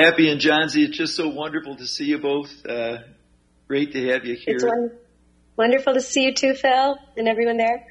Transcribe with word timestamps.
Happy 0.00 0.30
and 0.30 0.40
Johnsy, 0.40 0.84
it's 0.84 0.96
just 0.96 1.14
so 1.14 1.28
wonderful 1.28 1.76
to 1.76 1.86
see 1.86 2.06
you 2.06 2.18
both. 2.18 2.64
Uh, 2.64 3.00
great 3.68 3.92
to 3.92 4.08
have 4.08 4.24
you 4.24 4.34
here. 4.34 4.56
It's 4.56 4.64
wonderful 5.56 5.92
to 5.92 6.00
see 6.00 6.24
you 6.24 6.32
too, 6.32 6.54
Phil, 6.54 6.96
and 7.18 7.28
everyone 7.28 7.58
there. 7.58 7.86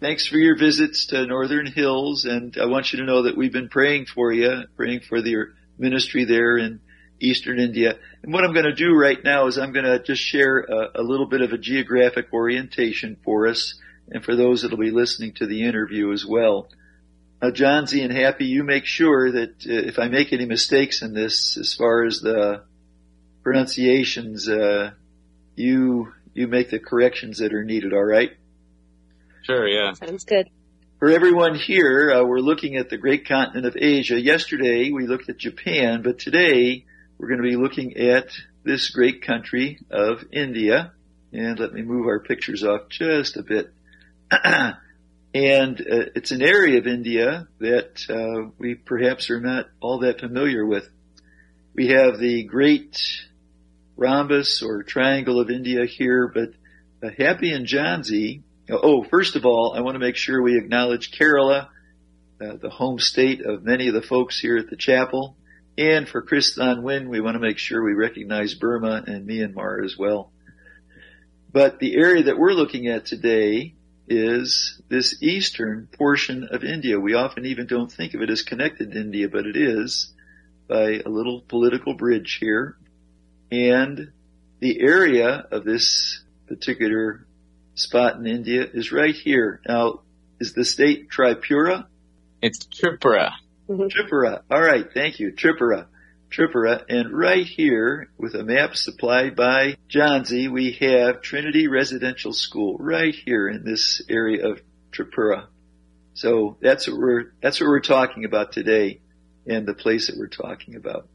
Thanks 0.00 0.26
for 0.26 0.38
your 0.38 0.56
visits 0.56 1.08
to 1.08 1.26
Northern 1.26 1.66
Hills, 1.66 2.24
and 2.24 2.56
I 2.56 2.64
want 2.64 2.94
you 2.94 3.00
to 3.00 3.04
know 3.04 3.24
that 3.24 3.36
we've 3.36 3.52
been 3.52 3.68
praying 3.68 4.06
for 4.06 4.32
you, 4.32 4.62
praying 4.74 5.00
for 5.00 5.18
your 5.18 5.48
ministry 5.76 6.24
there 6.24 6.56
in 6.56 6.80
Eastern 7.20 7.60
India. 7.60 7.98
And 8.22 8.32
what 8.32 8.42
I'm 8.44 8.54
going 8.54 8.64
to 8.64 8.74
do 8.74 8.94
right 8.94 9.22
now 9.22 9.46
is 9.46 9.58
I'm 9.58 9.72
going 9.72 9.84
to 9.84 10.02
just 10.02 10.22
share 10.22 10.60
a, 10.60 11.00
a 11.00 11.02
little 11.02 11.26
bit 11.26 11.42
of 11.42 11.52
a 11.52 11.58
geographic 11.58 12.32
orientation 12.32 13.18
for 13.22 13.46
us 13.46 13.78
and 14.10 14.24
for 14.24 14.34
those 14.34 14.62
that 14.62 14.70
will 14.70 14.78
be 14.78 14.90
listening 14.90 15.34
to 15.34 15.46
the 15.46 15.64
interview 15.64 16.10
as 16.10 16.24
well. 16.24 16.70
Now, 17.42 17.50
Johnsy 17.50 18.02
and 18.02 18.12
Happy, 18.12 18.44
you 18.44 18.64
make 18.64 18.84
sure 18.84 19.32
that 19.32 19.50
uh, 19.66 19.88
if 19.88 19.98
I 19.98 20.08
make 20.08 20.32
any 20.32 20.44
mistakes 20.44 21.00
in 21.00 21.14
this, 21.14 21.56
as 21.56 21.72
far 21.72 22.04
as 22.04 22.20
the 22.20 22.64
pronunciations, 23.42 24.46
uh, 24.48 24.90
you 25.56 26.12
you 26.34 26.48
make 26.48 26.70
the 26.70 26.78
corrections 26.78 27.38
that 27.38 27.54
are 27.54 27.64
needed. 27.64 27.94
All 27.94 28.04
right? 28.04 28.30
Sure. 29.42 29.66
Yeah. 29.66 29.94
Sounds 29.94 30.24
good. 30.24 30.48
For 30.98 31.08
everyone 31.08 31.54
here, 31.54 32.12
uh, 32.12 32.24
we're 32.24 32.40
looking 32.40 32.76
at 32.76 32.90
the 32.90 32.98
great 32.98 33.26
continent 33.26 33.64
of 33.64 33.74
Asia. 33.74 34.20
Yesterday 34.20 34.90
we 34.90 35.06
looked 35.06 35.30
at 35.30 35.38
Japan, 35.38 36.02
but 36.02 36.18
today 36.18 36.84
we're 37.16 37.28
going 37.28 37.42
to 37.42 37.48
be 37.48 37.56
looking 37.56 37.96
at 37.96 38.28
this 38.64 38.90
great 38.90 39.22
country 39.22 39.78
of 39.90 40.24
India. 40.30 40.92
And 41.32 41.58
let 41.58 41.72
me 41.72 41.80
move 41.80 42.06
our 42.06 42.20
pictures 42.20 42.64
off 42.64 42.90
just 42.90 43.38
a 43.38 43.42
bit. 43.42 43.72
and 45.32 45.80
uh, 45.80 46.10
it's 46.16 46.32
an 46.32 46.42
area 46.42 46.78
of 46.78 46.86
India 46.86 47.46
that 47.60 48.00
uh, 48.10 48.50
we 48.58 48.74
perhaps 48.74 49.30
are 49.30 49.40
not 49.40 49.66
all 49.80 50.00
that 50.00 50.20
familiar 50.20 50.66
with. 50.66 50.88
We 51.74 51.88
have 51.88 52.18
the 52.18 52.42
great 52.44 52.98
rhombus 53.96 54.62
or 54.62 54.82
triangle 54.82 55.38
of 55.38 55.50
India 55.50 55.86
here, 55.86 56.26
but 56.34 56.50
uh, 57.06 57.12
Happy 57.16 57.52
and 57.52 57.66
Johnsy. 57.66 58.42
Oh, 58.68 59.04
first 59.04 59.36
of 59.36 59.44
all, 59.44 59.74
I 59.76 59.82
want 59.82 59.94
to 59.94 60.00
make 60.00 60.16
sure 60.16 60.42
we 60.42 60.58
acknowledge 60.58 61.12
Kerala, 61.12 61.68
uh, 62.40 62.56
the 62.60 62.70
home 62.70 62.98
state 62.98 63.44
of 63.44 63.62
many 63.62 63.86
of 63.86 63.94
the 63.94 64.02
folks 64.02 64.40
here 64.40 64.56
at 64.56 64.68
the 64.68 64.76
chapel. 64.76 65.36
And 65.78 66.08
for 66.08 66.22
Chris 66.22 66.54
Thon 66.54 66.82
Win, 66.82 67.08
we 67.08 67.20
want 67.20 67.36
to 67.36 67.40
make 67.40 67.58
sure 67.58 67.82
we 67.82 67.94
recognize 67.94 68.54
Burma 68.54 69.04
and 69.06 69.28
Myanmar 69.28 69.84
as 69.84 69.96
well. 69.96 70.32
But 71.52 71.78
the 71.78 71.96
area 71.96 72.24
that 72.24 72.38
we're 72.38 72.52
looking 72.52 72.88
at 72.88 73.06
today 73.06 73.74
is 74.10 74.82
this 74.88 75.22
eastern 75.22 75.88
portion 75.96 76.48
of 76.50 76.64
India. 76.64 76.98
We 76.98 77.14
often 77.14 77.46
even 77.46 77.66
don't 77.66 77.90
think 77.90 78.14
of 78.14 78.20
it 78.20 78.28
as 78.28 78.42
connected 78.42 78.90
to 78.90 79.00
India, 79.00 79.28
but 79.28 79.46
it 79.46 79.56
is 79.56 80.12
by 80.68 81.00
a 81.04 81.08
little 81.08 81.40
political 81.40 81.94
bridge 81.94 82.38
here. 82.40 82.76
And 83.52 84.10
the 84.58 84.80
area 84.80 85.46
of 85.50 85.64
this 85.64 86.22
particular 86.48 87.24
spot 87.76 88.16
in 88.16 88.26
India 88.26 88.66
is 88.72 88.90
right 88.90 89.14
here. 89.14 89.60
Now, 89.66 90.00
is 90.40 90.54
the 90.54 90.64
state 90.64 91.08
Tripura? 91.10 91.86
It's 92.42 92.66
Tripura. 92.66 93.32
Mm-hmm. 93.68 93.82
Tripura. 93.84 94.42
All 94.50 94.60
right. 94.60 94.86
Thank 94.92 95.20
you. 95.20 95.32
Tripura. 95.32 95.86
Tripura, 96.30 96.84
and 96.88 97.12
right 97.12 97.44
here, 97.44 98.08
with 98.16 98.34
a 98.34 98.44
map 98.44 98.76
supplied 98.76 99.34
by 99.34 99.76
Johnsy, 99.88 100.46
we 100.46 100.72
have 100.80 101.22
Trinity 101.22 101.66
Residential 101.66 102.32
School 102.32 102.76
right 102.78 103.14
here 103.14 103.48
in 103.48 103.64
this 103.64 104.00
area 104.08 104.48
of 104.48 104.62
Tripura. 104.92 105.46
So 106.14 106.56
that's 106.60 106.86
what 106.86 106.98
we're 106.98 107.32
that's 107.42 107.60
what 107.60 107.66
we're 107.66 107.80
talking 107.80 108.24
about 108.24 108.52
today, 108.52 109.00
and 109.46 109.66
the 109.66 109.74
place 109.74 110.06
that 110.06 110.16
we're 110.18 110.28
talking 110.28 110.76
about. 110.76 111.08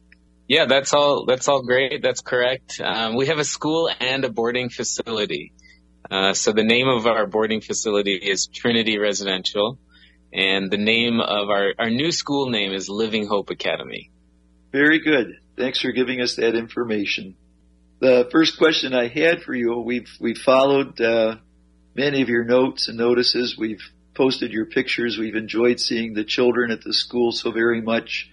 Yeah, 0.48 0.66
that's 0.66 0.94
all. 0.94 1.26
That's 1.26 1.48
all 1.48 1.64
great. 1.64 2.02
That's 2.02 2.22
correct. 2.22 2.82
Um, 2.82 3.16
we 3.16 3.28
have 3.28 3.40
a 3.40 3.46
school 3.46 3.90
and 4.00 4.26
a 4.26 4.30
boarding 4.30 4.70
facility. 4.70 5.54
Uh, 6.12 6.34
so 6.34 6.52
the 6.52 6.64
name 6.64 6.88
of 6.88 7.08
our 7.08 7.26
boarding 7.26 7.62
facility 7.62 8.16
is 8.16 8.48
Trinity 8.48 8.98
Residential, 8.98 9.80
and 10.34 10.70
the 10.70 10.78
name 10.78 11.22
of 11.22 11.50
our 11.50 11.74
our 11.80 11.90
new 11.90 12.12
school 12.12 12.50
name 12.50 12.74
is 12.74 12.90
Living 12.90 13.28
Hope 13.28 13.50
Academy. 13.50 14.12
Very 14.72 15.00
good. 15.00 15.40
Thanks 15.58 15.82
for 15.82 15.92
giving 15.92 16.22
us 16.22 16.36
that 16.36 16.56
information. 16.56 17.36
The 18.00 18.28
first 18.32 18.58
question 18.58 18.94
I 18.94 19.08
had 19.08 19.42
for 19.42 19.54
you, 19.54 19.80
we've 19.80 20.10
we've 20.20 20.38
followed 20.38 21.00
uh, 21.00 21.38
many 21.96 22.22
of 22.22 22.30
your 22.30 22.44
notes 22.44 22.90
and 22.90 22.98
notices. 22.98 23.58
We've 23.58 23.82
posted 24.14 24.52
your 24.52 24.66
pictures. 24.66 25.18
We've 25.18 25.36
enjoyed 25.36 25.80
seeing 25.80 26.14
the 26.14 26.26
children 26.26 26.72
at 26.72 26.82
the 26.82 26.94
school 26.94 27.32
so 27.32 27.52
very 27.52 27.82
much, 27.82 28.30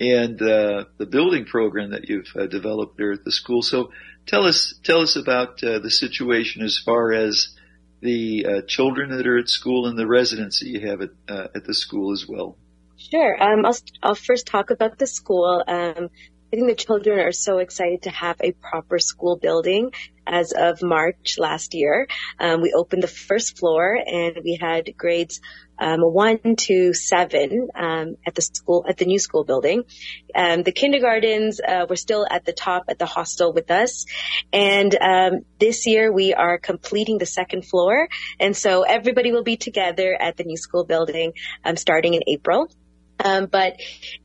and 0.00 0.40
uh, 0.40 0.84
the 0.96 1.06
building 1.06 1.44
program 1.44 1.90
that 1.90 2.08
you've 2.08 2.32
uh, 2.34 2.46
developed 2.46 2.96
there 2.96 3.12
at 3.12 3.24
the 3.24 3.32
school. 3.32 3.62
So 3.62 3.92
tell 4.26 4.46
us 4.46 4.74
tell 4.82 5.00
us 5.00 5.16
about 5.16 5.62
uh, 5.62 5.80
the 5.80 5.90
situation 5.90 6.62
as 6.62 6.78
far 6.78 7.12
as 7.12 7.54
the 8.00 8.46
uh, 8.46 8.62
children 8.66 9.16
that 9.16 9.26
are 9.26 9.38
at 9.38 9.48
school 9.48 9.86
and 9.86 9.98
the 9.98 10.06
residents 10.06 10.60
that 10.60 10.68
you 10.68 10.88
have 10.88 11.02
at 11.02 11.10
uh, 11.28 11.48
at 11.54 11.64
the 11.64 11.74
school 11.74 12.12
as 12.12 12.26
well. 12.26 12.56
Sure. 13.10 13.42
Um, 13.42 13.66
I'll, 13.66 13.76
I'll 14.02 14.14
first 14.14 14.46
talk 14.46 14.70
about 14.70 14.98
the 14.98 15.06
school. 15.06 15.62
Um, 15.66 16.08
I 16.52 16.56
think 16.56 16.68
the 16.68 16.76
children 16.76 17.18
are 17.18 17.32
so 17.32 17.58
excited 17.58 18.02
to 18.02 18.10
have 18.10 18.36
a 18.40 18.52
proper 18.52 18.98
school 18.98 19.36
building. 19.36 19.90
As 20.26 20.52
of 20.52 20.82
March 20.82 21.36
last 21.36 21.74
year, 21.74 22.06
um, 22.38 22.62
we 22.62 22.72
opened 22.72 23.02
the 23.02 23.08
first 23.08 23.58
floor 23.58 23.94
and 23.94 24.38
we 24.42 24.56
had 24.58 24.96
grades 24.96 25.40
um, 25.78 26.00
one 26.00 26.38
to 26.56 26.94
seven 26.94 27.68
um, 27.74 28.14
at 28.26 28.34
the 28.34 28.40
school 28.40 28.86
at 28.88 28.96
the 28.96 29.04
new 29.04 29.18
school 29.18 29.44
building. 29.44 29.82
Um, 30.34 30.62
the 30.62 30.72
kindergartens 30.72 31.60
uh, 31.60 31.86
were 31.88 31.96
still 31.96 32.26
at 32.30 32.44
the 32.44 32.52
top 32.52 32.84
at 32.88 32.98
the 32.98 33.06
hostel 33.06 33.52
with 33.52 33.70
us, 33.70 34.06
and 34.52 34.94
um, 34.94 35.44
this 35.58 35.86
year 35.86 36.12
we 36.12 36.32
are 36.32 36.58
completing 36.58 37.18
the 37.18 37.26
second 37.26 37.66
floor, 37.66 38.08
and 38.38 38.56
so 38.56 38.82
everybody 38.82 39.32
will 39.32 39.42
be 39.42 39.56
together 39.56 40.16
at 40.18 40.36
the 40.36 40.44
new 40.44 40.56
school 40.56 40.84
building 40.84 41.32
um, 41.64 41.76
starting 41.76 42.14
in 42.14 42.22
April. 42.28 42.68
Um, 43.18 43.46
but 43.46 43.76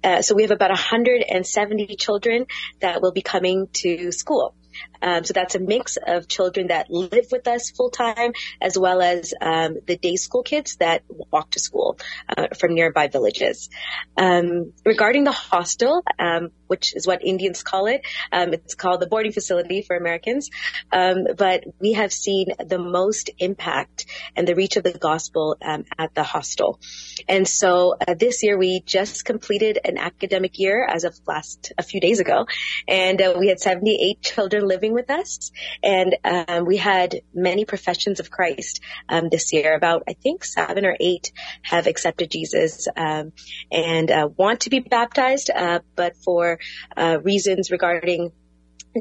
uh, 0.04 0.22
so 0.22 0.36
we 0.36 0.44
have 0.44 0.52
about 0.52 0.72
170 0.72 1.96
children 1.96 2.46
that 2.80 3.02
will 3.02 3.12
be 3.12 3.22
coming 3.22 3.68
to 3.74 4.12
school. 4.12 4.56
Um, 5.02 5.24
so 5.24 5.34
that's 5.34 5.56
a 5.56 5.60
mix 5.60 5.98
of 6.06 6.28
children 6.28 6.68
that 6.68 6.90
live 6.90 7.28
with 7.32 7.48
us 7.48 7.72
full 7.72 7.90
time, 7.90 8.34
as 8.62 8.78
well 8.78 9.02
as 9.02 9.34
um, 9.42 9.78
the 9.86 9.98
day 9.98 10.16
school 10.16 10.44
kids 10.44 10.78
that 10.78 11.04
walk 11.10 11.52
to 11.52 11.60
school 11.60 11.98
uh, 12.36 12.48
from 12.58 12.74
nearby 12.74 13.08
villages. 13.08 13.70
Um, 14.18 14.74
regarding 14.86 15.24
the 15.24 15.32
hostel, 15.32 16.04
um, 16.18 16.50
which 16.68 16.96
is 16.96 17.08
what 17.08 17.24
Indians 17.24 17.64
call 17.64 17.88
it, 17.88 18.02
um, 18.32 18.54
it's 18.54 18.76
called 18.76 19.02
the 19.02 19.08
boarding 19.08 19.32
facility 19.32 19.82
for 19.82 19.96
Americans. 19.96 20.50
Um, 20.92 21.26
but 21.38 21.64
we 21.80 21.94
have 21.94 22.14
seen 22.14 22.48
the 22.60 22.80
most 22.80 23.30
impact 23.40 24.06
and 24.36 24.48
the 24.48 24.56
reach 24.56 24.78
of 24.78 24.84
the 24.84 24.98
gospel 24.98 25.58
at 25.62 26.14
the 26.14 26.24
hostel. 26.24 26.80
And 27.28 27.48
so 27.48 27.96
uh, 28.08 28.14
this 28.14 28.44
year 28.44 28.58
we 28.58 28.82
just 28.82 29.26
completed 29.26 29.80
an 29.84 29.98
academic 29.98 30.60
year 30.60 30.86
as 30.86 31.04
of 31.04 31.20
last 31.28 31.74
a 31.78 31.84
few 31.84 32.00
days 32.00 32.20
ago, 32.20 32.48
and 32.88 33.22
uh, 33.22 33.36
we 33.40 33.48
had 33.48 33.60
78 33.60 34.22
children 34.22 34.68
living 34.68 34.89
with 34.94 35.10
us. 35.10 35.52
And 35.84 36.16
um, 36.24 36.66
we 36.66 36.78
had 36.78 37.22
many 37.34 37.66
professions 37.66 38.20
of 38.20 38.30
Christ 38.30 38.82
um, 39.08 39.30
this 39.30 39.54
year. 39.54 39.76
About, 39.76 40.04
I 40.08 40.14
think, 40.14 40.44
seven 40.44 40.86
or 40.86 40.96
eight 41.00 41.32
have 41.62 41.88
accepted 41.88 42.32
Jesus 42.32 42.88
um, 42.96 43.32
and 43.72 44.12
uh, 44.12 44.30
want 44.36 44.62
to 44.62 44.70
be 44.70 44.80
baptized, 44.80 45.50
uh, 45.50 45.80
but 45.96 46.16
for 46.18 46.60
uh, 46.96 47.20
reasons 47.24 47.72
regarding 47.72 48.32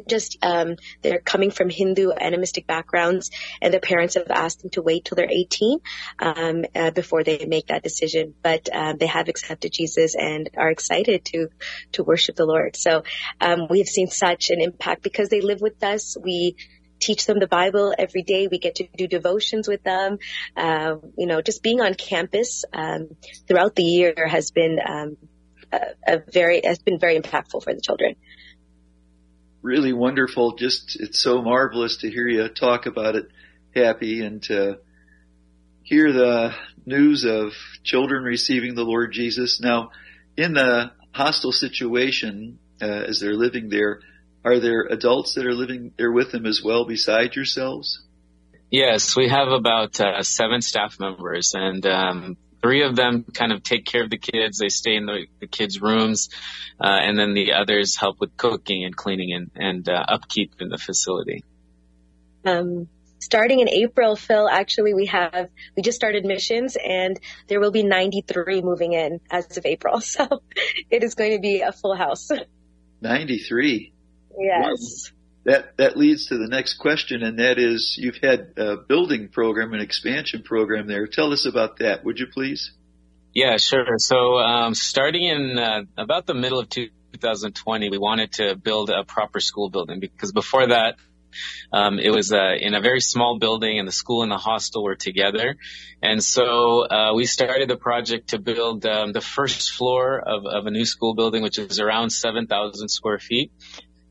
just 0.06 0.38
um, 0.42 0.76
they're 1.02 1.20
coming 1.20 1.50
from 1.50 1.70
Hindu 1.70 2.12
animistic 2.12 2.66
backgrounds, 2.66 3.30
and 3.60 3.72
their 3.72 3.80
parents 3.80 4.14
have 4.14 4.30
asked 4.30 4.60
them 4.60 4.70
to 4.70 4.82
wait 4.82 5.04
till 5.04 5.16
they're 5.16 5.30
18 5.30 5.78
um, 6.18 6.64
uh, 6.74 6.90
before 6.90 7.24
they 7.24 7.46
make 7.46 7.68
that 7.68 7.82
decision. 7.82 8.34
But 8.42 8.68
um, 8.72 8.98
they 8.98 9.06
have 9.06 9.28
accepted 9.28 9.72
Jesus 9.72 10.14
and 10.14 10.50
are 10.56 10.70
excited 10.70 11.24
to 11.26 11.48
to 11.92 12.04
worship 12.04 12.36
the 12.36 12.46
Lord. 12.46 12.76
So 12.76 13.02
um, 13.40 13.66
we 13.68 13.78
have 13.78 13.88
seen 13.88 14.08
such 14.08 14.50
an 14.50 14.60
impact 14.60 15.02
because 15.02 15.28
they 15.28 15.40
live 15.40 15.60
with 15.60 15.82
us. 15.82 16.16
We 16.22 16.56
teach 17.00 17.26
them 17.26 17.38
the 17.38 17.46
Bible 17.46 17.94
every 17.96 18.22
day. 18.22 18.48
We 18.48 18.58
get 18.58 18.76
to 18.76 18.88
do 18.96 19.06
devotions 19.06 19.68
with 19.68 19.82
them. 19.84 20.18
Uh, 20.56 20.96
you 21.16 21.26
know, 21.26 21.40
just 21.40 21.62
being 21.62 21.80
on 21.80 21.94
campus 21.94 22.64
um, 22.72 23.10
throughout 23.46 23.74
the 23.76 23.84
year 23.84 24.14
has 24.26 24.50
been 24.50 24.78
um, 24.84 25.16
a, 25.72 25.80
a 26.06 26.22
very 26.32 26.60
has 26.64 26.78
been 26.78 26.98
very 26.98 27.18
impactful 27.18 27.62
for 27.62 27.72
the 27.72 27.80
children 27.80 28.16
really 29.62 29.92
wonderful. 29.92 30.56
Just 30.56 30.96
it's 31.00 31.20
so 31.20 31.42
marvelous 31.42 31.98
to 31.98 32.10
hear 32.10 32.26
you 32.28 32.48
talk 32.48 32.86
about 32.86 33.16
it, 33.16 33.28
Happy, 33.74 34.22
and 34.24 34.42
to 34.44 34.78
hear 35.82 36.12
the 36.12 36.54
news 36.86 37.24
of 37.24 37.52
children 37.84 38.24
receiving 38.24 38.74
the 38.74 38.84
Lord 38.84 39.12
Jesus. 39.12 39.60
Now, 39.60 39.90
in 40.36 40.54
the 40.54 40.92
hostel 41.12 41.52
situation 41.52 42.58
uh, 42.80 42.86
as 42.86 43.20
they're 43.20 43.34
living 43.34 43.68
there, 43.68 44.00
are 44.44 44.60
there 44.60 44.82
adults 44.82 45.34
that 45.34 45.46
are 45.46 45.54
living 45.54 45.92
there 45.96 46.12
with 46.12 46.30
them 46.32 46.46
as 46.46 46.62
well 46.62 46.84
besides 46.84 47.34
yourselves? 47.34 48.02
Yes, 48.70 49.16
we 49.16 49.28
have 49.28 49.48
about 49.48 49.98
uh, 50.00 50.22
seven 50.22 50.60
staff 50.60 51.00
members, 51.00 51.54
and 51.54 51.84
um, 51.86 52.36
three 52.62 52.82
of 52.82 52.96
them 52.96 53.24
kind 53.24 53.52
of 53.52 53.62
take 53.62 53.84
care 53.84 54.02
of 54.02 54.10
the 54.10 54.18
kids. 54.18 54.58
They 54.58 54.68
stay 54.68 54.96
in 54.96 55.06
the, 55.06 55.26
the 55.40 55.46
kids' 55.46 55.80
rooms, 55.80 56.28
uh, 56.80 56.86
and 56.86 57.18
then 57.18 57.34
the 57.34 57.52
others 57.52 57.96
help 57.96 58.20
with 58.20 58.36
cooking 58.36 58.84
and 58.84 58.96
cleaning 58.96 59.32
and, 59.32 59.50
and 59.54 59.88
uh, 59.88 60.04
upkeep 60.08 60.54
in 60.60 60.68
the 60.68 60.78
facility. 60.78 61.44
Um, 62.44 62.88
starting 63.18 63.60
in 63.60 63.68
April, 63.68 64.16
Phil, 64.16 64.48
actually 64.48 64.94
we 64.94 65.06
have, 65.06 65.48
we 65.76 65.82
just 65.82 65.96
started 65.96 66.24
missions 66.24 66.76
and 66.76 67.18
there 67.48 67.60
will 67.60 67.70
be 67.70 67.82
93 67.82 68.62
moving 68.62 68.92
in 68.92 69.20
as 69.30 69.56
of 69.56 69.66
April. 69.66 70.00
So 70.08 70.42
it 70.90 71.04
is 71.04 71.14
going 71.14 71.32
to 71.32 71.40
be 71.40 71.60
a 71.60 71.72
full 71.72 71.94
house. 71.94 72.30
93. 73.00 73.92
Yes. 74.38 75.12
That, 75.48 75.78
that 75.78 75.96
leads 75.96 76.26
to 76.26 76.36
the 76.36 76.46
next 76.46 76.74
question 76.74 77.22
and 77.22 77.38
that 77.38 77.58
is 77.58 77.96
you've 77.98 78.18
had 78.22 78.52
a 78.58 78.76
building 78.76 79.28
program, 79.28 79.72
an 79.72 79.80
expansion 79.80 80.42
program 80.42 80.86
there. 80.86 81.06
Tell 81.06 81.32
us 81.32 81.46
about 81.46 81.78
that, 81.78 82.04
would 82.04 82.18
you 82.18 82.26
please? 82.26 82.72
Yeah, 83.32 83.56
sure. 83.56 83.96
So, 83.96 84.36
um, 84.36 84.74
starting 84.74 85.24
in 85.24 85.58
uh, 85.58 85.84
about 85.96 86.26
the 86.26 86.34
middle 86.34 86.58
of 86.58 86.68
2020, 86.68 87.88
we 87.88 87.96
wanted 87.96 88.32
to 88.32 88.56
build 88.56 88.90
a 88.90 89.04
proper 89.04 89.40
school 89.40 89.70
building 89.70 90.00
because 90.00 90.32
before 90.32 90.66
that, 90.66 90.96
um, 91.72 91.98
it 91.98 92.10
was 92.10 92.30
uh, 92.30 92.52
in 92.60 92.74
a 92.74 92.82
very 92.82 93.00
small 93.00 93.38
building, 93.38 93.78
and 93.78 93.88
the 93.88 93.92
school 93.92 94.22
and 94.22 94.30
the 94.30 94.36
hostel 94.36 94.84
were 94.84 94.96
together. 94.96 95.56
And 96.02 96.22
so 96.22 96.86
uh, 96.86 97.14
we 97.14 97.24
started 97.24 97.70
the 97.70 97.76
project 97.76 98.30
to 98.30 98.38
build 98.38 98.84
um, 98.84 99.12
the 99.12 99.20
first 99.22 99.70
floor 99.70 100.18
of, 100.18 100.44
of 100.44 100.66
a 100.66 100.70
new 100.70 100.84
school 100.84 101.14
building, 101.14 101.42
which 101.42 101.58
is 101.58 101.80
around 101.80 102.10
7,000 102.10 102.88
square 102.88 103.18
feet 103.18 103.50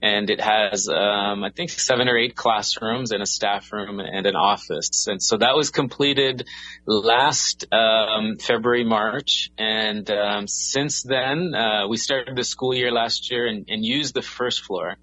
and 0.01 0.29
it 0.29 0.39
has 0.39 0.87
um, 0.87 1.43
I 1.43 1.49
think 1.49 1.69
seven 1.69 2.07
or 2.07 2.17
eight 2.17 2.35
classrooms 2.35 3.11
and 3.11 3.21
a 3.23 3.25
staff 3.25 3.71
room 3.71 3.99
and 3.99 4.25
an 4.25 4.35
office. 4.35 5.07
And 5.07 5.21
so 5.21 5.37
that 5.37 5.55
was 5.55 5.69
completed 5.71 6.47
last 6.85 7.65
um, 7.73 8.37
February 8.37 8.83
March, 8.83 9.49
and 9.57 10.09
um, 10.11 10.47
since 10.47 11.03
then 11.03 11.53
uh, 11.55 11.87
we 11.87 11.97
started 11.97 12.35
the 12.35 12.43
school 12.43 12.73
year 12.73 12.91
last 12.91 13.31
year 13.31 13.47
and, 13.47 13.65
and 13.69 13.83
used 13.83 14.13
the 14.13 14.21
first 14.21 14.63
floor. 14.63 14.97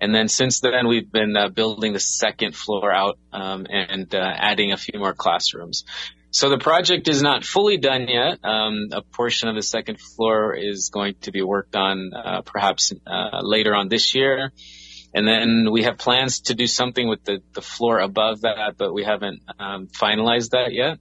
And 0.00 0.12
then 0.12 0.26
since 0.26 0.58
then, 0.58 0.88
we've 0.88 1.10
been 1.12 1.36
uh, 1.36 1.48
building 1.48 1.92
the 1.92 2.00
second 2.00 2.56
floor 2.56 2.92
out 2.92 3.18
um, 3.32 3.68
and 3.70 4.12
uh, 4.12 4.18
adding 4.18 4.72
a 4.72 4.76
few 4.76 4.98
more 4.98 5.14
classrooms. 5.14 5.84
So 6.32 6.48
the 6.48 6.56
project 6.56 7.08
is 7.08 7.20
not 7.20 7.44
fully 7.44 7.76
done 7.76 8.08
yet. 8.08 8.42
Um, 8.42 8.88
a 8.90 9.02
portion 9.02 9.50
of 9.50 9.54
the 9.54 9.62
second 9.62 10.00
floor 10.00 10.54
is 10.54 10.88
going 10.88 11.14
to 11.20 11.30
be 11.30 11.42
worked 11.42 11.76
on 11.76 12.10
uh, 12.14 12.40
perhaps 12.40 12.90
uh, 13.06 13.40
later 13.42 13.74
on 13.74 13.88
this 13.88 14.14
year. 14.14 14.50
And 15.14 15.28
then 15.28 15.70
we 15.70 15.82
have 15.82 15.98
plans 15.98 16.40
to 16.46 16.54
do 16.54 16.66
something 16.66 17.06
with 17.06 17.22
the, 17.24 17.42
the 17.52 17.60
floor 17.60 17.98
above 17.98 18.40
that, 18.40 18.76
but 18.78 18.94
we 18.94 19.04
haven't 19.04 19.42
um, 19.58 19.88
finalized 19.88 20.52
that 20.52 20.72
yet. 20.72 20.98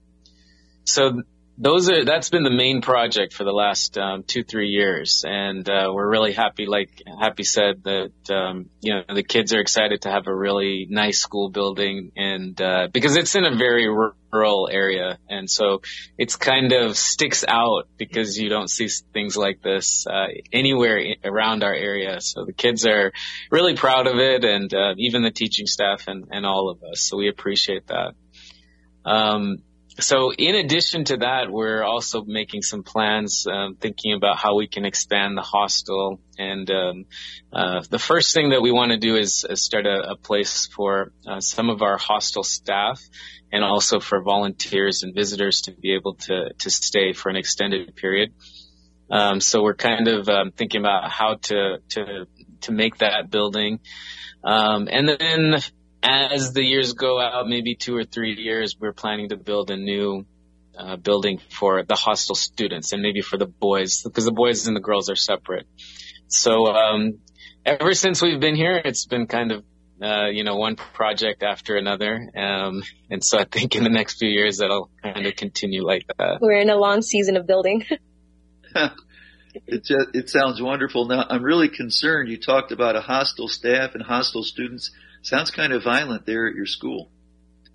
So 0.84 1.24
those 1.58 1.90
are 1.90 2.06
that's 2.06 2.30
been 2.30 2.44
the 2.44 2.50
main 2.50 2.82
project 2.82 3.34
for 3.34 3.44
the 3.44 3.52
last 3.52 3.98
um, 3.98 4.24
two 4.24 4.44
three 4.44 4.70
years, 4.70 5.24
and 5.28 5.68
uh, 5.70 5.92
we're 5.94 6.10
really 6.10 6.34
happy. 6.34 6.66
Like 6.66 7.04
Happy 7.20 7.44
said 7.44 7.84
that 7.84 8.12
um, 8.32 8.70
you 8.82 8.94
know 8.94 9.04
the 9.14 9.24
kids 9.24 9.54
are 9.54 9.60
excited 9.60 10.04
to 10.04 10.10
have 10.10 10.28
a 10.28 10.36
really 10.36 10.88
nice 10.90 11.20
school 11.20 11.50
building, 11.50 12.12
and 12.16 12.60
uh, 12.60 12.88
because 12.92 13.16
it's 13.18 13.36
in 13.36 13.46
a 13.46 13.56
very 13.56 13.88
rural 13.88 14.70
area, 14.72 15.20
and 15.30 15.50
so 15.50 15.82
it's 16.18 16.36
kind 16.36 16.72
of 16.72 16.98
sticks 16.98 17.44
out 17.48 17.88
because 17.98 18.38
you 18.38 18.50
don't 18.50 18.70
see 18.70 18.88
things 19.14 19.36
like 19.36 19.62
this 19.62 20.08
uh, 20.08 20.28
anywhere 20.52 21.16
around 21.24 21.64
our 21.64 21.76
area. 21.76 22.22
So 22.22 22.46
the 22.46 22.54
kids 22.54 22.86
are 22.86 23.12
really 23.52 23.76
proud 23.76 24.08
of 24.08 24.16
it, 24.18 24.44
and 24.46 24.74
uh, 24.74 24.94
even 24.98 25.22
the 25.22 25.32
teaching 25.32 25.68
staff 25.68 26.08
and 26.08 26.30
and 26.32 26.46
all 26.46 26.70
of 26.70 26.82
us. 26.84 27.02
So 27.02 27.18
we 27.18 27.30
appreciate 27.30 27.88
that. 27.88 28.14
Um, 29.04 29.58
so 30.00 30.34
in 30.34 30.56
addition 30.56 31.04
to 31.06 31.18
that, 31.18 31.52
we're 31.52 31.84
also 31.84 32.24
making 32.24 32.62
some 32.62 32.84
plans, 32.84 33.46
um, 33.52 33.76
thinking 33.76 34.14
about 34.14 34.38
how 34.38 34.56
we 34.56 34.68
can 34.68 34.86
expand 34.86 35.38
the 35.38 35.42
hostel. 35.42 36.22
And 36.38 36.70
um, 36.72 37.06
uh, 37.52 37.84
the 37.90 38.00
first 38.00 38.34
thing 38.34 38.52
that 38.52 38.62
we 38.62 38.72
want 38.72 38.92
to 38.92 38.98
do 38.98 39.18
is, 39.18 39.46
is 39.50 39.62
start 39.62 39.86
a, 39.86 40.12
a, 40.12 40.16
place 40.16 40.68
for 40.68 41.12
uh, 41.28 41.42
some 41.42 41.70
of 41.70 41.82
our 41.82 41.98
hostel 41.98 42.44
staff, 42.44 43.02
and 43.52 43.64
also 43.64 44.00
for 44.00 44.22
volunteers 44.22 45.04
and 45.04 45.14
visitors 45.14 45.62
to 45.64 45.74
be 45.74 45.94
able 45.94 46.16
to 46.16 46.54
to 46.58 46.70
stay 46.70 47.12
for 47.14 47.30
an 47.30 47.36
extended 47.36 47.96
period. 47.96 48.34
Um, 49.10 49.42
so 49.42 49.62
we're 49.62 49.76
kind 49.76 50.08
of 50.08 50.30
um, 50.30 50.52
thinking 50.52 50.80
about 50.80 51.12
how 51.12 51.36
to 51.36 51.80
to 51.90 52.28
to 52.62 52.72
make 52.72 53.00
that 53.00 53.30
building. 53.30 53.80
Um, 54.44 54.88
and 54.90 55.10
then 55.10 55.62
as 56.04 56.54
the 56.54 56.64
years 56.64 56.94
go 56.94 57.20
out, 57.20 57.48
maybe 57.48 57.76
two 57.76 57.96
or 57.96 58.04
three 58.04 58.36
years, 58.36 58.76
we're 58.80 58.94
planning 58.94 59.30
to 59.30 59.38
build 59.38 59.70
a 59.72 59.78
new 59.78 60.26
uh, 60.78 60.96
building 60.96 61.40
for 61.50 61.84
the 61.84 61.96
hostel 61.96 62.36
students 62.36 62.94
and 62.94 63.02
maybe 63.02 63.22
for 63.22 63.38
the 63.38 63.46
boys 63.46 64.02
because 64.04 64.26
the 64.26 64.32
boys 64.32 64.68
and 64.68 64.76
the 64.76 64.82
girls 64.82 65.10
are 65.10 65.16
separate. 65.16 65.68
So 66.28 66.66
um, 66.68 67.20
ever 67.66 67.94
since 67.94 68.22
we've 68.22 68.40
been 68.40 68.56
here, 68.56 68.82
it's 68.84 69.06
been 69.06 69.28
kind 69.28 69.52
of 69.52 69.64
uh, 70.02 70.30
you 70.30 70.44
know 70.44 70.56
one 70.56 70.76
project 70.76 71.44
after 71.44 71.78
another, 71.78 72.20
um, 72.36 72.82
and 73.12 73.24
so 73.24 73.38
I 73.38 73.44
think 73.44 73.76
in 73.76 73.84
the 73.84 73.90
next 73.90 74.18
few 74.18 74.30
years 74.30 74.58
that'll 74.58 74.90
kind 75.04 75.28
of 75.28 75.36
continue 75.36 75.86
like 75.86 76.06
that. 76.18 76.40
We're 76.42 76.60
in 76.60 76.72
a 76.72 76.78
long 76.78 77.04
season 77.04 77.38
of 77.38 77.46
building. 77.46 77.86
it 78.74 79.84
just, 79.84 80.08
it 80.14 80.30
sounds 80.30 80.60
wonderful. 80.60 81.06
Now 81.06 81.26
I'm 81.30 81.44
really 81.44 81.70
concerned. 81.70 82.30
You 82.30 82.40
talked 82.40 82.72
about 82.72 82.96
a 82.96 83.02
hostel 83.02 83.48
staff 83.48 83.94
and 83.94 84.02
hostel 84.02 84.44
students 84.44 84.90
Sounds 85.24 85.52
kind 85.52 85.74
of 85.74 85.84
violent 85.84 86.26
there 86.26 86.48
at 86.48 86.56
your 86.56 86.66
school. 86.66 87.12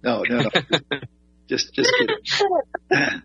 No, 0.03 0.23
no, 0.29 0.39
no. 0.39 0.51
just, 1.49 1.73
just 1.75 1.93
kidding. 1.99 2.17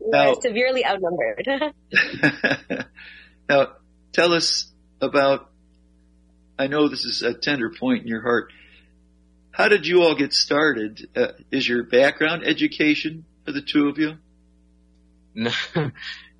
now, 0.00 0.34
severely 0.34 0.84
outnumbered. 0.84 1.48
now, 3.48 3.68
tell 4.12 4.32
us 4.32 4.72
about, 5.00 5.50
I 6.58 6.66
know 6.66 6.88
this 6.88 7.04
is 7.04 7.22
a 7.22 7.34
tender 7.34 7.70
point 7.70 8.02
in 8.02 8.08
your 8.08 8.22
heart. 8.22 8.52
How 9.52 9.68
did 9.68 9.86
you 9.86 10.02
all 10.02 10.14
get 10.14 10.32
started? 10.32 11.08
Uh, 11.14 11.28
is 11.50 11.68
your 11.68 11.84
background 11.84 12.42
education 12.44 13.24
for 13.44 13.52
the 13.52 13.62
two 13.62 13.88
of 13.88 13.98
you? 13.98 14.14
No, 15.34 15.50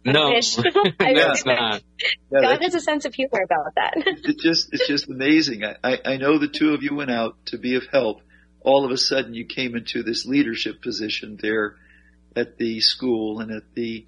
no, 0.04 0.32
that's 0.34 0.56
not. 1.46 1.82
God 2.30 2.62
has 2.62 2.74
a 2.74 2.80
sense 2.80 3.04
of 3.04 3.14
humor 3.14 3.42
about 3.44 3.74
that. 3.76 3.92
it's 4.24 4.42
just, 4.42 4.68
it's 4.72 4.88
just 4.88 5.08
amazing. 5.08 5.64
I, 5.64 5.76
I, 5.82 5.98
I 6.04 6.16
know 6.16 6.38
the 6.38 6.48
two 6.48 6.74
of 6.74 6.82
you 6.82 6.94
went 6.94 7.10
out 7.10 7.36
to 7.46 7.58
be 7.58 7.76
of 7.76 7.84
help. 7.92 8.20
All 8.60 8.84
of 8.84 8.90
a 8.90 8.96
sudden 8.96 9.34
you 9.34 9.46
came 9.46 9.76
into 9.76 10.02
this 10.02 10.24
leadership 10.26 10.82
position 10.82 11.38
there 11.40 11.76
at 12.34 12.58
the 12.58 12.80
school 12.80 13.40
and 13.40 13.50
at 13.50 13.74
the, 13.74 14.06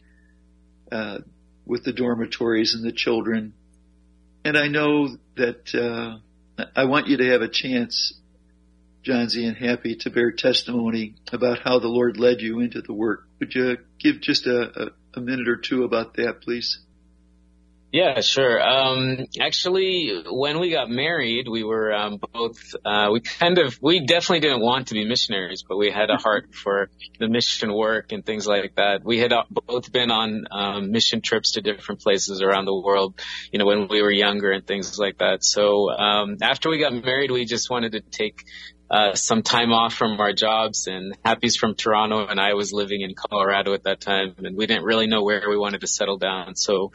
uh, 0.90 1.18
with 1.66 1.84
the 1.84 1.92
dormitories 1.92 2.74
and 2.74 2.84
the 2.84 2.92
children. 2.92 3.54
And 4.44 4.56
I 4.56 4.68
know 4.68 5.16
that, 5.36 5.74
uh, 5.74 6.18
I 6.76 6.84
want 6.84 7.08
you 7.08 7.16
to 7.16 7.30
have 7.30 7.42
a 7.42 7.48
chance, 7.48 8.14
Johnsy 9.02 9.44
and 9.44 9.56
Happy, 9.56 9.96
to 9.96 10.10
bear 10.10 10.30
testimony 10.30 11.16
about 11.32 11.58
how 11.60 11.80
the 11.80 11.88
Lord 11.88 12.16
led 12.16 12.40
you 12.40 12.60
into 12.60 12.80
the 12.80 12.92
work. 12.92 13.26
Would 13.40 13.54
you 13.54 13.78
give 13.98 14.20
just 14.20 14.46
a, 14.46 14.84
a 14.84 14.90
a 15.16 15.20
minute 15.20 15.48
or 15.48 15.56
two 15.56 15.84
about 15.84 16.14
that, 16.14 16.40
please? 16.42 16.84
Yeah, 17.94 18.22
sure. 18.22 18.60
Um, 18.60 19.26
actually, 19.40 20.24
when 20.28 20.58
we 20.58 20.72
got 20.72 20.90
married, 20.90 21.46
we 21.48 21.62
were 21.62 21.94
um, 21.94 22.18
both. 22.32 22.74
Uh, 22.84 23.10
we 23.12 23.20
kind 23.20 23.56
of, 23.58 23.78
we 23.80 24.04
definitely 24.04 24.40
didn't 24.40 24.62
want 24.62 24.88
to 24.88 24.94
be 24.94 25.04
missionaries, 25.04 25.62
but 25.62 25.76
we 25.76 25.92
had 25.92 26.10
a 26.10 26.16
heart 26.16 26.52
for 26.64 26.90
the 27.20 27.28
mission 27.28 27.72
work 27.72 28.10
and 28.10 28.26
things 28.26 28.48
like 28.48 28.74
that. 28.74 29.04
We 29.04 29.20
had 29.20 29.32
both 29.48 29.92
been 29.92 30.10
on 30.10 30.46
um, 30.50 30.90
mission 30.90 31.20
trips 31.20 31.52
to 31.52 31.60
different 31.60 32.00
places 32.00 32.42
around 32.42 32.64
the 32.64 32.74
world, 32.74 33.20
you 33.52 33.60
know, 33.60 33.66
when 33.66 33.86
we 33.86 34.02
were 34.02 34.10
younger 34.10 34.50
and 34.50 34.66
things 34.66 34.98
like 34.98 35.18
that. 35.18 35.44
So 35.44 35.88
um, 35.88 36.38
after 36.42 36.70
we 36.70 36.80
got 36.80 36.92
married, 36.92 37.30
we 37.30 37.44
just 37.44 37.70
wanted 37.70 37.92
to 37.92 38.00
take 38.00 38.44
uh, 38.90 39.14
some 39.14 39.42
time 39.42 39.72
off 39.72 39.94
from 39.94 40.20
our 40.20 40.32
jobs 40.32 40.86
and 40.86 41.16
Happy's 41.24 41.56
from 41.56 41.74
Toronto 41.74 42.26
and 42.26 42.40
I 42.40 42.54
was 42.54 42.72
living 42.72 43.00
in 43.00 43.14
Colorado 43.14 43.74
at 43.74 43.84
that 43.84 44.00
time 44.00 44.34
and 44.38 44.56
we 44.56 44.66
didn't 44.66 44.84
really 44.84 45.06
know 45.06 45.22
where 45.22 45.48
we 45.48 45.56
wanted 45.56 45.80
to 45.80 45.86
settle 45.86 46.18
down. 46.18 46.54
So 46.54 46.92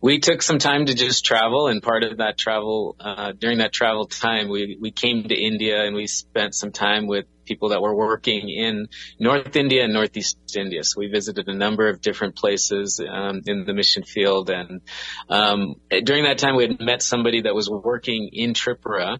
we 0.00 0.20
took 0.20 0.42
some 0.42 0.58
time 0.58 0.86
to 0.86 0.94
just 0.94 1.24
travel 1.24 1.66
and 1.66 1.82
part 1.82 2.04
of 2.04 2.18
that 2.18 2.36
travel, 2.36 2.94
uh, 3.00 3.32
during 3.32 3.58
that 3.58 3.72
travel 3.72 4.06
time, 4.06 4.48
we, 4.48 4.76
we 4.80 4.90
came 4.90 5.24
to 5.24 5.34
India 5.34 5.82
and 5.84 5.96
we 5.96 6.06
spent 6.06 6.54
some 6.54 6.72
time 6.72 7.06
with 7.06 7.26
people 7.44 7.70
that 7.70 7.80
were 7.80 7.94
working 7.94 8.48
in 8.48 8.88
North 9.18 9.56
India 9.56 9.84
and 9.84 9.92
Northeast 9.92 10.36
India. 10.56 10.84
So 10.84 10.98
we 10.98 11.08
visited 11.08 11.48
a 11.48 11.54
number 11.54 11.88
of 11.88 12.00
different 12.00 12.36
places 12.36 13.00
um, 13.06 13.42
in 13.46 13.64
the 13.64 13.74
mission 13.74 14.02
field, 14.02 14.50
and 14.50 14.80
um, 15.28 15.76
during 16.04 16.24
that 16.24 16.38
time 16.38 16.56
we 16.56 16.64
had 16.64 16.80
met 16.80 17.02
somebody 17.02 17.42
that 17.42 17.54
was 17.54 17.68
working 17.68 18.30
in 18.32 18.54
Tripura, 18.54 19.18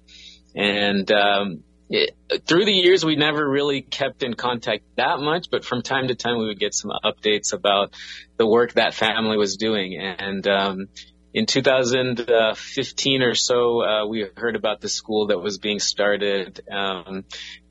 and 0.54 1.10
um, 1.12 1.64
it, 1.90 2.16
through 2.46 2.64
the 2.64 2.72
years, 2.72 3.04
we 3.04 3.16
never 3.16 3.48
really 3.48 3.82
kept 3.82 4.22
in 4.22 4.34
contact 4.34 4.84
that 4.96 5.20
much, 5.20 5.50
but 5.50 5.64
from 5.64 5.82
time 5.82 6.08
to 6.08 6.14
time, 6.14 6.38
we 6.38 6.46
would 6.46 6.58
get 6.58 6.74
some 6.74 6.90
updates 7.04 7.52
about 7.52 7.94
the 8.36 8.46
work 8.46 8.72
that 8.74 8.94
family 8.94 9.36
was 9.36 9.56
doing. 9.56 9.98
And 10.00 10.46
um, 10.48 10.88
in 11.34 11.46
2015 11.46 13.22
or 13.22 13.34
so, 13.34 13.82
uh, 13.82 14.06
we 14.06 14.26
heard 14.36 14.56
about 14.56 14.80
the 14.80 14.88
school 14.88 15.26
that 15.26 15.38
was 15.38 15.58
being 15.58 15.78
started, 15.78 16.60
um, 16.70 17.24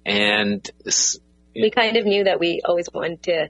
and 0.06 0.70
we 1.56 1.72
kind 1.72 1.98
of 1.98 2.06
knew 2.06 2.26
that 2.26 2.40
we 2.40 2.62
always 2.66 2.90
wanted 2.94 3.24
to 3.24 3.50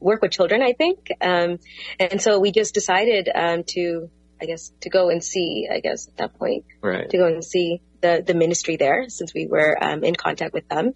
work 0.00 0.22
with 0.22 0.32
children, 0.32 0.62
I 0.62 0.72
think. 0.72 1.08
Um, 1.20 1.58
and 1.98 2.20
so 2.20 2.40
we 2.40 2.52
just 2.52 2.74
decided 2.74 3.28
um, 3.34 3.64
to, 3.68 4.10
I 4.40 4.46
guess, 4.46 4.72
to 4.80 4.90
go 4.90 5.08
and 5.08 5.22
see. 5.22 5.68
I 5.72 5.80
guess 5.80 6.08
at 6.08 6.16
that 6.18 6.38
point, 6.38 6.64
right. 6.82 7.08
to 7.08 7.16
go 7.16 7.26
and 7.26 7.44
see 7.44 7.80
the 8.04 8.22
the 8.28 8.34
ministry 8.34 8.76
there, 8.76 9.08
since 9.08 9.32
we 9.34 9.46
were 9.46 9.72
um, 9.82 10.04
in 10.04 10.14
contact 10.14 10.52
with 10.52 10.68
them. 10.68 10.92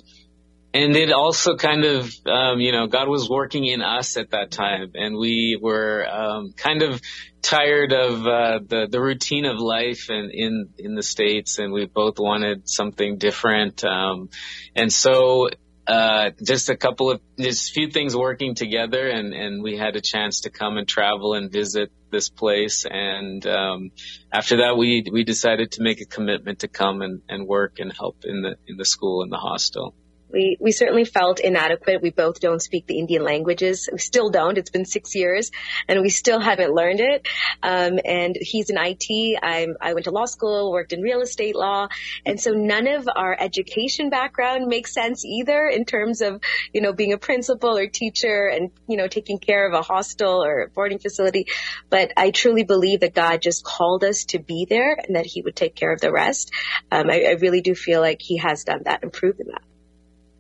And 0.75 0.95
it 0.95 1.11
also 1.11 1.57
kind 1.57 1.85
of, 1.85 2.13
um, 2.27 2.61
you 2.61 2.73
know, 2.73 2.87
God 2.87 3.09
was 3.09 3.29
working 3.29 3.65
in 3.65 3.81
us 3.81 4.19
at 4.19 4.33
that 4.33 4.51
time, 4.51 4.93
and 4.95 5.17
we 5.17 5.59
were 5.61 6.07
um, 6.07 6.53
kind 6.53 6.83
of 6.83 7.01
tired 7.41 7.93
of 7.93 8.27
uh, 8.27 8.59
the 8.73 8.87
the 8.91 9.01
routine 9.01 9.47
of 9.47 9.59
life 9.59 10.11
and 10.11 10.31
in 10.31 10.69
in 10.79 10.95
the 10.95 11.03
states, 11.03 11.59
and 11.59 11.73
we 11.73 11.87
both 11.87 12.19
wanted 12.19 12.69
something 12.69 13.17
different. 13.17 13.83
Um, 13.83 14.29
and 14.77 14.93
so, 14.93 15.49
uh, 15.89 16.33
just 16.43 16.69
a 16.69 16.77
couple 16.77 17.11
of 17.11 17.21
just 17.39 17.71
a 17.71 17.73
few 17.73 17.91
things 17.91 18.15
working 18.15 18.55
together, 18.55 19.09
and 19.09 19.33
and 19.33 19.63
we 19.63 19.77
had 19.77 19.97
a 19.97 20.03
chance 20.03 20.43
to 20.43 20.51
come 20.51 20.77
and 20.77 20.87
travel 20.87 21.33
and 21.33 21.51
visit 21.51 21.91
this 22.11 22.29
place. 22.29 22.85
And 22.89 23.47
um, 23.47 23.91
after 24.31 24.59
that, 24.59 24.77
we 24.77 25.07
we 25.11 25.25
decided 25.25 25.73
to 25.73 25.83
make 25.83 26.03
a 26.03 26.05
commitment 26.05 26.59
to 26.59 26.69
come 26.69 27.01
and, 27.01 27.23
and 27.29 27.47
work 27.47 27.79
and 27.79 27.91
help 27.91 28.25
in 28.25 28.43
the 28.43 28.57
in 28.67 28.77
the 28.77 28.85
school 28.85 29.23
and 29.23 29.33
the 29.33 29.39
hostel. 29.39 29.95
We, 30.31 30.57
we 30.61 30.73
certainly 30.73 31.05
felt 31.05 31.41
inadequate. 31.41 32.03
We 32.03 32.11
both 32.11 32.41
don't 32.41 32.61
speak 32.61 32.87
the 32.87 32.99
Indian 32.99 33.23
languages. 33.23 33.89
We 33.91 33.99
still 33.99 34.31
don't. 34.31 34.59
It's 34.59 34.71
been 34.71 34.85
six 34.85 35.15
years 35.15 35.51
and 35.89 36.03
we 36.03 36.11
still 36.11 36.41
haven't 36.41 36.75
learned 36.75 37.01
it. 37.01 37.27
Um, 37.63 37.99
and 38.05 38.37
he's 38.41 38.71
in 38.71 38.77
IT. 38.79 39.39
I'm, 39.43 39.77
I 39.81 39.95
went 39.95 40.05
to 40.05 40.11
law 40.11 40.27
school, 40.27 40.73
worked 40.73 40.93
in 40.93 41.01
real 41.01 41.21
estate 41.21 41.57
law. 41.57 41.89
And 42.27 42.41
so 42.41 42.53
none 42.53 42.87
of 42.87 43.09
our 43.15 43.37
education 43.39 44.11
background 44.11 44.67
makes 44.67 44.93
sense 44.93 45.25
either 45.25 45.67
in 45.67 45.85
terms 45.85 46.21
of, 46.21 46.41
you 46.73 46.81
know, 46.81 46.93
being 46.93 47.13
a 47.13 47.19
principal 47.19 47.77
or 47.77 47.87
teacher 47.87 48.49
and, 48.49 48.71
you 48.87 48.97
know, 48.97 49.09
taking 49.09 49.39
care 49.39 49.67
of 49.67 49.73
a 49.73 49.83
hostel 49.83 50.45
or 50.45 50.71
boarding 50.75 50.99
facility. 50.99 51.47
But 51.91 52.13
I 52.17 52.31
truly 52.31 52.65
believe 52.65 53.01
that 53.01 53.15
God 53.15 53.41
just 53.41 53.65
called 53.65 54.05
us 54.05 54.25
to 54.27 54.39
be 54.39 54.67
there 54.69 54.93
and 54.95 55.17
that 55.17 55.27
he 55.27 55.43
would 55.43 55.57
take 55.57 55.75
care 55.75 55.93
of 55.93 56.01
the 56.01 56.13
rest. 56.13 56.51
Um, 56.91 57.11
I, 57.11 57.25
I 57.25 57.33
really 57.33 57.61
do 57.61 57.75
feel 57.75 58.01
like 58.01 58.21
he 58.21 58.39
has 58.39 58.65
done 58.65 58.83
that 58.85 59.03
and 59.03 59.13
proven 59.13 59.49
that. 59.49 59.63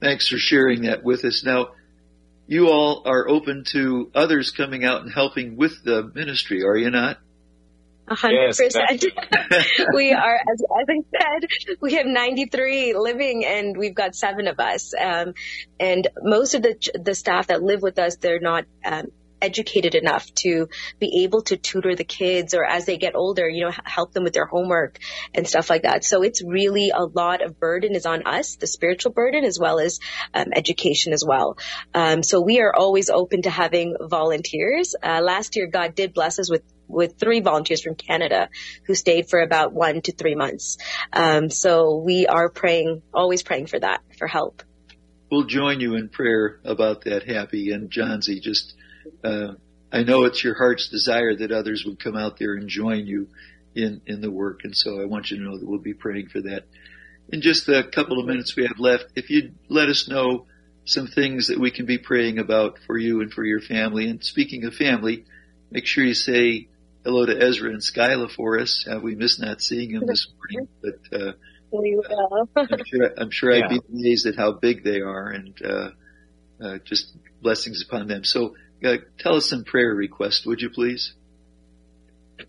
Thanks 0.00 0.28
for 0.28 0.38
sharing 0.38 0.82
that 0.82 1.02
with 1.02 1.24
us. 1.24 1.44
Now, 1.44 1.68
you 2.46 2.68
all 2.68 3.02
are 3.04 3.28
open 3.28 3.64
to 3.72 4.10
others 4.14 4.52
coming 4.52 4.84
out 4.84 5.02
and 5.02 5.12
helping 5.12 5.56
with 5.56 5.82
the 5.84 6.10
ministry, 6.14 6.64
are 6.64 6.76
you 6.76 6.90
not? 6.90 7.18
A 8.10 8.14
hundred 8.14 8.56
percent. 8.56 9.04
We 9.94 10.12
are, 10.12 10.36
as, 10.36 10.62
as, 10.80 10.86
I 10.88 11.38
said, 11.40 11.76
we 11.80 11.94
have 11.94 12.06
93 12.06 12.94
living 12.94 13.44
and 13.44 13.76
we've 13.76 13.94
got 13.94 14.14
seven 14.14 14.46
of 14.48 14.58
us. 14.58 14.94
Um, 14.98 15.34
and 15.78 16.08
most 16.22 16.54
of 16.54 16.62
the, 16.62 16.74
the 16.94 17.14
staff 17.14 17.48
that 17.48 17.62
live 17.62 17.82
with 17.82 17.98
us, 17.98 18.16
they're 18.16 18.40
not, 18.40 18.64
um, 18.84 19.08
educated 19.40 19.95
enough 19.95 20.33
to 20.35 20.68
be 20.99 21.25
able 21.25 21.42
to 21.42 21.57
tutor 21.57 21.95
the 21.95 22.04
kids 22.04 22.54
or 22.54 22.64
as 22.64 22.87
they 22.87 22.97
get 22.97 23.14
older, 23.14 23.49
you 23.49 23.64
know, 23.64 23.73
help 23.85 24.12
them 24.12 24.25
with 24.25 24.33
their 24.33 24.47
homework 24.47 24.99
and 25.35 25.47
stuff 25.47 25.71
like 25.71 25.83
that. 25.83 26.04
So 26.04 26.23
it's 26.23 26.42
really 26.42 26.90
a 26.90 27.04
lot 27.04 27.42
of 27.42 27.59
burden 27.59 27.95
is 27.95 28.07
on 28.07 28.26
us, 28.26 28.57
the 28.57 28.66
spiritual 28.66 29.12
burden 29.12 29.45
as 29.45 29.59
well 29.59 29.78
as 29.78 30.00
um, 30.35 30.49
education 30.54 31.12
as 31.12 31.25
well. 31.26 31.57
Um, 31.95 32.23
so 32.23 32.40
we 32.40 32.61
are 32.61 32.75
always 32.75 33.11
open 33.11 33.42
to 33.42 33.50
having 33.50 33.97
volunteers. 34.00 34.95
Uh, 35.02 35.21
last 35.23 35.57
year, 35.57 35.66
God 35.66 35.95
did 35.95 36.14
bless 36.14 36.38
us 36.38 36.50
with 36.50 36.62
with 36.88 37.18
three 37.18 37.40
volunteers 37.40 37.83
from 37.83 37.95
Canada 37.95 38.49
who 38.87 38.95
stayed 38.95 39.28
for 39.28 39.40
about 39.40 39.75
one 39.75 40.00
to 40.00 40.12
three 40.12 40.35
months. 40.35 40.78
Um, 41.12 41.50
so 41.50 41.97
we 41.97 42.26
are 42.26 42.49
praying, 42.49 43.02
always 43.12 43.42
praying 43.42 43.66
for 43.66 43.78
that, 43.78 44.00
for 44.18 44.26
help. 44.26 44.62
We'll 45.30 45.45
join 45.45 45.80
you 45.80 45.95
in 45.97 46.09
prayer 46.09 46.59
about 46.64 47.04
that, 47.04 47.25
Happy 47.25 47.71
and 47.73 47.90
Johnsy. 47.90 48.40
Just 48.40 48.75
uh, 49.25 49.54
I 49.92 50.02
know 50.02 50.25
it's 50.25 50.42
your 50.44 50.54
heart's 50.54 50.88
desire 50.88 51.34
that 51.34 51.52
others 51.52 51.84
would 51.84 51.98
come 51.98 52.16
out 52.16 52.38
there 52.38 52.54
and 52.54 52.68
join 52.68 53.06
you 53.06 53.28
in, 53.75 54.02
in 54.06 54.20
the 54.20 54.30
work. 54.30 54.60
And 54.64 54.76
so 54.76 55.00
I 55.00 55.06
want 55.06 55.30
you 55.30 55.38
to 55.38 55.42
know 55.42 55.58
that 55.58 55.66
we'll 55.66 55.78
be 55.78 55.94
praying 55.94 56.28
for 56.28 56.40
that. 56.42 56.64
In 57.30 57.40
just 57.40 57.68
a 57.68 57.84
couple 57.84 58.18
of 58.18 58.26
minutes 58.26 58.56
we 58.56 58.66
have 58.66 58.78
left, 58.78 59.06
if 59.14 59.30
you'd 59.30 59.54
let 59.68 59.88
us 59.88 60.08
know 60.08 60.46
some 60.84 61.06
things 61.06 61.48
that 61.48 61.58
we 61.58 61.70
can 61.70 61.84
be 61.84 61.98
praying 61.98 62.38
about 62.38 62.78
for 62.87 62.96
you 62.96 63.20
and 63.20 63.32
for 63.32 63.44
your 63.44 63.60
family. 63.60 64.08
And 64.08 64.25
speaking 64.25 64.64
of 64.64 64.75
family, 64.75 65.25
make 65.70 65.87
sure 65.87 66.02
you 66.02 66.14
say 66.14 66.68
hello 67.04 67.26
to 67.26 67.38
Ezra 67.38 67.70
and 67.70 67.80
Skyla 67.80 68.30
for 68.30 68.58
us. 68.58 68.87
Uh, 68.90 68.98
we 68.98 69.14
missed 69.14 69.40
not 69.40 69.60
seeing 69.60 69.92
them 69.92 70.06
this 70.06 70.26
morning, 70.38 70.68
but 70.82 71.20
uh, 71.20 71.32
I'm 72.56 72.84
sure, 72.87 73.10
I'm 73.18 73.30
sure 73.30 73.52
yeah. 73.52 73.64
I'd 73.66 73.68
be 73.68 73.80
amazed 73.92 74.26
at 74.26 74.37
how 74.37 74.52
big 74.52 74.82
they 74.82 75.00
are 75.00 75.28
and 75.28 75.62
uh, 75.62 75.90
uh, 76.62 76.78
just 76.84 77.14
blessings 77.42 77.84
upon 77.87 78.08
them. 78.08 78.25
So 78.25 78.54
uh, 78.85 78.97
tell 79.18 79.35
us 79.35 79.49
some 79.49 79.64
prayer 79.64 79.94
requests, 79.94 80.47
would 80.47 80.61
you 80.61 80.70
please? 80.70 81.14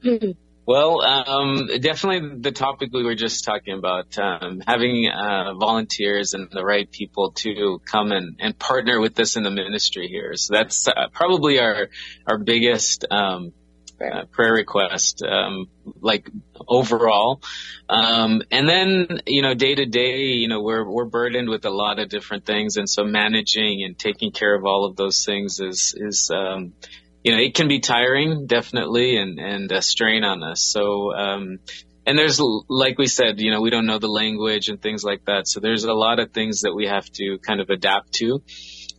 Well, 0.69 1.01
um, 1.01 1.67
definitely 1.81 2.41
the 2.41 2.51
topic 2.51 2.91
we 2.93 3.03
were 3.03 3.15
just 3.15 3.43
talking 3.43 3.75
about, 3.75 4.19
um, 4.19 4.62
having 4.67 5.09
uh, 5.09 5.55
volunteers 5.55 6.36
and 6.36 6.48
the 6.51 6.63
right 6.63 6.88
people 6.91 7.31
to 7.38 7.81
come 7.86 8.12
and, 8.12 8.36
and 8.39 8.55
partner 8.59 9.00
with 9.00 9.19
us 9.19 9.36
in 9.36 9.41
the 9.41 9.50
ministry 9.50 10.07
here. 10.09 10.36
So 10.36 10.53
that's 10.53 10.88
uh, 10.88 11.07
probably 11.12 11.59
our 11.59 11.88
our 12.27 12.38
biggest 12.38 13.07
um, 13.09 13.51
uh, 14.01 14.25
prayer 14.31 14.53
request, 14.53 15.23
um, 15.23 15.67
like 16.01 16.29
overall. 16.67 17.41
Um, 17.89 18.41
and 18.51 18.67
then, 18.67 19.21
you 19.25 19.41
know, 19.41 19.53
day 19.53 19.75
to 19.75 19.85
day, 19.85 20.17
you 20.27 20.47
know, 20.47 20.61
we're, 20.61 20.89
we're 20.89 21.05
burdened 21.05 21.49
with 21.49 21.65
a 21.65 21.69
lot 21.69 21.99
of 21.99 22.09
different 22.09 22.45
things. 22.45 22.77
And 22.77 22.89
so 22.89 23.03
managing 23.03 23.83
and 23.83 23.97
taking 23.97 24.31
care 24.31 24.55
of 24.55 24.65
all 24.65 24.85
of 24.85 24.95
those 24.95 25.25
things 25.25 25.59
is, 25.59 25.95
is, 25.97 26.31
um, 26.33 26.73
you 27.23 27.33
know, 27.33 27.41
it 27.41 27.55
can 27.55 27.67
be 27.67 27.79
tiring, 27.79 28.47
definitely, 28.47 29.17
and, 29.17 29.39
and 29.39 29.71
a 29.71 29.81
strain 29.81 30.23
on 30.23 30.43
us. 30.43 30.61
So, 30.61 31.13
um, 31.13 31.59
and 32.05 32.17
there's, 32.17 32.39
like 32.69 32.97
we 32.97 33.07
said, 33.07 33.39
you 33.39 33.51
know, 33.51 33.61
we 33.61 33.69
don't 33.69 33.85
know 33.85 33.99
the 33.99 34.07
language 34.07 34.69
and 34.69 34.81
things 34.81 35.03
like 35.03 35.25
that. 35.25 35.47
So 35.47 35.59
there's 35.59 35.83
a 35.83 35.93
lot 35.93 36.19
of 36.19 36.31
things 36.31 36.61
that 36.61 36.73
we 36.73 36.87
have 36.87 37.09
to 37.11 37.37
kind 37.39 37.59
of 37.59 37.69
adapt 37.69 38.13
to. 38.13 38.41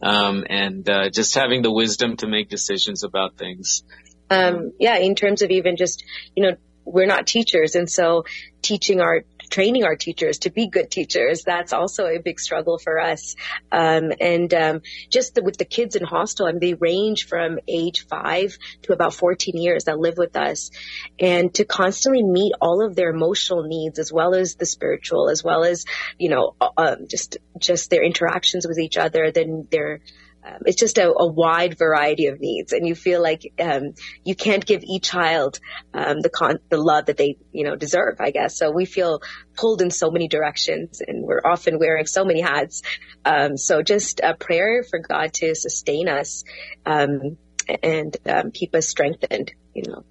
Um, 0.03 0.45
and, 0.49 0.89
uh, 0.89 1.11
just 1.11 1.35
having 1.35 1.63
the 1.63 1.73
wisdom 1.73 2.17
to 2.19 2.27
make 2.27 2.49
decisions 2.49 3.05
about 3.05 3.37
things. 3.37 3.83
Um, 4.31 4.73
yeah, 4.79 4.97
in 4.97 5.15
terms 5.15 5.43
of 5.43 5.51
even 5.51 5.77
just, 5.77 6.05
you 6.35 6.45
know, 6.45 6.57
we're 6.85 7.07
not 7.07 7.27
teachers. 7.27 7.75
And 7.75 7.89
so 7.89 8.25
teaching 8.63 9.01
our, 9.01 9.23
training 9.51 9.85
our 9.85 9.97
teachers 9.97 10.39
to 10.41 10.51
be 10.51 10.69
good 10.69 10.91
teachers, 10.91 11.43
that's 11.43 11.73
also 11.73 12.07
a 12.07 12.19
big 12.19 12.39
struggle 12.39 12.79
for 12.79 13.01
us. 13.01 13.35
Um, 13.71 14.13
and, 14.21 14.53
um, 14.55 14.81
just 15.09 15.35
the, 15.35 15.43
with 15.43 15.57
the 15.57 15.65
kids 15.65 15.97
in 15.97 16.05
hostel, 16.05 16.47
and 16.47 16.61
they 16.61 16.75
range 16.75 17.27
from 17.27 17.59
age 17.69 18.07
five 18.07 18.57
to 18.83 18.93
about 18.93 19.15
14 19.15 19.57
years 19.57 19.85
that 19.85 19.99
live 19.99 20.17
with 20.17 20.37
us 20.37 20.71
and 21.19 21.53
to 21.55 21.65
constantly 21.65 22.23
meet 22.23 22.53
all 22.61 22.85
of 22.85 22.95
their 22.95 23.11
emotional 23.11 23.65
needs 23.65 23.99
as 23.99 24.13
well 24.13 24.35
as 24.35 24.55
the 24.55 24.67
spiritual, 24.67 25.29
as 25.29 25.43
well 25.43 25.65
as, 25.65 25.85
you 26.19 26.31
know, 26.31 26.55
um, 26.77 27.07
just, 27.09 27.39
just 27.59 27.91
their 27.91 28.05
interactions 28.05 28.67
with 28.67 28.79
each 28.79 28.97
other, 28.97 29.31
then 29.33 29.67
their, 29.71 30.01
um, 30.43 30.59
it's 30.65 30.79
just 30.79 30.99
a, 30.99 31.13
a, 31.13 31.27
wide 31.27 31.77
variety 31.79 32.27
of 32.27 32.41
needs, 32.41 32.73
and 32.73 32.87
you 32.87 32.95
feel 32.95 33.23
like 33.23 33.53
um, 33.61 33.95
you 34.25 34.35
can't 34.35 34.65
give 34.65 34.83
each 34.83 35.05
child 35.05 35.61
um, 35.93 36.21
the 36.21 36.31
con- 36.31 36.61
the 36.71 36.79
love 36.79 37.07
that 37.07 37.17
they 37.17 37.37
you 37.53 37.65
know 37.65 37.77
deserve. 37.77 38.17
I 38.21 38.31
guess 38.31 38.57
so. 38.57 38.71
We 38.71 38.87
feel 38.87 39.21
pulled 39.57 39.83
in 39.83 39.91
so 39.91 40.11
many 40.11 40.29
directions, 40.29 41.03
and 41.07 41.23
we're 41.25 41.43
often 41.45 41.79
wearing 41.79 42.07
so 42.07 42.25
many 42.25 42.41
hats. 42.41 42.83
Um, 43.25 43.57
so 43.57 43.83
just 43.83 44.21
a 44.21 44.35
prayer 44.35 44.83
for 44.83 44.99
God 44.99 45.35
to 45.35 45.55
sustain 45.55 46.09
us 46.09 46.45
um, 46.87 47.37
and 47.83 48.17
um, 48.27 48.51
keep 48.51 48.75
us 48.75 48.89
strengthened. 48.89 49.53
You 49.75 49.83
know 49.89 50.05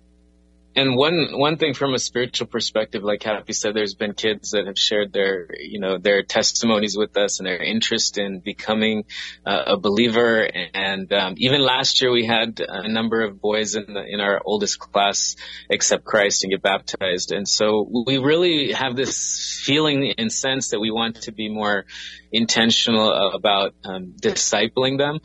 and 0.79 0.95
one 0.95 1.27
one 1.33 1.57
thing 1.57 1.73
from 1.73 1.93
a 1.93 1.99
spiritual 1.99 2.47
perspective, 2.47 3.03
like 3.03 3.23
Happy 3.23 3.53
said, 3.53 3.73
there's 3.73 3.95
been 3.95 4.13
kids 4.13 4.51
that 4.51 4.65
have 4.65 4.77
shared 4.77 5.11
their 5.11 5.47
you 5.59 5.79
know 5.79 5.97
their 5.97 6.23
testimonies 6.23 6.95
with 6.97 7.17
us 7.17 7.39
and 7.39 7.47
their 7.47 7.61
interest 7.61 8.17
in 8.17 8.39
becoming 8.39 9.03
uh, 9.45 9.63
a 9.67 9.77
believer. 9.77 10.49
And 10.73 11.11
um, 11.13 11.35
even 11.37 11.61
last 11.61 12.01
year, 12.01 12.11
we 12.11 12.25
had 12.25 12.61
a 12.65 12.87
number 12.87 13.21
of 13.21 13.41
boys 13.41 13.75
in 13.75 13.93
the, 13.93 14.03
in 14.07 14.19
our 14.21 14.41
oldest 14.43 14.79
class 14.79 15.35
accept 15.69 16.05
Christ 16.05 16.43
and 16.43 16.51
get 16.51 16.61
baptized. 16.61 17.31
And 17.31 17.47
so 17.47 17.87
we 18.07 18.17
really 18.17 18.71
have 18.71 18.95
this 18.95 19.61
feeling 19.63 20.13
and 20.17 20.31
sense 20.31 20.69
that 20.69 20.79
we 20.79 20.91
want 20.91 21.23
to 21.23 21.31
be 21.31 21.49
more 21.49 21.85
intentional 22.31 23.11
about 23.33 23.73
um, 23.83 24.13
discipling 24.21 24.97
them. 24.97 25.19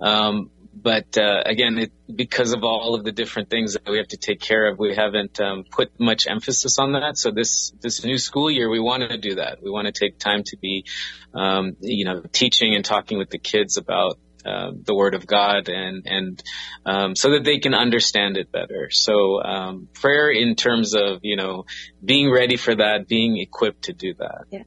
Um, 0.00 0.50
but 0.74 1.16
uh, 1.16 1.42
again, 1.46 1.78
it, 1.78 1.92
because 2.14 2.52
of 2.52 2.64
all 2.64 2.94
of 2.94 3.04
the 3.04 3.12
different 3.12 3.48
things 3.48 3.74
that 3.74 3.88
we 3.88 3.98
have 3.98 4.08
to 4.08 4.16
take 4.16 4.40
care 4.40 4.68
of, 4.68 4.78
we 4.78 4.94
haven't 4.94 5.40
um, 5.40 5.64
put 5.70 5.98
much 6.00 6.26
emphasis 6.26 6.78
on 6.78 6.92
that. 6.92 7.16
So 7.16 7.30
this 7.30 7.72
this 7.80 8.04
new 8.04 8.18
school 8.18 8.50
year, 8.50 8.68
we 8.68 8.80
want 8.80 9.08
to 9.08 9.16
do 9.16 9.36
that. 9.36 9.62
We 9.62 9.70
want 9.70 9.86
to 9.86 9.92
take 9.92 10.18
time 10.18 10.42
to 10.44 10.56
be, 10.56 10.84
um, 11.32 11.76
you 11.80 12.04
know, 12.04 12.22
teaching 12.32 12.74
and 12.74 12.84
talking 12.84 13.18
with 13.18 13.30
the 13.30 13.38
kids 13.38 13.76
about 13.76 14.18
uh, 14.44 14.72
the 14.74 14.94
Word 14.94 15.14
of 15.14 15.26
God 15.26 15.68
and 15.68 16.06
and 16.06 16.42
um, 16.84 17.16
so 17.16 17.30
that 17.30 17.44
they 17.44 17.58
can 17.60 17.74
understand 17.74 18.36
it 18.36 18.50
better. 18.50 18.90
So 18.90 19.42
um, 19.42 19.88
prayer 19.94 20.30
in 20.30 20.56
terms 20.56 20.94
of 20.94 21.20
you 21.22 21.36
know 21.36 21.66
being 22.04 22.30
ready 22.30 22.56
for 22.56 22.74
that, 22.74 23.06
being 23.06 23.38
equipped 23.38 23.84
to 23.84 23.92
do 23.92 24.14
that. 24.14 24.44
Yeah. 24.50 24.62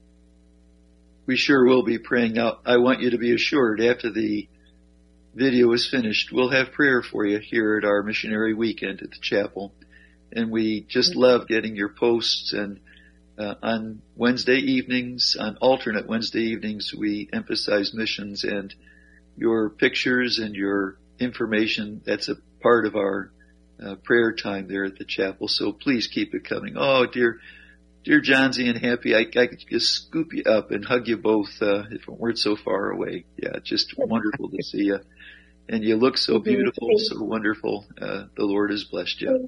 We 1.26 1.36
sure 1.36 1.66
will 1.66 1.84
be 1.84 2.00
praying. 2.00 2.34
Now, 2.34 2.60
I 2.66 2.78
want 2.78 3.02
you 3.02 3.10
to 3.10 3.18
be 3.18 3.34
assured 3.36 3.82
after 3.82 4.10
the 4.10 4.48
video 5.38 5.72
is 5.74 5.88
finished, 5.88 6.32
we'll 6.32 6.50
have 6.50 6.72
prayer 6.72 7.04
for 7.04 7.26
you 7.26 7.38
here 7.38 7.78
at 7.78 7.86
our 7.86 8.02
missionary 8.02 8.54
weekend 8.56 9.02
at 9.02 9.12
the 9.12 9.20
chapel. 9.22 9.72
And 10.32 10.52
we 10.52 10.82
just 10.82 11.16
love 11.16 11.48
getting 11.48 11.76
your 11.76 11.90
posts 11.90 12.54
and 12.54 12.80
uh, 13.38 13.54
on 13.62 14.02
Wednesday 14.16 14.58
evenings, 14.58 15.38
on 15.40 15.58
alternate 15.58 16.08
Wednesday 16.08 16.42
evenings, 16.42 16.92
we 16.98 17.30
emphasize 17.32 17.94
missions 17.94 18.44
and 18.44 18.74
your 19.36 19.70
pictures 19.70 20.40
and 20.40 20.56
your 20.56 20.98
information. 21.20 22.02
That's 22.04 22.30
a 22.30 22.38
part 22.62 22.88
of 22.88 22.96
our 22.96 23.32
uh, 23.80 23.96
prayer 24.04 24.34
time 24.34 24.68
there 24.68 24.86
at 24.86 24.98
the 24.98 25.06
chapel. 25.06 25.48
So 25.48 25.72
please 25.72 26.08
keep 26.08 26.34
it 26.34 26.46
coming. 26.46 26.74
Oh, 26.78 27.06
dear, 27.06 27.40
dear 28.04 28.22
Johnsy 28.22 28.68
and 28.68 28.78
Happy, 28.78 29.16
I, 29.16 29.20
I 29.20 29.46
could 29.48 29.64
just 29.70 29.94
scoop 29.94 30.34
you 30.34 30.44
up 30.44 30.72
and 30.72 30.84
hug 30.84 31.08
you 31.08 31.18
both 31.18 31.62
uh, 31.62 31.84
if 31.92 32.08
it 32.08 32.10
weren't 32.10 32.40
so 32.40 32.56
far 32.56 32.90
away. 32.90 33.26
Yeah, 33.38 33.60
just 33.64 33.94
wonderful 33.96 34.50
to 34.50 34.64
see 34.64 34.86
you. 34.86 35.00
And 35.70 35.84
you 35.84 35.98
look 35.98 36.18
so 36.18 36.40
beautiful, 36.40 36.90
so 36.98 37.22
wonderful. 37.24 37.86
Uh, 38.00 38.24
the 38.36 38.46
Lord 38.46 38.72
has 38.72 38.86
blessed 38.86 39.22
you. 39.22 39.48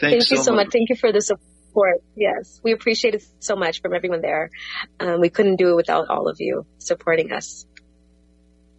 Thanks 0.00 0.26
Thank 0.26 0.30
you 0.30 0.36
so, 0.38 0.42
so 0.42 0.52
much. 0.52 0.66
much. 0.66 0.72
Thank 0.72 0.88
you 0.90 0.96
for 0.96 1.12
the 1.12 1.20
support. 1.20 2.02
Yes, 2.16 2.60
we 2.64 2.72
appreciate 2.72 3.14
it 3.14 3.24
so 3.38 3.54
much 3.54 3.80
from 3.80 3.94
everyone 3.94 4.20
there. 4.20 4.50
Um, 4.98 5.20
we 5.20 5.30
couldn't 5.30 5.56
do 5.56 5.70
it 5.70 5.76
without 5.76 6.08
all 6.08 6.28
of 6.28 6.36
you 6.40 6.66
supporting 6.78 7.32
us. 7.32 7.66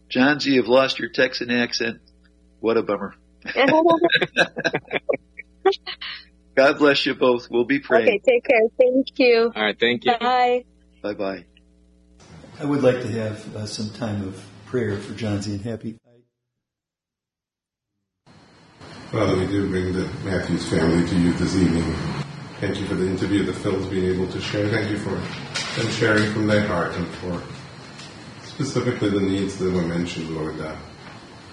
Johnsy, 0.09 0.51
you've 0.51 0.67
lost 0.67 0.99
your 0.99 1.09
Texan 1.09 1.49
accent. 1.49 1.99
What 2.59 2.77
a 2.77 2.83
bummer. 2.83 3.15
God 6.55 6.77
bless 6.77 7.05
you 7.05 7.15
both. 7.15 7.49
We'll 7.49 7.65
be 7.65 7.79
praying. 7.79 8.07
Okay, 8.07 8.19
take 8.19 8.45
care. 8.45 8.61
Thank 8.77 9.07
you. 9.17 9.51
All 9.55 9.63
right, 9.63 9.79
thank 9.79 10.05
you. 10.05 10.17
Bye. 10.17 10.65
Bye 11.01 11.13
bye. 11.13 11.45
I 12.59 12.65
would 12.65 12.81
like 12.81 13.01
to 13.01 13.07
have 13.11 13.55
uh, 13.55 13.65
some 13.65 13.89
time 13.89 14.27
of 14.27 14.41
prayer 14.75 14.97
for 14.97 15.13
Johnsy 15.13 15.53
and 15.53 15.61
Happy. 15.61 15.97
Father, 19.09 19.37
we 19.37 19.47
do 19.47 19.69
bring 19.69 19.93
the 19.93 20.05
Matthews 20.25 20.67
family 20.67 21.07
to 21.07 21.15
you 21.17 21.31
this 21.31 21.55
evening. 21.55 21.95
Thank 22.59 22.81
you 22.81 22.85
for 22.85 22.95
the 22.95 23.07
interview 23.07 23.45
that 23.45 23.53
Phil's 23.53 23.87
been 23.87 24.03
able 24.03 24.27
to 24.27 24.41
share. 24.41 24.67
Thank 24.67 24.91
you 24.91 24.97
for 24.97 25.11
them 25.11 25.89
sharing 25.91 26.29
from 26.33 26.47
their 26.47 26.67
heart 26.67 26.93
and 26.93 27.07
for 27.07 27.41
specifically 28.43 29.11
the 29.11 29.21
needs 29.21 29.57
that 29.59 29.71
were 29.71 29.81
mentioned, 29.81 30.35
Lord, 30.35 30.59
uh, 30.59 30.75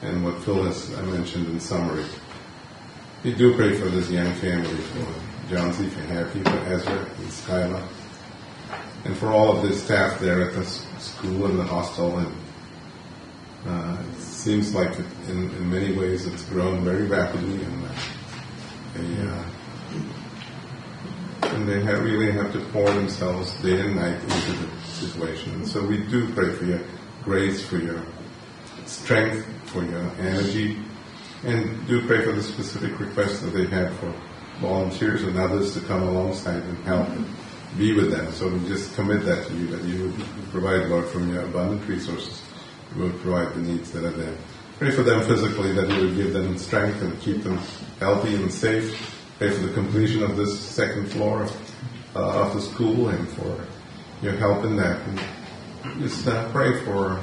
and 0.00 0.24
what 0.24 0.42
Phil 0.42 0.64
has 0.64 0.90
mentioned 1.02 1.46
in 1.46 1.60
summary. 1.60 2.04
We 3.22 3.34
do 3.34 3.54
pray 3.54 3.78
for 3.78 3.84
this 3.84 4.10
young 4.10 4.34
family, 4.34 4.74
for 4.74 5.06
Johnsy, 5.48 5.88
for 5.90 6.00
Happy, 6.00 6.42
for 6.42 6.58
Ezra 6.74 6.98
and 6.98 7.28
Skyla, 7.28 7.86
and 9.04 9.16
for 9.16 9.28
all 9.28 9.56
of 9.56 9.62
the 9.62 9.72
staff 9.72 10.18
there 10.18 10.42
at 10.48 10.54
the 10.54 10.64
school 10.64 11.46
and 11.46 11.56
the 11.56 11.64
hostel. 11.64 12.18
And 12.18 12.41
uh, 13.66 13.96
it 14.00 14.20
seems 14.20 14.74
like 14.74 14.90
it, 14.98 15.06
in, 15.28 15.50
in, 15.50 15.70
many 15.70 15.92
ways 15.92 16.26
it's 16.26 16.44
grown 16.46 16.84
very 16.84 17.04
rapidly, 17.04 17.62
and 17.62 17.84
uh, 17.84 17.88
they, 18.94 19.28
uh, 19.28 19.44
and 21.54 21.68
they 21.68 21.80
have 21.80 22.02
really 22.02 22.32
have 22.32 22.52
to 22.52 22.60
pour 22.72 22.90
themselves 22.90 23.54
day 23.62 23.80
and 23.80 23.94
night 23.94 24.20
into 24.20 24.52
the 24.52 24.68
situation. 24.86 25.52
And 25.54 25.68
so 25.68 25.84
we 25.84 25.98
do 25.98 26.32
pray 26.34 26.52
for 26.52 26.64
your 26.64 26.80
grace, 27.22 27.64
for 27.64 27.78
your 27.78 28.02
strength, 28.86 29.46
for 29.66 29.84
your 29.84 30.10
energy, 30.18 30.78
and 31.44 31.86
do 31.86 32.04
pray 32.06 32.24
for 32.24 32.32
the 32.32 32.42
specific 32.42 32.98
requests 32.98 33.40
that 33.40 33.50
they 33.50 33.66
have 33.66 33.96
for 33.98 34.12
volunteers 34.60 35.22
and 35.22 35.38
others 35.38 35.74
to 35.74 35.80
come 35.80 36.02
alongside 36.02 36.62
and 36.62 36.78
help 36.84 37.08
and 37.08 37.26
be 37.78 37.94
with 37.94 38.10
them. 38.10 38.32
So 38.32 38.48
we 38.48 38.66
just 38.68 38.94
commit 38.94 39.24
that 39.24 39.46
to 39.46 39.54
you, 39.54 39.66
that 39.68 39.84
you 39.84 40.04
would 40.04 40.26
provide, 40.50 40.88
Lord, 40.88 41.06
from 41.06 41.32
your 41.32 41.42
abundant 41.44 41.88
resources. 41.88 42.42
Would 42.96 43.20
provide 43.20 43.54
the 43.54 43.60
needs 43.60 43.90
that 43.92 44.04
are 44.04 44.10
there. 44.10 44.34
Pray 44.78 44.90
for 44.90 45.02
them 45.02 45.22
physically, 45.26 45.72
that 45.72 45.88
you 45.88 46.08
will 46.08 46.14
give 46.14 46.32
them 46.32 46.58
strength 46.58 47.00
and 47.00 47.18
keep 47.20 47.42
them 47.42 47.58
healthy 48.00 48.34
and 48.34 48.52
safe. 48.52 49.18
Pray 49.38 49.50
for 49.50 49.66
the 49.66 49.72
completion 49.72 50.22
of 50.22 50.36
this 50.36 50.58
second 50.60 51.10
floor 51.10 51.48
uh, 52.14 52.42
of 52.42 52.54
the 52.54 52.60
school 52.60 53.08
and 53.08 53.28
for 53.30 53.64
your 54.20 54.34
help 54.34 54.64
in 54.64 54.76
that. 54.76 55.00
And 55.08 55.20
just 56.00 56.26
uh, 56.28 56.50
pray 56.50 56.84
for 56.84 57.20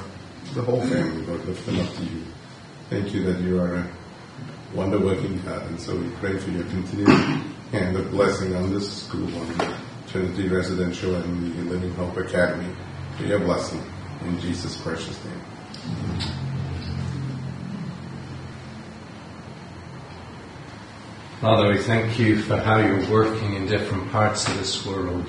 the 0.53 0.62
whole 0.62 0.82
family, 0.82 1.25
Lord, 1.25 1.45
lift 1.45 1.65
them 1.65 1.79
up 1.79 1.93
to 1.95 2.03
you. 2.03 2.23
Thank 2.89 3.13
you 3.13 3.23
that 3.32 3.39
you 3.41 3.60
are 3.60 3.75
a 3.75 3.89
wonder 4.73 4.99
working 4.99 5.39
God. 5.43 5.67
And 5.67 5.79
so 5.79 5.95
we 5.95 6.10
pray 6.15 6.38
for 6.38 6.49
your 6.49 6.63
continued 6.63 7.10
hand 7.71 7.95
of 7.95 8.10
blessing 8.10 8.55
on 8.55 8.73
this 8.73 9.03
school, 9.03 9.27
on 9.38 9.75
Trinity 10.08 10.47
Residential 10.47 11.15
and 11.15 11.53
the 11.53 11.71
Living 11.71 11.93
Hope 11.93 12.17
Academy. 12.17 12.73
For 13.17 13.23
your 13.25 13.39
blessing 13.39 13.84
in 14.21 14.39
Jesus' 14.39 14.75
precious 14.82 15.23
name. 15.25 15.41
Father, 21.41 21.69
we 21.69 21.78
thank 21.78 22.19
you 22.19 22.41
for 22.41 22.58
how 22.58 22.80
you're 22.80 23.10
working 23.10 23.54
in 23.54 23.65
different 23.65 24.12
parts 24.12 24.45
of 24.45 24.58
this 24.58 24.86
world. 24.86 25.25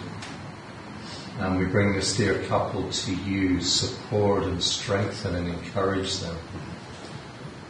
And 1.38 1.57
we 1.57 1.66
bring 1.66 1.94
this 1.94 2.16
dear 2.16 2.42
couple 2.44 2.90
to 2.90 3.14
you, 3.14 3.61
support 3.61 4.42
and 4.42 4.61
strengthen 4.61 5.37
and 5.37 5.46
encourage 5.46 6.18
them. 6.18 6.37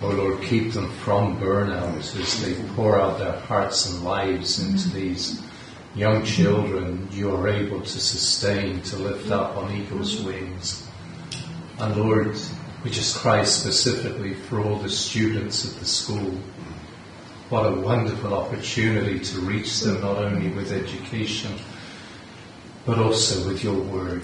Oh 0.00 0.08
Lord, 0.08 0.42
keep 0.42 0.72
them 0.72 0.90
from 0.90 1.38
burnout 1.38 1.98
as 1.98 2.42
they 2.42 2.54
pour 2.74 2.98
out 2.98 3.18
their 3.18 3.38
hearts 3.40 3.90
and 3.90 4.02
lives 4.02 4.58
into 4.58 4.88
these 4.88 5.42
young 5.94 6.24
children 6.24 7.08
you 7.12 7.36
are 7.36 7.46
able 7.46 7.82
to 7.82 8.00
sustain, 8.00 8.80
to 8.82 8.96
lift 8.96 9.30
up 9.30 9.58
on 9.58 9.70
eagle's 9.70 10.22
wings. 10.22 10.88
And 11.78 11.94
Lord, 11.94 12.34
we 12.84 12.90
is 12.90 13.16
cry 13.16 13.44
specifically 13.44 14.32
for 14.32 14.60
all 14.60 14.76
the 14.76 14.88
students 14.88 15.70
at 15.70 15.78
the 15.78 15.84
school. 15.84 16.38
What 17.50 17.66
a 17.66 17.80
wonderful 17.80 18.32
opportunity 18.32 19.20
to 19.20 19.40
reach 19.40 19.80
them 19.80 20.00
not 20.00 20.16
only 20.16 20.48
with 20.50 20.72
education, 20.72 21.52
but 22.86 22.98
also 22.98 23.46
with 23.46 23.62
your 23.62 23.78
word. 23.78 24.22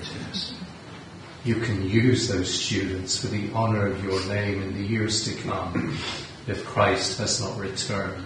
You 1.45 1.57
can 1.57 1.89
use 1.89 2.29
those 2.29 2.53
students 2.53 3.21
for 3.21 3.27
the 3.27 3.53
honor 3.53 3.87
of 3.89 4.03
your 4.03 4.25
name 4.27 4.63
in 4.63 4.75
the 4.75 4.83
years 4.83 5.25
to 5.25 5.35
come 5.43 5.99
if 6.47 6.65
Christ 6.65 7.19
has 7.19 7.41
not 7.41 7.59
returned. 7.59 8.25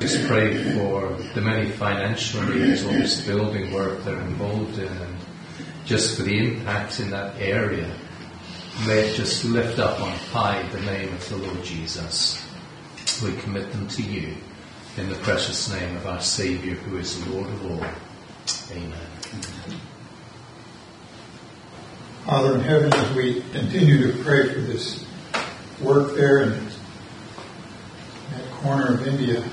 Just 0.00 0.26
pray 0.26 0.74
for 0.74 1.16
the 1.34 1.40
many 1.42 1.70
financial 1.70 2.42
needs 2.42 2.82
of 2.82 2.92
this 2.92 3.24
building 3.24 3.72
work 3.72 4.02
they're 4.02 4.20
involved 4.20 4.78
in 4.78 4.88
and 4.88 5.16
just 5.84 6.16
for 6.16 6.22
the 6.22 6.38
impact 6.38 6.98
in 6.98 7.10
that 7.10 7.36
area. 7.38 7.90
May 8.86 9.10
it 9.10 9.14
just 9.14 9.44
lift 9.44 9.78
up 9.78 10.00
on 10.00 10.10
high 10.10 10.62
the 10.68 10.80
name 10.80 11.12
of 11.12 11.28
the 11.28 11.36
Lord 11.36 11.62
Jesus. 11.62 12.42
We 13.22 13.34
commit 13.34 13.70
them 13.72 13.86
to 13.88 14.02
you 14.02 14.34
in 14.96 15.10
the 15.10 15.16
precious 15.16 15.70
name 15.70 15.96
of 15.98 16.06
our 16.06 16.20
Saviour 16.20 16.76
who 16.76 16.96
is 16.96 17.26
Lord 17.26 17.46
of 17.46 17.70
all. 17.70 17.84
Amen. 18.74 19.10
Father 22.24 22.54
in 22.54 22.60
heaven, 22.62 22.94
as 22.94 23.14
we 23.14 23.42
continue 23.52 24.10
to 24.10 24.22
pray 24.22 24.48
for 24.50 24.60
this 24.60 25.04
work 25.82 26.14
there 26.16 26.40
in 26.44 26.50
that 28.32 28.50
corner 28.62 28.94
of 28.94 29.06
India, 29.06 29.44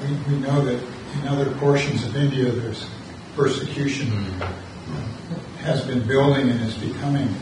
we, 0.00 0.32
we 0.32 0.38
know 0.38 0.64
that 0.64 0.80
in 1.14 1.26
other 1.26 1.50
portions 1.56 2.04
of 2.04 2.14
India 2.14 2.52
there's 2.52 2.86
persecution 3.34 4.06
mm-hmm. 4.06 5.56
has 5.56 5.84
been 5.84 6.06
building 6.06 6.48
and 6.48 6.60
is 6.60 6.74
becoming 6.74 7.34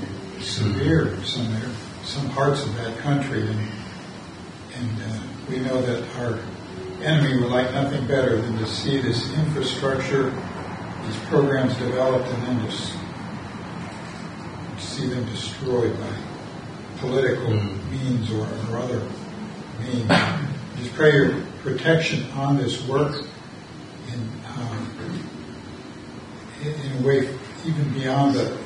severe 0.45 1.09
in 1.09 1.25
some, 1.25 1.75
some 2.05 2.31
parts 2.31 2.65
of 2.65 2.75
that 2.77 2.99
country. 2.99 3.47
And, 3.47 3.69
and 4.75 5.03
uh, 5.03 5.19
we 5.49 5.59
know 5.59 5.81
that 5.83 6.03
our 6.19 6.39
enemy 7.03 7.41
would 7.43 7.51
like 7.51 7.73
nothing 7.73 8.07
better 8.07 8.41
than 8.41 8.59
to 8.59 8.67
see 8.67 9.01
this 9.01 9.33
infrastructure 9.35 10.33
these 11.07 11.19
programs 11.25 11.75
developed 11.77 12.29
and 12.29 12.43
then 12.45 12.71
just 12.71 12.93
see 14.79 15.07
them 15.07 15.25
destroyed 15.27 15.95
by 15.99 16.17
political 16.99 17.49
mm. 17.49 17.91
means 17.91 18.31
or, 18.31 18.47
or 18.71 18.79
other 18.79 19.03
means. 19.81 20.09
Just 20.79 20.95
pray 20.95 21.13
your 21.13 21.43
protection 21.63 22.31
on 22.33 22.57
this 22.57 22.83
work 22.87 23.25
in, 24.13 24.31
um, 24.57 25.29
in 26.63 27.05
a 27.05 27.07
way 27.07 27.29
even 27.67 27.93
beyond 27.93 28.35
the 28.35 28.57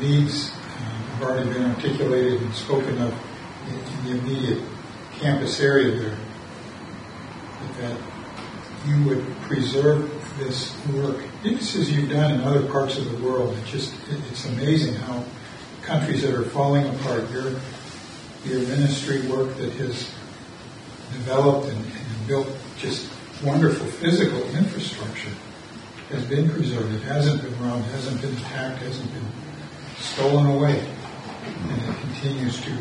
needs 0.00 0.50
have 0.50 1.22
already 1.22 1.50
been 1.50 1.64
articulated 1.64 2.40
and 2.40 2.54
spoken 2.54 3.00
of 3.02 3.14
in, 3.68 4.04
the 4.04 4.18
immediate 4.18 4.62
campus 5.18 5.60
area 5.60 5.96
there. 5.96 6.16
That 7.80 8.00
you 8.86 9.04
would 9.04 9.24
preserve 9.42 10.10
this 10.38 10.74
work, 10.88 11.22
just 11.42 11.76
as 11.76 11.90
you've 11.90 12.10
done 12.10 12.34
in 12.34 12.40
other 12.40 12.66
parts 12.66 12.96
of 12.98 13.10
the 13.10 13.24
world. 13.24 13.56
It 13.56 13.64
just 13.66 13.94
it's 14.08 14.46
amazing 14.46 14.94
how 14.94 15.24
countries 15.82 16.22
that 16.22 16.34
are 16.34 16.44
falling 16.44 16.86
apart, 16.86 17.30
your 17.30 17.54
your 18.44 18.60
ministry 18.68 19.26
work 19.26 19.56
that 19.56 19.72
has 19.74 20.10
developed 21.12 21.68
and, 21.68 21.84
and 21.84 22.26
built 22.26 22.48
just 22.78 23.08
wonderful 23.42 23.86
physical 23.86 24.42
infrastructure 24.50 25.30
has 26.10 26.24
been 26.24 26.48
preserved. 26.50 26.94
It 26.94 27.02
hasn't 27.02 27.42
been 27.42 27.60
wronged, 27.60 27.84
hasn't 27.86 28.20
been 28.20 28.32
attacked, 28.36 28.78
hasn't 28.82 29.12
been 29.12 29.26
stolen 30.00 30.46
away. 30.46 30.78
And 30.80 31.82
it 31.82 32.00
continues 32.00 32.60
to 32.62 32.72
uh, 32.72 32.78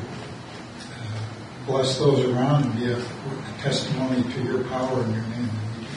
bless 1.66 1.98
those 1.98 2.26
around 2.26 2.66
and 2.66 2.76
be 2.76 2.92
a, 2.92 2.98
a, 2.98 3.04
testimony 3.60 4.24
to 4.34 4.44
your 4.44 4.64
power 4.66 5.02
and 5.02 5.14
your 5.14 5.24
name. 5.24 5.50
And 5.50 5.80
we 5.80 5.88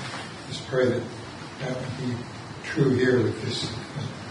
just 0.48 0.66
pray 0.68 0.86
that 0.86 1.02
that 1.60 1.76
would 1.76 1.98
be 1.98 2.16
true 2.64 2.90
here 2.90 3.22
with 3.22 3.42
this 3.42 3.70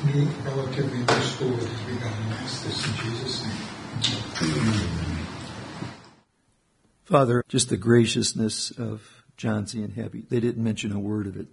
new, 0.06 0.26
relatively 0.44 1.00
new 1.00 1.24
school 1.24 1.52
that 1.52 1.68
has 1.68 1.96
begun. 1.96 2.14
And 2.14 2.34
ask 2.34 2.64
this 2.64 2.86
in 2.88 2.94
Jesus' 3.06 3.46
name. 3.46 3.56
Father, 7.04 7.44
just 7.48 7.70
the 7.70 7.78
graciousness 7.78 8.72
of 8.72 9.24
Johnsy 9.36 9.84
and 9.84 9.94
Happy. 9.94 10.26
They 10.30 10.40
didn't 10.40 10.64
mention 10.64 10.92
a 10.92 11.00
word 11.00 11.28
of 11.28 11.38
it. 11.38 11.48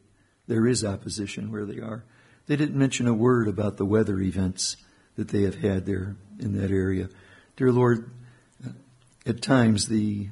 There 0.46 0.66
is 0.66 0.84
opposition 0.84 1.50
where 1.50 1.64
they 1.64 1.80
are. 1.80 2.04
They 2.46 2.56
didn't 2.56 2.78
mention 2.78 3.06
a 3.06 3.14
word 3.14 3.48
about 3.48 3.76
the 3.76 3.84
weather 3.84 4.20
events 4.20 4.76
that 5.16 5.28
they 5.28 5.42
have 5.42 5.56
had 5.56 5.86
there 5.86 6.16
in 6.38 6.60
that 6.60 6.70
area. 6.70 7.08
Dear 7.56 7.72
Lord, 7.72 8.10
at 9.24 9.42
times 9.42 9.88
the 9.88 10.28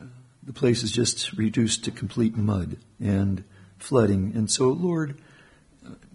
uh, 0.00 0.06
the 0.42 0.52
place 0.52 0.82
is 0.82 0.92
just 0.92 1.32
reduced 1.32 1.84
to 1.84 1.90
complete 1.90 2.36
mud 2.36 2.76
and 3.00 3.44
flooding. 3.78 4.32
And 4.34 4.50
so, 4.50 4.68
Lord, 4.68 5.18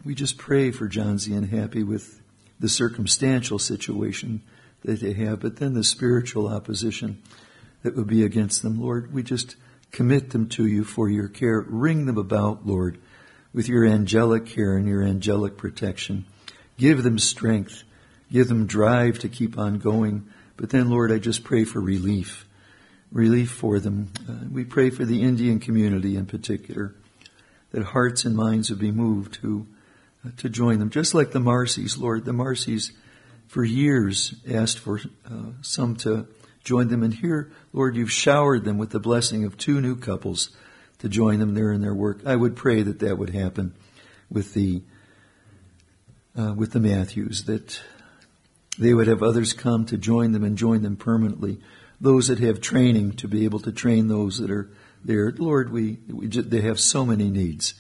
we 0.04 0.14
just 0.14 0.38
pray 0.38 0.72
for 0.72 0.88
Johnsy 0.88 1.34
and 1.34 1.50
Happy 1.50 1.84
with 1.84 2.22
the 2.60 2.70
circumstantial 2.70 3.60
situation 3.60 4.42
that 4.84 5.00
they 5.00 5.14
have, 5.14 5.40
but 5.40 5.58
then 5.58 5.74
the 5.74 5.84
spiritual 5.84 6.48
opposition 6.48 7.22
that 7.84 7.96
would 7.96 8.08
be 8.08 8.24
against 8.24 8.64
them. 8.64 8.82
Lord, 8.82 9.14
we 9.14 9.24
just 9.24 9.56
commit 9.92 10.32
them 10.32 10.50
to 10.50 10.66
you 10.66 10.84
for 10.84 11.10
your 11.10 11.28
care. 11.28 11.62
Ring 11.62 12.06
them 12.06 12.18
about, 12.18 12.66
Lord 12.66 13.00
with 13.58 13.68
your 13.68 13.86
angelic 13.86 14.46
care 14.46 14.78
and 14.78 14.88
your 14.88 15.02
angelic 15.02 15.58
protection. 15.58 16.26
Give 16.78 17.04
them 17.04 17.20
strength. 17.20 17.84
Give 18.32 18.48
them 18.48 18.68
drive 18.68 19.20
to 19.20 19.30
keep 19.30 19.58
on 19.58 19.80
going. 19.80 20.28
But 20.58 20.70
then, 20.70 20.90
Lord, 20.90 21.12
I 21.12 21.20
just 21.20 21.44
pray 21.44 21.64
for 21.64 21.80
relief. 21.80 22.48
Relief 23.12 23.52
for 23.52 23.80
them. 23.80 24.12
Uh, 24.28 24.48
we 24.52 24.64
pray 24.64 24.90
for 24.90 25.06
the 25.06 25.24
Indian 25.24 25.60
community 25.60 26.16
in 26.16 26.26
particular, 26.26 26.94
that 27.72 27.84
hearts 27.84 28.26
and 28.26 28.36
minds 28.36 28.70
would 28.70 28.80
be 28.80 28.92
moved 28.92 29.36
to, 29.36 29.68
uh, 30.26 30.32
to 30.38 30.50
join 30.50 30.80
them. 30.80 30.90
Just 30.90 31.14
like 31.14 31.32
the 31.32 31.40
Marcys, 31.40 31.98
Lord, 31.98 32.26
the 32.26 32.34
Marcys 32.34 32.92
for 33.48 33.64
years 33.64 34.36
asked 34.50 34.80
for 34.80 35.00
uh, 35.26 35.52
some 35.62 35.96
to 35.98 36.28
join 36.64 36.90
them. 36.90 37.02
And 37.02 37.14
here, 37.14 37.52
Lord, 37.72 37.96
you've 37.96 38.12
showered 38.12 38.66
them 38.66 38.78
with 38.78 38.90
the 38.90 39.00
blessing 39.00 39.46
of 39.46 39.58
two 39.58 39.80
new 39.80 39.96
couples 39.96 40.50
to 41.00 41.08
join 41.08 41.40
them 41.40 41.54
there 41.54 41.72
in 41.72 41.82
their 41.82 41.94
work. 41.94 42.20
I 42.26 42.36
would 42.36 42.56
pray 42.56 42.84
that 42.84 43.00
that 43.00 43.18
would 43.18 43.30
happen 43.30 43.74
with 44.30 44.54
the 44.54 44.82
uh, 46.38 46.54
with 46.54 46.72
the 46.72 46.80
Matthews, 46.80 47.46
that 47.46 47.80
they 48.78 48.94
would 48.94 49.08
have 49.08 49.24
others 49.24 49.54
come 49.54 49.86
to 49.86 49.98
join 49.98 50.32
them 50.32 50.44
and 50.44 50.58
join 50.58 50.84
them 50.84 50.96
permanently. 50.96 51.60
Those 52.00 52.28
that 52.28 52.40
have 52.40 52.62
training 52.62 53.14
to 53.14 53.28
be 53.28 53.46
able 53.46 53.60
to 53.62 53.72
train 53.72 54.08
those 54.08 54.38
that 54.38 54.52
are 54.52 54.70
there. 55.04 55.32
Lord, 55.32 55.72
we, 55.72 55.98
we 56.08 56.28
just, 56.28 56.50
they 56.50 56.62
have 56.62 56.80
so 56.80 57.06
many 57.06 57.30
needs. 57.30 57.74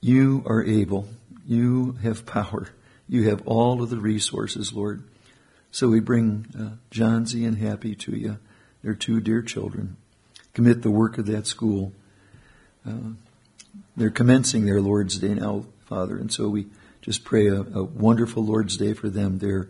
You 0.00 0.42
are 0.46 0.62
able. 0.62 1.08
You 1.46 1.92
have 2.02 2.26
power. 2.26 2.68
You 3.08 3.30
have 3.30 3.46
all 3.46 3.82
of 3.82 3.90
the 3.90 3.98
resources, 3.98 4.72
Lord. 4.72 5.02
So 5.70 5.88
we 5.88 6.00
bring 6.00 6.46
uh, 6.58 7.02
and 7.02 7.58
Happy 7.58 7.94
to 7.94 8.16
you, 8.16 8.38
their 8.82 8.94
two 8.94 9.20
dear 9.20 9.42
children 9.42 9.96
commit 10.54 10.82
the 10.82 10.90
work 10.90 11.18
of 11.18 11.26
that 11.26 11.46
school. 11.46 11.92
Uh, 12.86 13.14
they're 13.96 14.10
commencing 14.10 14.64
their 14.64 14.80
Lord's 14.80 15.18
Day 15.18 15.34
now, 15.34 15.66
Father, 15.86 16.16
and 16.16 16.32
so 16.32 16.48
we 16.48 16.66
just 17.04 17.22
pray 17.22 17.48
a, 17.48 17.60
a, 17.60 17.84
wonderful 17.84 18.42
Lord's 18.42 18.78
Day 18.78 18.94
for 18.94 19.10
them 19.10 19.38
there 19.38 19.68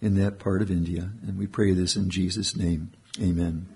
in 0.00 0.14
that 0.22 0.38
part 0.38 0.62
of 0.62 0.70
India. 0.70 1.10
And 1.26 1.36
we 1.36 1.48
pray 1.48 1.72
this 1.72 1.96
in 1.96 2.08
Jesus' 2.08 2.54
name. 2.54 2.92
Amen. 3.20 3.66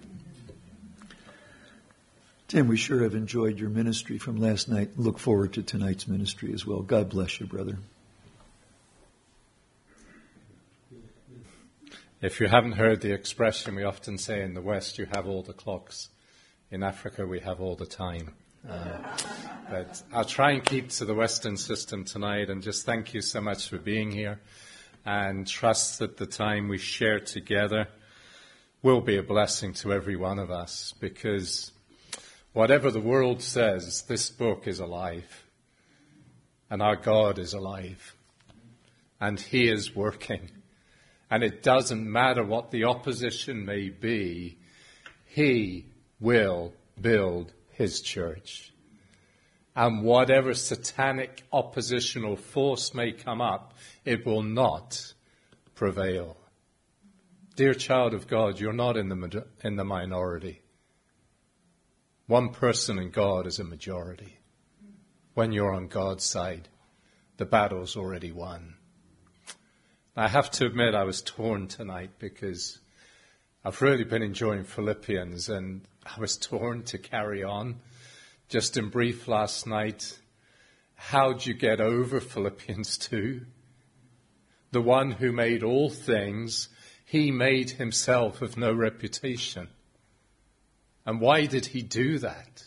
Tim, 2.47 2.69
we 2.69 2.77
sure 2.77 3.03
have 3.03 3.17
enjoyed 3.17 3.59
your 3.59 3.71
ministry 3.71 4.19
from 4.19 4.37
last 4.37 4.69
night. 4.69 4.91
Look 4.97 5.19
forward 5.19 5.55
to 5.55 5.65
tonight's 5.65 6.07
ministry 6.07 6.53
as 6.55 6.65
well. 6.65 6.83
God 6.83 7.11
bless 7.11 7.41
you, 7.41 7.47
brother. 7.47 7.79
If 12.21 12.39
you 12.39 12.47
haven't 12.47 12.73
heard 12.73 13.01
the 13.01 13.13
expression 13.13 13.75
we 13.75 13.83
often 13.83 14.17
say 14.17 14.43
in 14.43 14.55
the 14.55 14.61
West, 14.61 14.97
you 14.99 15.09
have 15.13 15.27
all 15.27 15.43
the 15.43 15.53
clocks 15.53 16.09
in 16.71 16.85
Africa 16.85 17.27
we 17.27 17.41
have 17.41 17.61
all 17.61 17.75
the 17.75 17.85
time. 17.85 18.35
Uh, 18.69 18.97
but 19.69 20.03
I'll 20.13 20.25
try 20.25 20.53
and 20.53 20.65
keep 20.65 20.91
to 20.91 21.05
the 21.05 21.15
Western 21.15 21.57
system 21.57 22.05
tonight 22.05 22.49
and 22.49 22.63
just 22.63 22.87
thank 22.87 23.13
you 23.13 23.21
so 23.21 23.41
much 23.41 23.69
for 23.69 23.79
being 23.79 24.13
here 24.13 24.39
and 25.05 25.47
trust 25.47 25.99
that 25.99 26.17
the 26.17 26.27
time 26.27 26.69
we 26.69 26.79
share 26.79 27.19
together 27.19 27.89
will 28.81 29.01
be 29.01 29.17
a 29.17 29.23
blessing 29.23 29.73
to 29.73 29.93
every 29.93 30.15
one 30.15 30.39
of 30.39 30.53
us 30.53 30.95
because 31.01 31.73
whatever 32.53 32.93
the 32.93 33.01
world 33.01 33.43
says, 33.43 34.03
this 34.03 34.31
book 34.31 34.69
is 34.69 34.79
alive 34.79 35.45
and 36.71 36.81
our 36.81 36.97
God 36.97 37.41
is 37.41 37.53
alive 37.53 38.15
and 39.21 39.41
He 39.41 39.69
is 39.69 39.95
working. 39.95 40.51
And 41.29 41.43
it 41.43 41.65
doesn't 41.65 42.11
matter 42.11 42.45
what 42.45 42.71
the 42.71 42.85
opposition 42.85 43.65
may 43.65 43.89
be, 43.89 44.57
He 45.27 45.87
will 46.21 46.75
build 47.01 47.53
his 47.83 48.01
church. 48.01 48.73
And 49.75 50.03
whatever 50.03 50.55
satanic 50.55 51.43
oppositional 51.53 52.37
force 52.37 52.95
may 52.95 53.13
come 53.13 53.41
up, 53.41 53.75
it 54.05 54.25
will 54.25 54.43
not 54.43 55.13
prevail. 55.75 56.37
Dear 57.57 57.75
child 57.75 58.15
of 58.15 58.29
God, 58.29 58.61
you're 58.61 58.73
not 58.73 58.97
in 58.97 59.09
the, 59.09 59.47
in 59.65 59.77
the 59.77 59.85
minority. 59.85 60.63
One 62.27 62.51
person 62.51 62.99
in 62.99 63.11
God 63.11 63.47
is 63.47 63.59
a 63.59 63.65
majority. 63.65 64.39
When 65.35 65.53
you're 65.53 65.75
on 65.75 65.89
God's 65.89 66.25
side, 66.25 66.69
the 67.37 67.45
battle's 67.45 67.97
already 67.97 68.31
won. 68.31 68.75
I 70.15 70.29
have 70.29 70.51
to 70.53 70.67
admit 70.67 70.95
I 70.95 71.05
was 71.05 71.23
torn 71.23 71.67
tonight 71.67 72.11
because 72.19 72.79
I've 73.65 73.81
really 73.81 74.03
been 74.03 74.25
enjoying 74.25 74.65
Philippians 74.65 75.49
and 75.49 75.83
I 76.05 76.19
was 76.19 76.37
torn 76.37 76.83
to 76.85 76.99
carry 76.99 77.45
on. 77.45 77.77
Just 78.49 78.77
in 78.77 78.89
brief 78.89 79.29
last 79.29 79.69
night, 79.69 80.19
how'd 80.97 81.47
you 81.47 81.55
get 81.55 81.81
over 81.81 82.19
Philippians 82.19 82.99
2? 83.09 83.43
The 84.73 84.83
one 84.83 85.13
who 85.13 85.31
made 85.31 85.63
all 85.63 85.91
things, 85.91 86.71
he 87.05 87.31
made 87.31 87.71
himself 87.71 88.43
of 88.43 88.57
no 88.57 88.73
reputation. 88.73 89.69
And 91.07 91.21
why 91.21 91.47
did 91.47 91.67
he 91.67 91.83
do 91.83 92.19
that? 92.19 92.65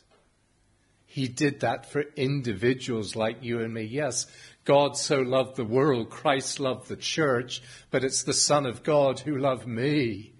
He 1.05 1.27
did 1.27 1.60
that 1.60 1.91
for 1.91 2.05
individuals 2.15 3.17
like 3.17 3.43
you 3.43 3.60
and 3.60 3.73
me. 3.73 3.84
Yes, 3.84 4.27
God 4.63 4.95
so 4.95 5.19
loved 5.19 5.58
the 5.58 5.65
world, 5.65 6.10
Christ 6.10 6.62
loved 6.62 6.88
the 6.88 6.95
church, 6.95 7.62
but 7.91 8.05
it's 8.05 8.23
the 8.23 8.34
Son 8.34 8.65
of 8.65 8.84
God 8.84 9.19
who 9.19 9.38
loved 9.38 9.67
me 9.67 10.35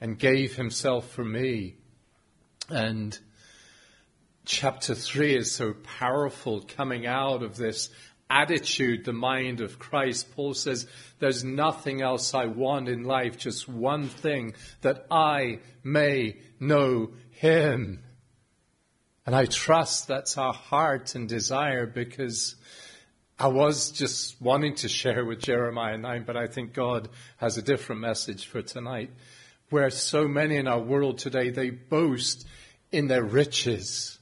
and 0.00 0.18
gave 0.18 0.56
himself 0.56 1.10
for 1.10 1.24
me. 1.24 1.76
And 2.68 3.18
chapter 4.44 4.94
three 4.94 5.36
is 5.36 5.52
so 5.52 5.74
powerful 5.98 6.64
coming 6.66 7.06
out 7.06 7.42
of 7.42 7.56
this 7.56 7.90
attitude, 8.28 9.04
the 9.04 9.12
mind 9.12 9.60
of 9.60 9.78
Christ. 9.78 10.34
Paul 10.34 10.54
says, 10.54 10.86
there's 11.18 11.44
nothing 11.44 12.02
else 12.02 12.34
I 12.34 12.46
want 12.46 12.88
in 12.88 13.04
life, 13.04 13.38
just 13.38 13.68
one 13.68 14.08
thing, 14.08 14.54
that 14.80 15.06
I 15.10 15.60
may 15.84 16.38
know 16.58 17.10
him. 17.30 18.02
And 19.24 19.34
I 19.34 19.46
trust 19.46 20.08
that's 20.08 20.38
our 20.38 20.52
heart 20.52 21.14
and 21.14 21.28
desire 21.28 21.86
because 21.86 22.56
I 23.38 23.48
was 23.48 23.90
just 23.90 24.40
wanting 24.40 24.76
to 24.76 24.88
share 24.88 25.24
with 25.24 25.40
Jeremiah 25.40 25.98
9, 25.98 26.24
but 26.24 26.36
I 26.36 26.46
think 26.46 26.72
God 26.72 27.08
has 27.36 27.58
a 27.58 27.62
different 27.62 28.00
message 28.00 28.46
for 28.46 28.62
tonight 28.62 29.10
where 29.70 29.90
so 29.90 30.28
many 30.28 30.56
in 30.56 30.68
our 30.68 30.80
world 30.80 31.18
today, 31.18 31.50
they 31.50 31.70
boast 31.70 32.46
in 32.92 33.08
their 33.08 33.24
riches, 33.24 34.18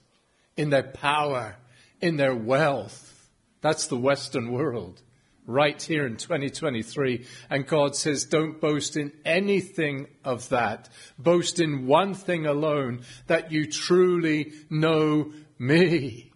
in 0.57 0.71
their 0.71 0.83
power, 0.83 1.57
in 2.01 2.17
their 2.17 2.35
wealth. 2.35 3.29
That's 3.61 3.87
the 3.87 3.97
Western 3.97 4.53
world 4.53 5.03
right 5.47 5.81
here 5.81 6.07
in 6.07 6.17
2023. 6.17 7.27
And 7.51 7.67
God 7.67 7.95
says, 7.95 8.25
don't 8.25 8.61
boast 8.61 8.97
in 8.97 9.13
anything 9.25 10.09
of 10.25 10.49
that. 10.49 10.89
Boast 11.19 11.61
in 11.61 11.87
one 11.87 12.15
thing 12.15 12.47
alone, 12.47 13.03
that 13.27 13.53
you 13.53 13.71
truly 13.71 14.53
know 14.71 15.33
me. 15.59 16.33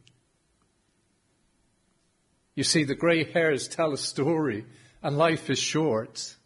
You 2.54 2.64
see, 2.64 2.84
the 2.84 2.94
gray 2.94 3.24
hairs 3.24 3.68
tell 3.68 3.92
a 3.92 3.98
story 3.98 4.66
and 5.02 5.16
life 5.16 5.48
is 5.48 5.58
short. 5.58 6.36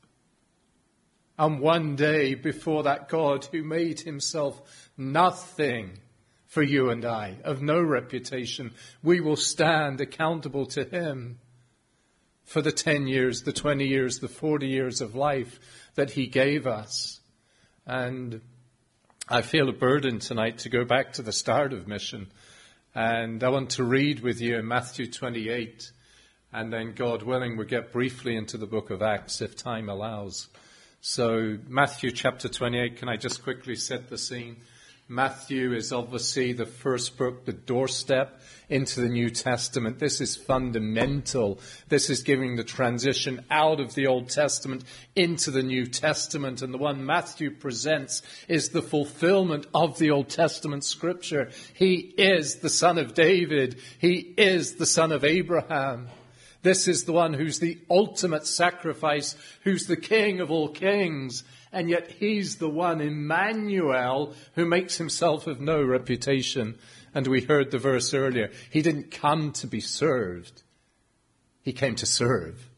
And 1.43 1.59
one 1.59 1.97
day 1.97 2.37
before 2.37 2.85
that 2.85 3.09
God 3.09 3.47
who 3.51 3.65
made 3.65 3.99
himself 3.99 4.63
nothing 4.97 5.99
for 6.47 6.63
you 6.63 6.91
and 6.91 7.05
I, 7.05 7.39
of 7.43 7.61
no 7.61 7.83
reputation, 7.83 8.71
we 9.03 9.19
will 9.19 9.35
stand 9.35 10.01
accountable 10.01 10.67
to 10.67 10.85
him. 10.85 11.41
for 12.45 12.63
the 12.63 12.71
10 12.71 13.09
years, 13.09 13.43
the 13.43 13.53
20 13.53 13.89
years, 13.89 14.21
the 14.21 14.29
40 14.29 14.69
years 14.69 15.01
of 15.01 15.17
life 15.17 15.59
that 15.97 16.13
He 16.13 16.27
gave 16.27 16.67
us. 16.67 17.21
And 17.87 18.41
I 19.29 19.43
feel 19.43 19.69
a 19.69 19.73
burden 19.73 20.21
tonight 20.21 20.59
to 20.59 20.69
go 20.69 20.85
back 20.85 21.15
to 21.15 21.23
the 21.23 21.33
start 21.33 21.73
of 21.73 21.89
mission. 21.89 22.31
And 22.95 23.43
I 23.43 23.49
want 23.49 23.71
to 23.71 23.85
read 23.85 24.21
with 24.21 24.41
you 24.41 24.59
in 24.59 24.69
Matthew 24.69 25.11
28. 25.11 25.91
And 26.53 26.73
then, 26.73 26.93
God 26.93 27.23
willing, 27.23 27.57
we'll 27.57 27.67
get 27.67 27.93
briefly 27.93 28.37
into 28.37 28.59
the 28.59 28.67
book 28.67 28.91
of 28.91 29.03
Acts 29.03 29.41
if 29.41 29.57
time 29.57 29.89
allows. 29.89 30.49
So, 31.05 31.59
Matthew 31.67 32.13
chapter 32.13 32.49
28, 32.49 32.99
can 32.99 33.09
I 33.09 33.17
just 33.17 33.43
quickly 33.43 33.75
set 33.75 34.09
the 34.09 34.17
scene? 34.17 34.59
Matthew 35.09 35.73
is 35.73 35.93
obviously 35.93 36.53
the 36.53 36.65
first 36.65 37.19
book, 37.19 37.45
the 37.45 37.53
doorstep 37.53 38.41
into 38.69 39.01
the 39.01 39.09
New 39.09 39.29
Testament. 39.29 39.99
This 39.99 40.21
is 40.21 40.37
fundamental. 40.37 41.59
This 41.89 42.09
is 42.09 42.23
giving 42.23 42.55
the 42.55 42.63
transition 42.63 43.45
out 43.51 43.81
of 43.81 43.97
the 43.97 44.07
Old 44.07 44.29
Testament 44.31 44.85
into 45.17 45.51
the 45.51 45.65
New 45.65 45.87
Testament. 45.87 46.63
And 46.63 46.73
the 46.73 46.79
one 46.79 47.05
Matthew 47.05 47.51
presents 47.51 48.23
is 48.47 48.69
the 48.69 48.81
fulfillment 48.81 49.67
of 49.75 49.99
the 49.99 50.13
Old 50.13 50.29
Testament 50.29 50.85
scripture. 50.85 51.51
He 51.75 51.97
is 51.97 52.61
the 52.61 52.71
son 52.71 52.99
of 52.99 53.13
David. 53.13 53.81
He 53.99 54.35
is 54.37 54.77
the 54.77 54.87
son 54.87 55.11
of 55.11 55.25
Abraham. 55.25 56.11
This 56.63 56.87
is 56.87 57.05
the 57.05 57.13
one 57.13 57.35
who's 57.35 57.59
the 57.59 57.79
ultimate 57.91 58.47
sacrifice, 58.47 59.37
who's 59.63 59.87
the 59.87 59.97
king 59.97 60.41
of 60.41 60.51
all 60.51 60.69
kings. 60.69 61.45
And 61.73 61.91
yet 61.91 62.11
he's 62.13 62.57
the 62.57 62.69
one, 62.69 63.01
Emmanuel, 63.01 64.35
who 64.55 64.65
makes 64.65 64.99
himself 64.99 65.47
of 65.47 65.61
no 65.61 65.83
reputation. 65.83 66.79
And 67.15 67.27
we 67.27 67.43
heard 67.43 67.71
the 67.71 67.79
verse 67.79 68.15
earlier. 68.15 68.51
He 68.71 68.83
didn't 68.83 69.11
come 69.11 69.53
to 69.53 69.67
be 69.67 69.81
served. 69.81 70.63
He 71.63 71.73
came 71.73 71.97
to 71.97 72.07
serve 72.07 72.69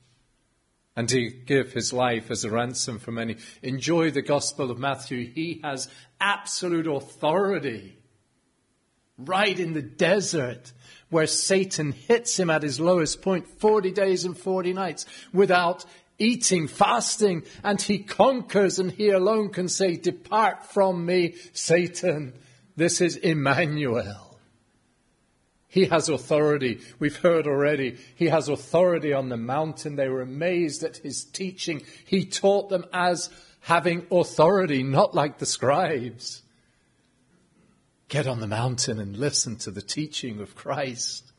and 0.97 1.09
to 1.09 1.31
give 1.31 1.73
his 1.73 1.93
life 1.93 2.31
as 2.31 2.45
a 2.45 2.51
ransom 2.51 2.99
for 2.99 3.13
many. 3.13 3.37
Enjoy 3.63 4.11
the 4.11 4.23
Gospel 4.23 4.71
of 4.71 4.79
Matthew. 4.79 5.27
He 5.27 5.61
has 5.63 5.89
absolute 6.21 6.87
authority 6.87 7.99
right 9.19 9.59
in 9.59 9.73
the 9.73 9.83
desert 9.83 10.73
where 11.11 11.27
Satan 11.27 11.93
hits 11.93 12.39
him 12.39 12.51
at 12.51 12.63
his 12.63 12.81
lowest 12.81 13.23
point 13.23 13.47
40 13.61 13.93
days 13.93 14.25
and 14.25 14.37
40 14.37 14.73
nights 14.73 15.07
without 15.33 15.85
eating, 16.19 16.69
fasting, 16.69 17.43
and 17.63 17.81
he 17.81 17.99
conquers 17.99 18.79
and 18.79 18.91
he 18.93 19.11
alone 19.11 19.51
can 19.51 19.69
say, 19.69 19.97
depart 19.97 20.67
from 20.67 21.05
me, 21.05 21.35
Satan. 21.53 22.35
This 22.77 23.01
is 23.01 23.17
Emmanuel. 23.17 24.39
He 25.69 25.87
has 25.87 26.09
authority. 26.09 26.81
We've 27.01 27.17
heard 27.17 27.49
already. 27.49 27.99
He 28.15 28.27
has 28.27 28.49
authority 28.49 29.13
on 29.13 29.29
the 29.29 29.37
mountain. 29.37 29.97
They 29.97 30.09
were 30.09 30.23
amazed 30.23 30.85
at 30.85 30.99
his 30.99 31.25
teaching. 31.25 31.83
He 32.05 32.27
taught 32.27 32.69
them 32.69 32.85
as 32.93 33.29
having 33.59 34.07
authority, 34.11 34.85
not 34.85 35.15
like 35.15 35.39
the 35.39 35.47
scribes 35.47 36.44
get 38.15 38.29
on 38.29 38.39
the 38.39 38.47
mountain 38.47 39.01
and 39.01 39.17
listen 39.17 39.57
to 39.57 39.73
the 39.73 39.83
teaching 39.83 40.39
of 40.39 40.55
Christ. 40.55 41.33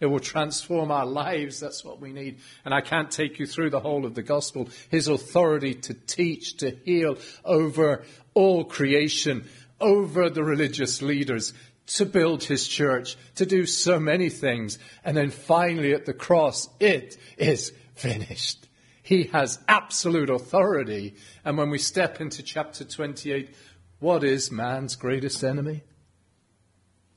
It 0.00 0.06
will 0.06 0.20
transform 0.20 0.90
our 0.90 1.04
lives. 1.04 1.60
That's 1.60 1.84
what 1.84 2.00
we 2.00 2.14
need. 2.14 2.38
And 2.64 2.72
I 2.72 2.80
can't 2.80 3.10
take 3.10 3.38
you 3.38 3.44
through 3.44 3.68
the 3.68 3.80
whole 3.80 4.06
of 4.06 4.14
the 4.14 4.22
gospel. 4.22 4.70
His 4.88 5.06
authority 5.06 5.74
to 5.74 5.92
teach, 5.92 6.56
to 6.58 6.78
heal 6.86 7.18
over 7.44 8.04
all 8.32 8.64
creation, 8.64 9.46
over 9.78 10.30
the 10.30 10.42
religious 10.42 11.02
leaders, 11.02 11.52
to 11.88 12.06
build 12.06 12.42
his 12.42 12.66
church, 12.66 13.18
to 13.34 13.44
do 13.44 13.66
so 13.66 14.00
many 14.00 14.30
things. 14.30 14.78
And 15.04 15.14
then 15.14 15.28
finally 15.28 15.92
at 15.92 16.06
the 16.06 16.14
cross, 16.14 16.70
it 16.80 17.18
is 17.36 17.70
finished. 17.96 18.66
He 19.02 19.24
has 19.24 19.58
absolute 19.68 20.30
authority. 20.30 21.16
And 21.44 21.58
when 21.58 21.68
we 21.68 21.76
step 21.76 22.18
into 22.22 22.42
chapter 22.42 22.82
28, 22.82 23.54
what 23.98 24.24
is 24.24 24.50
man's 24.50 24.96
greatest 24.96 25.44
enemy? 25.44 25.82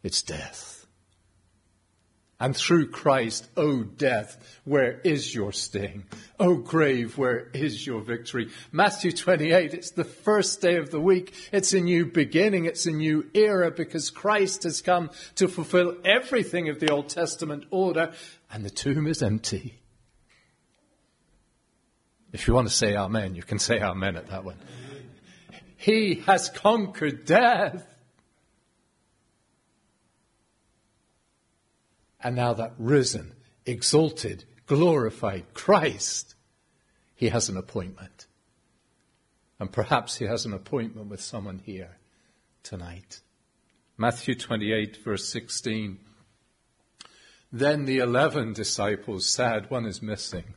It's 0.08 0.22
death. 0.22 0.88
And 2.40 2.56
through 2.56 2.92
Christ, 2.92 3.46
O 3.58 3.62
oh 3.62 3.84
death, 3.84 4.38
where 4.64 5.02
is 5.04 5.36
your 5.36 5.52
sting? 5.52 6.06
O 6.40 6.52
oh 6.52 6.56
grave, 6.56 7.18
where 7.18 7.50
is 7.54 7.86
your 7.86 8.00
victory? 8.00 8.50
Matthew 8.72 9.12
28, 9.12 9.74
it's 9.74 9.92
the 9.92 10.06
first 10.06 10.62
day 10.62 10.78
of 10.78 10.92
the 10.92 11.02
week. 11.02 11.34
It's 11.52 11.74
a 11.74 11.82
new 11.82 12.06
beginning. 12.06 12.64
It's 12.64 12.86
a 12.86 12.92
new 12.92 13.30
era 13.34 13.70
because 13.70 14.10
Christ 14.10 14.64
has 14.64 14.80
come 14.82 15.10
to 15.36 15.50
fulfill 15.50 15.98
everything 16.06 16.70
of 16.70 16.80
the 16.80 16.90
Old 16.90 17.10
Testament 17.10 17.66
order 17.70 18.14
and 18.50 18.64
the 18.64 18.70
tomb 18.70 19.08
is 19.08 19.22
empty. 19.22 19.78
If 22.32 22.48
you 22.48 22.54
want 22.54 22.70
to 22.70 22.74
say 22.74 22.96
amen, 22.96 23.36
you 23.36 23.44
can 23.44 23.60
say 23.60 23.82
amen 23.82 24.16
at 24.16 24.30
that 24.30 24.46
one. 24.46 24.56
He 25.76 26.24
has 26.28 26.48
conquered 26.48 27.26
death. 27.26 27.86
And 32.28 32.36
now 32.36 32.52
that 32.56 32.74
risen, 32.78 33.38
exalted, 33.66 34.44
glorified 34.66 35.54
Christ, 35.54 36.36
he 37.16 37.30
has 37.30 37.48
an 37.48 37.56
appointment. 37.56 38.28
And 39.62 39.72
perhaps 39.72 40.18
he 40.18 40.26
has 40.26 40.44
an 40.44 40.52
appointment 40.52 41.08
with 41.08 41.22
someone 41.22 41.60
here 41.60 42.00
tonight. 42.64 43.22
Matthew 43.98 44.36
28 44.36 44.98
verse 45.06 45.26
16. 45.30 46.00
Then 47.50 47.86
the 47.86 48.00
eleven 48.00 48.52
disciples 48.52 49.26
said, 49.26 49.72
one 49.72 49.86
is 49.86 50.02
missing. 50.02 50.56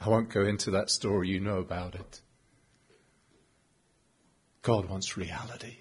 I 0.00 0.08
won't 0.08 0.30
go 0.30 0.46
into 0.46 0.70
that 0.70 0.88
story, 0.88 1.28
you 1.28 1.40
know 1.40 1.58
about 1.58 1.94
it. 1.94 2.22
God 4.62 4.88
wants 4.88 5.18
reality 5.18 5.79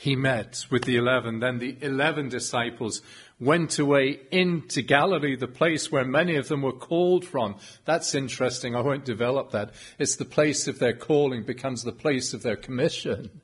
he 0.00 0.16
met 0.16 0.64
with 0.70 0.84
the 0.84 0.96
eleven. 0.96 1.40
Then 1.40 1.58
the 1.58 1.76
eleven 1.82 2.30
disciples 2.30 3.02
went 3.38 3.78
away 3.78 4.20
into 4.30 4.80
Galilee, 4.80 5.36
the 5.36 5.46
place 5.46 5.92
where 5.92 6.06
many 6.06 6.36
of 6.36 6.48
them 6.48 6.62
were 6.62 6.72
called 6.72 7.22
from. 7.22 7.56
That's 7.84 8.14
interesting. 8.14 8.74
I 8.74 8.80
won't 8.80 9.04
develop 9.04 9.50
that. 9.50 9.74
It's 9.98 10.16
the 10.16 10.24
place 10.24 10.66
of 10.66 10.78
their 10.78 10.94
calling 10.94 11.42
becomes 11.42 11.82
the 11.82 11.92
place 11.92 12.32
of 12.32 12.42
their 12.42 12.56
commission. 12.56 13.42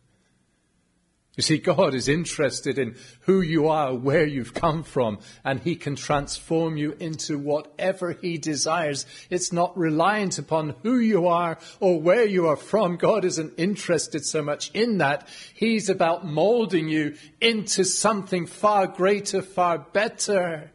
You 1.36 1.42
see, 1.42 1.58
God 1.58 1.94
is 1.94 2.08
interested 2.08 2.78
in 2.78 2.96
who 3.20 3.42
you 3.42 3.68
are, 3.68 3.94
where 3.94 4.26
you've 4.26 4.54
come 4.54 4.82
from, 4.82 5.18
and 5.44 5.60
He 5.60 5.76
can 5.76 5.94
transform 5.94 6.78
you 6.78 6.96
into 6.98 7.38
whatever 7.38 8.12
He 8.12 8.38
desires. 8.38 9.04
It's 9.28 9.52
not 9.52 9.76
reliant 9.76 10.38
upon 10.38 10.76
who 10.82 10.98
you 10.98 11.26
are 11.26 11.58
or 11.78 12.00
where 12.00 12.24
you 12.24 12.46
are 12.46 12.56
from. 12.56 12.96
God 12.96 13.26
isn't 13.26 13.52
interested 13.58 14.24
so 14.24 14.42
much 14.42 14.70
in 14.72 14.96
that. 14.98 15.28
He's 15.52 15.90
about 15.90 16.24
molding 16.24 16.88
you 16.88 17.16
into 17.38 17.84
something 17.84 18.46
far 18.46 18.86
greater, 18.86 19.42
far 19.42 19.78
better. 19.78 20.70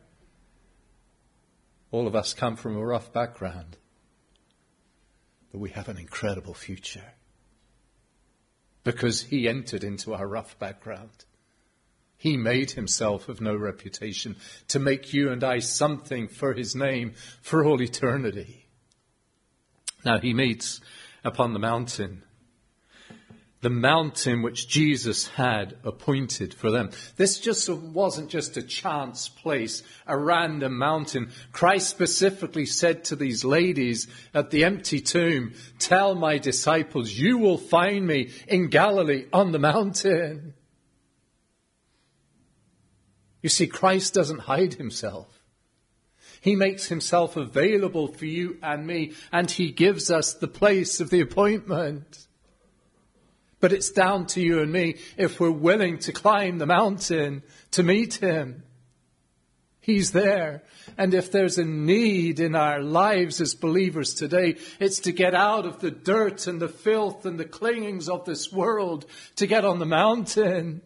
All 1.89 2.05
of 2.05 2.15
us 2.15 2.35
come 2.35 2.55
from 2.55 2.77
a 2.77 2.85
rough 2.85 3.11
background, 3.11 3.77
but 5.51 5.57
we 5.57 5.71
have 5.71 5.89
an 5.89 5.97
incredible 5.97 6.53
future 6.53 7.13
because 8.83 9.23
he 9.23 9.47
entered 9.47 9.83
into 9.83 10.13
our 10.13 10.27
rough 10.27 10.57
background. 10.59 11.25
He 12.17 12.37
made 12.37 12.71
himself 12.71 13.29
of 13.29 13.41
no 13.41 13.55
reputation 13.55 14.35
to 14.67 14.79
make 14.79 15.13
you 15.13 15.31
and 15.31 15.43
I 15.43 15.59
something 15.59 16.27
for 16.27 16.53
his 16.53 16.75
name 16.75 17.13
for 17.41 17.65
all 17.65 17.81
eternity. 17.81 18.67
Now 20.05 20.19
he 20.19 20.33
meets 20.33 20.81
upon 21.23 21.53
the 21.53 21.59
mountain 21.59 22.23
the 23.61 23.69
mountain 23.69 24.41
which 24.41 24.67
Jesus 24.67 25.27
had 25.27 25.77
appointed 25.83 26.53
for 26.53 26.71
them. 26.71 26.89
This 27.15 27.39
just 27.39 27.69
wasn't 27.69 28.29
just 28.29 28.57
a 28.57 28.63
chance 28.63 29.29
place, 29.29 29.83
a 30.07 30.17
random 30.17 30.77
mountain. 30.77 31.29
Christ 31.51 31.89
specifically 31.89 32.65
said 32.65 33.03
to 33.05 33.15
these 33.15 33.45
ladies 33.45 34.07
at 34.33 34.49
the 34.49 34.63
empty 34.63 34.99
tomb, 34.99 35.53
tell 35.77 36.15
my 36.15 36.39
disciples, 36.39 37.11
you 37.11 37.37
will 37.37 37.59
find 37.59 38.05
me 38.05 38.31
in 38.47 38.69
Galilee 38.69 39.25
on 39.31 39.51
the 39.51 39.59
mountain. 39.59 40.55
You 43.43 43.49
see, 43.49 43.67
Christ 43.67 44.13
doesn't 44.13 44.39
hide 44.39 44.75
himself. 44.75 45.27
He 46.41 46.55
makes 46.55 46.87
himself 46.87 47.37
available 47.37 48.07
for 48.07 48.25
you 48.25 48.57
and 48.63 48.87
me, 48.87 49.13
and 49.31 49.49
he 49.49 49.71
gives 49.71 50.09
us 50.09 50.33
the 50.33 50.47
place 50.47 50.99
of 50.99 51.11
the 51.11 51.21
appointment. 51.21 52.27
But 53.61 53.71
it's 53.71 53.91
down 53.91 54.25
to 54.27 54.41
you 54.41 54.59
and 54.59 54.71
me 54.71 54.97
if 55.17 55.39
we're 55.39 55.51
willing 55.51 55.99
to 55.99 56.11
climb 56.11 56.57
the 56.57 56.65
mountain 56.65 57.43
to 57.71 57.83
meet 57.83 58.15
Him. 58.15 58.63
He's 59.79 60.11
there. 60.11 60.63
And 60.97 61.13
if 61.13 61.31
there's 61.31 61.57
a 61.57 61.65
need 61.65 62.39
in 62.39 62.55
our 62.55 62.81
lives 62.81 63.41
as 63.41 63.55
believers 63.55 64.13
today, 64.13 64.57
it's 64.79 64.99
to 65.01 65.11
get 65.11 65.33
out 65.33 65.65
of 65.65 65.79
the 65.79 65.89
dirt 65.89 66.45
and 66.45 66.61
the 66.61 66.67
filth 66.67 67.25
and 67.25 67.39
the 67.39 67.45
clingings 67.45 68.07
of 68.07 68.25
this 68.25 68.51
world, 68.51 69.05
to 69.37 69.47
get 69.47 69.65
on 69.65 69.79
the 69.79 69.85
mountain 69.85 70.81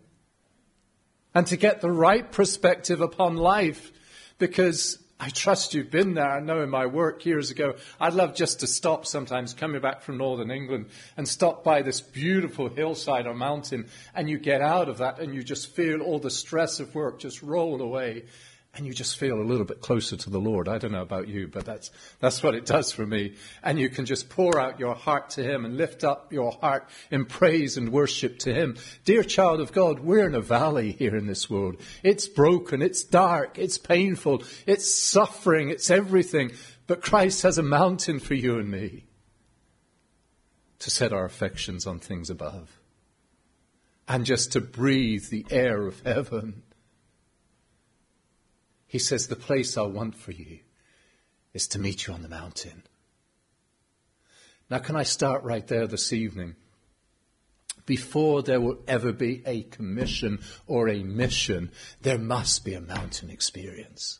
and 1.34 1.48
to 1.48 1.58
get 1.58 1.82
the 1.82 1.92
right 1.92 2.32
perspective 2.32 3.02
upon 3.02 3.36
life. 3.36 3.92
Because 4.38 4.98
I 5.18 5.30
trust 5.30 5.74
you've 5.74 5.92
been 5.92 6.14
there. 6.14 6.30
I 6.30 6.42
know 6.42 6.62
in 6.62 6.70
my 6.70 6.88
work 6.88 7.26
years 7.26 7.50
ago, 7.50 7.76
I'd 8.02 8.14
love 8.14 8.36
just 8.36 8.60
to 8.60 8.68
stop 8.68 9.06
sometimes 9.06 9.54
coming 9.54 9.80
back 9.80 10.02
from 10.02 10.18
Northern 10.18 10.52
England 10.52 10.88
and 11.16 11.26
stop 11.26 11.64
by 11.64 11.84
this 11.84 12.02
beautiful 12.02 12.68
hillside 12.68 13.26
or 13.26 13.34
mountain 13.34 13.88
and 14.14 14.30
you 14.30 14.38
get 14.38 14.62
out 14.62 14.90
of 14.90 14.98
that 14.98 15.20
and 15.20 15.34
you 15.34 15.42
just 15.42 15.74
feel 15.74 16.02
all 16.02 16.20
the 16.20 16.30
stress 16.30 16.82
of 16.82 16.94
work 16.94 17.20
just 17.20 17.42
roll 17.42 17.82
away 17.82 18.26
and 18.76 18.86
you 18.86 18.94
just 18.94 19.18
feel 19.18 19.40
a 19.40 19.44
little 19.44 19.66
bit 19.66 19.80
closer 19.80 20.18
to 20.18 20.30
the 20.30 20.40
Lord. 20.40 20.68
I 20.68 20.78
don't 20.78 20.92
know 20.92 21.02
about 21.02 21.30
you, 21.30 21.48
but 21.48 21.66
that's, 21.66 21.92
that's 22.20 22.44
what 22.44 22.56
it 22.56 22.66
does 22.66 22.92
for 22.92 23.06
me. 23.06 23.36
And 23.64 23.80
you 23.80 23.90
can 23.90 24.06
just 24.06 24.30
pour 24.30 24.60
out 24.60 24.80
your 24.80 24.96
heart 24.96 25.30
to 25.32 25.44
Him 25.44 25.64
and 25.64 25.78
lift 25.78 26.04
up 26.04 26.34
your 26.34 26.52
heart 26.52 26.90
in 27.10 27.26
praise 27.26 27.78
and 27.78 27.94
worship 27.94 28.38
to 28.40 28.54
Him. 28.54 28.76
Dear 29.06 29.24
child 29.24 29.62
of 29.62 29.72
God, 29.72 30.02
we're 30.02 30.28
in 30.28 30.36
a 30.36 30.42
valley 30.42 30.92
here 30.92 31.16
in 31.16 31.26
this 31.26 31.50
world. 31.50 31.78
It's 32.04 32.28
broken, 32.28 32.82
it's 32.82 33.04
dark, 33.04 33.58
it's 33.58 33.78
painful, 33.78 34.44
it's 34.68 34.94
suffering, 34.94 35.70
it's 35.70 35.90
everything. 35.90 36.52
But 36.86 37.02
Christ 37.02 37.44
has 37.44 37.58
a 37.58 37.64
mountain 37.64 38.20
for 38.20 38.34
you 38.34 38.60
and 38.60 38.70
me 38.70 39.06
to 40.80 40.90
set 40.90 41.14
our 41.14 41.24
affections 41.24 41.88
on 41.88 42.00
things 42.00 42.30
above 42.30 42.78
and 44.08 44.26
just 44.26 44.52
to 44.52 44.62
breathe 44.62 45.30
the 45.30 45.46
air 45.50 45.88
of 45.88 46.02
heaven 46.02 46.62
he 48.96 49.00
says, 49.00 49.28
The 49.28 49.36
place 49.36 49.76
I 49.76 49.82
want 49.82 50.16
for 50.16 50.32
you 50.32 50.60
is 51.54 51.68
to 51.68 51.80
meet 51.80 52.08
you 52.08 52.14
on 52.14 52.22
the 52.22 52.30
mountain. 52.30 52.84
Now, 54.70 54.78
can 54.78 54.96
I 54.96 55.04
start 55.04 55.44
right 55.44 55.68
there 55.68 55.86
this 55.86 56.14
evening? 56.14 56.56
Before 57.86 58.42
there 58.42 58.62
will 58.62 58.78
ever 58.88 59.12
be 59.12 59.44
a 59.46 59.64
commission 59.64 60.40
or 60.66 60.88
a 60.88 61.04
mission, 61.04 61.72
there 62.04 62.18
must 62.18 62.64
be 62.64 62.74
a 62.74 62.80
mountain 62.80 63.30
experience. 63.30 64.20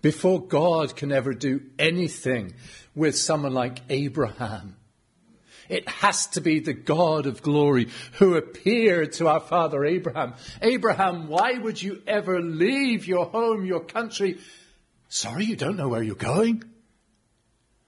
Before 0.00 0.44
God 0.44 0.96
can 0.96 1.12
ever 1.12 1.34
do 1.34 1.60
anything 1.78 2.54
with 2.92 3.16
someone 3.16 3.54
like 3.54 3.82
Abraham, 3.88 4.74
it 5.72 5.88
has 5.88 6.26
to 6.28 6.42
be 6.42 6.60
the 6.60 6.74
God 6.74 7.24
of 7.24 7.40
glory 7.40 7.88
who 8.18 8.34
appeared 8.34 9.14
to 9.14 9.26
our 9.26 9.40
father 9.40 9.84
Abraham. 9.86 10.34
Abraham, 10.60 11.28
why 11.28 11.54
would 11.54 11.82
you 11.82 12.02
ever 12.06 12.42
leave 12.42 13.06
your 13.06 13.24
home, 13.24 13.64
your 13.64 13.82
country? 13.82 14.38
Sorry, 15.08 15.46
you 15.46 15.56
don't 15.56 15.78
know 15.78 15.88
where 15.88 16.02
you're 16.02 16.14
going? 16.14 16.62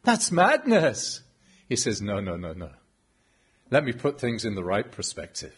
That's 0.03 0.33
madness. 0.33 1.21
He 1.69 1.77
says, 1.77 2.01
no, 2.01 2.21
no, 2.21 2.37
no, 2.37 2.55
no. 2.55 2.71
Let 3.71 3.85
me 3.85 3.93
put 3.93 4.19
things 4.19 4.47
in 4.47 4.55
the 4.55 4.65
right 4.65 4.91
perspective. 4.91 5.55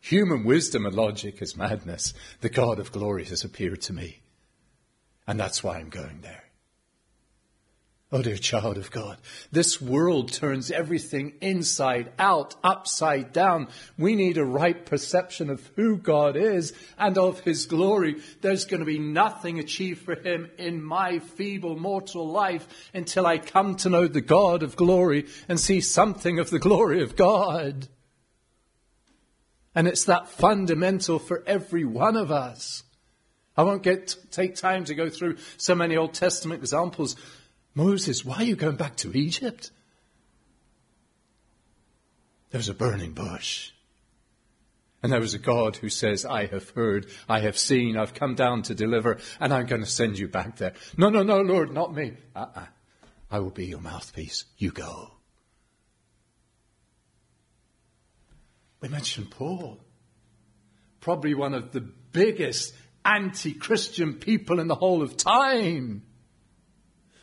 Human 0.00 0.44
wisdom 0.44 0.84
and 0.84 0.94
logic 0.94 1.40
is 1.40 1.56
madness. 1.56 2.12
The 2.42 2.50
God 2.50 2.78
of 2.78 2.92
glory 2.92 3.24
has 3.26 3.44
appeared 3.44 3.80
to 3.82 3.94
me. 3.94 4.20
And 5.26 5.40
that's 5.40 5.64
why 5.64 5.78
I'm 5.78 5.88
going 5.88 6.20
there. 6.20 6.44
Oh, 8.14 8.20
dear 8.20 8.36
child 8.36 8.76
of 8.76 8.90
God, 8.90 9.16
this 9.52 9.80
world 9.80 10.30
turns 10.30 10.70
everything 10.70 11.32
inside 11.40 12.12
out, 12.18 12.54
upside 12.62 13.32
down. 13.32 13.68
We 13.96 14.14
need 14.16 14.36
a 14.36 14.44
right 14.44 14.84
perception 14.84 15.48
of 15.48 15.70
who 15.76 15.96
God 15.96 16.36
is 16.36 16.74
and 16.98 17.16
of 17.16 17.40
His 17.40 17.64
glory. 17.64 18.20
There's 18.42 18.66
going 18.66 18.80
to 18.80 18.86
be 18.86 18.98
nothing 18.98 19.58
achieved 19.58 20.02
for 20.02 20.14
Him 20.14 20.50
in 20.58 20.82
my 20.82 21.20
feeble 21.20 21.74
mortal 21.74 22.28
life 22.28 22.68
until 22.92 23.24
I 23.24 23.38
come 23.38 23.76
to 23.76 23.88
know 23.88 24.06
the 24.06 24.20
God 24.20 24.62
of 24.62 24.76
glory 24.76 25.24
and 25.48 25.58
see 25.58 25.80
something 25.80 26.38
of 26.38 26.50
the 26.50 26.58
glory 26.58 27.02
of 27.02 27.16
God. 27.16 27.88
And 29.74 29.88
it's 29.88 30.04
that 30.04 30.28
fundamental 30.28 31.18
for 31.18 31.42
every 31.46 31.86
one 31.86 32.16
of 32.16 32.30
us. 32.30 32.82
I 33.56 33.62
won't 33.62 33.82
get, 33.82 34.16
take 34.30 34.54
time 34.54 34.84
to 34.84 34.94
go 34.94 35.08
through 35.08 35.36
so 35.56 35.74
many 35.74 35.96
Old 35.96 36.12
Testament 36.12 36.60
examples 36.60 37.16
Moses, 37.74 38.24
why 38.24 38.36
are 38.36 38.44
you 38.44 38.56
going 38.56 38.76
back 38.76 38.96
to 38.96 39.16
Egypt? 39.16 39.70
There's 42.50 42.68
a 42.68 42.74
burning 42.74 43.12
bush. 43.12 43.70
And 45.02 45.10
there 45.10 45.20
was 45.20 45.34
a 45.34 45.38
God 45.38 45.76
who 45.76 45.88
says, 45.88 46.24
I 46.24 46.46
have 46.46 46.70
heard, 46.70 47.06
I 47.28 47.40
have 47.40 47.58
seen, 47.58 47.96
I've 47.96 48.14
come 48.14 48.34
down 48.36 48.62
to 48.62 48.74
deliver, 48.74 49.18
and 49.40 49.52
I'm 49.52 49.66
going 49.66 49.82
to 49.82 49.90
send 49.90 50.18
you 50.18 50.28
back 50.28 50.58
there. 50.58 50.74
No, 50.96 51.08
no, 51.08 51.22
no, 51.22 51.40
Lord, 51.40 51.72
not 51.72 51.94
me. 51.94 52.12
Uh-uh. 52.36 52.66
I 53.30 53.40
will 53.40 53.50
be 53.50 53.66
your 53.66 53.80
mouthpiece. 53.80 54.44
You 54.58 54.70
go. 54.70 55.10
We 58.80 58.88
mentioned 58.88 59.30
Paul. 59.30 59.80
Probably 61.00 61.34
one 61.34 61.54
of 61.54 61.72
the 61.72 61.80
biggest 61.80 62.74
anti-Christian 63.04 64.14
people 64.14 64.60
in 64.60 64.68
the 64.68 64.74
whole 64.74 65.02
of 65.02 65.16
time 65.16 66.02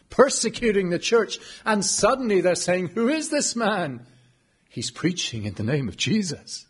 persecuting 0.10 0.89
the 0.89 1.00
church. 1.00 1.39
And 1.65 1.86
suddenly 1.86 2.41
they're 2.41 2.56
saying, 2.56 2.89
Who 2.89 3.10
is 3.10 3.30
this 3.30 3.56
man? 3.56 4.06
He's 4.69 4.91
preaching 4.91 5.45
in 5.45 5.56
the 5.56 5.63
name 5.63 5.88
of 5.88 5.98
Jesus. 5.98 6.65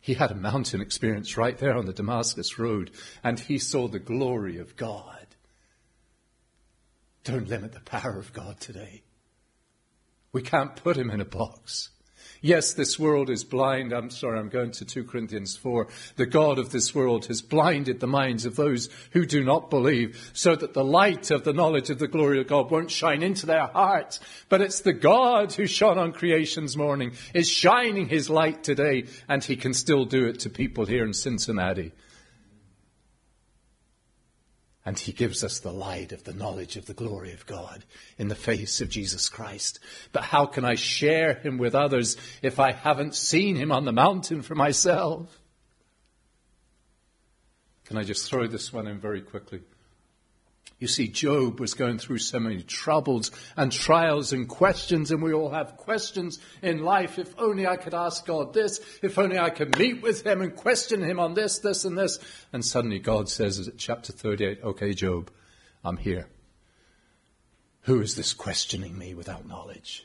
He 0.00 0.14
had 0.14 0.32
a 0.32 0.36
mountain 0.36 0.80
experience 0.80 1.36
right 1.36 1.56
there 1.56 1.76
on 1.76 1.86
the 1.86 1.92
Damascus 1.92 2.58
Road, 2.58 2.90
and 3.22 3.38
he 3.38 3.58
saw 3.58 3.86
the 3.86 4.00
glory 4.00 4.58
of 4.58 4.76
God. 4.76 5.26
Don't 7.22 7.48
limit 7.48 7.72
the 7.72 7.80
power 7.80 8.18
of 8.18 8.32
God 8.32 8.58
today. 8.58 9.02
We 10.32 10.42
can't 10.42 10.74
put 10.74 10.96
him 10.96 11.10
in 11.10 11.20
a 11.20 11.24
box. 11.24 11.90
Yes, 12.44 12.74
this 12.74 12.98
world 12.98 13.30
is 13.30 13.44
blind. 13.44 13.92
I'm 13.92 14.10
sorry, 14.10 14.36
I'm 14.36 14.48
going 14.48 14.72
to 14.72 14.84
2 14.84 15.04
Corinthians 15.04 15.56
4. 15.56 15.86
The 16.16 16.26
God 16.26 16.58
of 16.58 16.72
this 16.72 16.92
world 16.92 17.26
has 17.26 17.40
blinded 17.40 18.00
the 18.00 18.08
minds 18.08 18.44
of 18.46 18.56
those 18.56 18.88
who 19.12 19.24
do 19.24 19.44
not 19.44 19.70
believe 19.70 20.32
so 20.32 20.56
that 20.56 20.74
the 20.74 20.84
light 20.84 21.30
of 21.30 21.44
the 21.44 21.52
knowledge 21.52 21.88
of 21.88 22.00
the 22.00 22.08
glory 22.08 22.40
of 22.40 22.48
God 22.48 22.68
won't 22.68 22.90
shine 22.90 23.22
into 23.22 23.46
their 23.46 23.68
hearts. 23.68 24.18
But 24.48 24.60
it's 24.60 24.80
the 24.80 24.92
God 24.92 25.52
who 25.52 25.68
shone 25.68 25.98
on 25.98 26.10
creation's 26.10 26.76
morning 26.76 27.12
is 27.32 27.48
shining 27.48 28.08
his 28.08 28.28
light 28.28 28.64
today 28.64 29.04
and 29.28 29.44
he 29.44 29.54
can 29.54 29.72
still 29.72 30.04
do 30.04 30.26
it 30.26 30.40
to 30.40 30.50
people 30.50 30.84
here 30.84 31.04
in 31.04 31.14
Cincinnati 31.14 31.92
and 34.84 34.98
he 34.98 35.12
gives 35.12 35.44
us 35.44 35.60
the 35.60 35.72
light 35.72 36.12
of 36.12 36.24
the 36.24 36.32
knowledge 36.32 36.76
of 36.76 36.86
the 36.86 36.94
glory 36.94 37.32
of 37.32 37.46
God 37.46 37.84
in 38.18 38.28
the 38.28 38.34
face 38.34 38.80
of 38.80 38.88
Jesus 38.88 39.28
Christ. 39.28 39.78
But 40.12 40.24
how 40.24 40.46
can 40.46 40.64
I 40.64 40.74
share 40.74 41.34
him 41.34 41.58
with 41.58 41.74
others 41.74 42.16
if 42.42 42.58
I 42.58 42.72
haven't 42.72 43.14
seen 43.14 43.56
him 43.56 43.70
on 43.70 43.84
the 43.84 43.92
mountain 43.92 44.42
for 44.42 44.54
myself? 44.54 45.38
Can 47.84 47.96
I 47.96 48.02
just 48.02 48.28
throw 48.28 48.46
this 48.46 48.72
one 48.72 48.86
in 48.86 48.98
very 48.98 49.20
quickly? 49.20 49.60
You 50.82 50.88
see, 50.88 51.06
Job 51.06 51.60
was 51.60 51.74
going 51.74 51.98
through 51.98 52.18
so 52.18 52.40
many 52.40 52.60
troubles 52.60 53.30
and 53.56 53.70
trials 53.70 54.32
and 54.32 54.48
questions, 54.48 55.12
and 55.12 55.22
we 55.22 55.32
all 55.32 55.50
have 55.50 55.76
questions 55.76 56.40
in 56.60 56.82
life. 56.82 57.20
If 57.20 57.32
only 57.38 57.68
I 57.68 57.76
could 57.76 57.94
ask 57.94 58.26
God 58.26 58.52
this, 58.52 58.80
if 59.00 59.16
only 59.16 59.38
I 59.38 59.50
could 59.50 59.78
meet 59.78 60.02
with 60.02 60.26
Him 60.26 60.40
and 60.40 60.56
question 60.56 61.00
Him 61.00 61.20
on 61.20 61.34
this, 61.34 61.60
this, 61.60 61.84
and 61.84 61.96
this. 61.96 62.18
And 62.52 62.64
suddenly 62.64 62.98
God 62.98 63.28
says 63.28 63.70
chapter 63.78 64.12
38, 64.12 64.58
okay, 64.64 64.92
Job, 64.92 65.30
I'm 65.84 65.98
here. 65.98 66.26
Who 67.82 68.00
is 68.00 68.16
this 68.16 68.32
questioning 68.32 68.98
me 68.98 69.14
without 69.14 69.46
knowledge? 69.46 70.04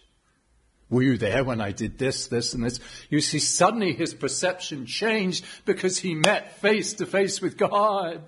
Were 0.91 1.01
you 1.01 1.17
there 1.17 1.43
when 1.43 1.59
I 1.59 1.71
did 1.71 1.97
this, 1.97 2.27
this, 2.27 2.53
and 2.53 2.63
this? 2.63 2.79
You 3.09 3.19
see, 3.21 3.39
suddenly 3.39 3.93
his 3.93 4.13
perception 4.13 4.85
changed 4.85 5.43
because 5.65 5.97
he 5.97 6.13
met 6.13 6.61
face 6.61 6.93
to 6.93 7.07
face 7.07 7.41
with 7.41 7.57
God. 7.57 8.21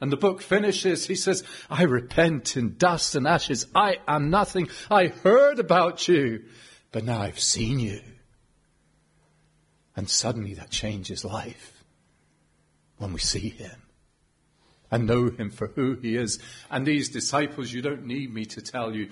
And 0.00 0.12
the 0.12 0.16
book 0.16 0.42
finishes, 0.42 1.06
he 1.06 1.14
says, 1.14 1.42
I 1.70 1.84
repent 1.84 2.56
in 2.56 2.76
dust 2.76 3.14
and 3.14 3.26
ashes. 3.26 3.66
I 3.74 3.98
am 4.06 4.28
nothing. 4.28 4.68
I 4.90 5.06
heard 5.06 5.58
about 5.58 6.06
you, 6.06 6.44
but 6.92 7.04
now 7.04 7.20
I've 7.20 7.40
seen 7.40 7.78
you. 7.78 8.00
And 9.96 10.10
suddenly 10.10 10.52
that 10.54 10.70
changes 10.70 11.24
life 11.24 11.82
when 12.98 13.14
we 13.14 13.20
see 13.20 13.48
him 13.48 13.82
and 14.90 15.06
know 15.06 15.30
him 15.30 15.50
for 15.50 15.68
who 15.68 15.94
he 15.94 16.16
is. 16.16 16.38
And 16.70 16.86
these 16.86 17.08
disciples, 17.08 17.72
you 17.72 17.80
don't 17.80 18.06
need 18.06 18.32
me 18.32 18.44
to 18.46 18.60
tell 18.60 18.94
you, 18.94 19.10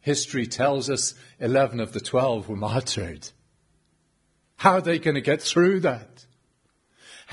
history 0.00 0.46
tells 0.46 0.88
us 0.88 1.14
11 1.40 1.80
of 1.80 1.92
the 1.92 2.00
12 2.00 2.48
were 2.48 2.56
martyred. 2.56 3.28
How 4.56 4.72
are 4.72 4.80
they 4.80 4.98
going 4.98 5.16
to 5.16 5.20
get 5.20 5.42
through 5.42 5.80
that? 5.80 6.24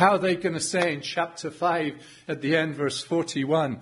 How 0.01 0.13
are 0.13 0.17
they 0.17 0.35
going 0.35 0.55
to 0.55 0.59
say 0.59 0.95
in 0.95 1.01
chapter 1.01 1.51
5 1.51 1.93
at 2.27 2.41
the 2.41 2.57
end, 2.57 2.73
verse 2.73 3.03
41, 3.03 3.81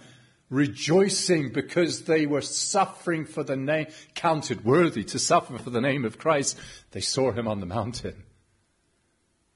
rejoicing 0.50 1.54
because 1.54 2.04
they 2.04 2.26
were 2.26 2.42
suffering 2.42 3.24
for 3.24 3.42
the 3.42 3.56
name, 3.56 3.88
counted 4.16 4.66
worthy 4.66 5.06
to 5.06 5.18
suffer 5.18 5.58
for 5.58 5.70
the 5.70 5.80
name 5.80 6.04
of 6.04 6.18
Christ. 6.18 6.60
They 6.92 7.00
saw 7.00 7.32
him 7.32 7.48
on 7.48 7.62
the 7.62 7.66
mountain. 7.66 8.24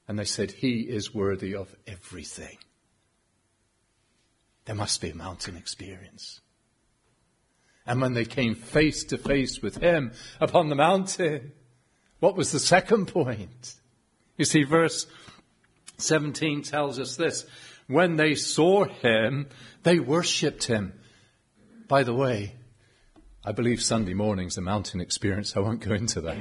And 0.08 0.18
they 0.18 0.24
said, 0.24 0.52
He 0.52 0.80
is 0.80 1.14
worthy 1.14 1.54
of 1.54 1.76
everything. 1.86 2.56
There 4.64 4.74
must 4.74 5.02
be 5.02 5.10
a 5.10 5.14
mountain 5.14 5.58
experience. 5.58 6.40
And 7.86 8.00
when 8.00 8.14
they 8.14 8.24
came 8.24 8.54
face 8.54 9.04
to 9.04 9.18
face 9.18 9.60
with 9.60 9.76
him 9.82 10.12
upon 10.40 10.70
the 10.70 10.76
mountain, 10.76 11.52
what 12.20 12.38
was 12.38 12.52
the 12.52 12.58
second 12.58 13.08
point? 13.08 13.74
You 14.38 14.46
see, 14.46 14.62
verse 14.62 15.06
17 15.98 16.62
tells 16.62 16.98
us 16.98 17.16
this. 17.16 17.46
When 17.86 18.16
they 18.16 18.34
saw 18.34 18.84
him, 18.84 19.48
they 19.82 19.98
worshipped 19.98 20.64
him. 20.64 20.94
By 21.86 22.02
the 22.02 22.14
way, 22.14 22.54
I 23.44 23.52
believe 23.52 23.82
Sunday 23.82 24.14
morning's 24.14 24.56
a 24.56 24.62
mountain 24.62 25.00
experience. 25.00 25.56
I 25.56 25.60
won't 25.60 25.80
go 25.80 25.92
into 25.92 26.20
that. 26.22 26.38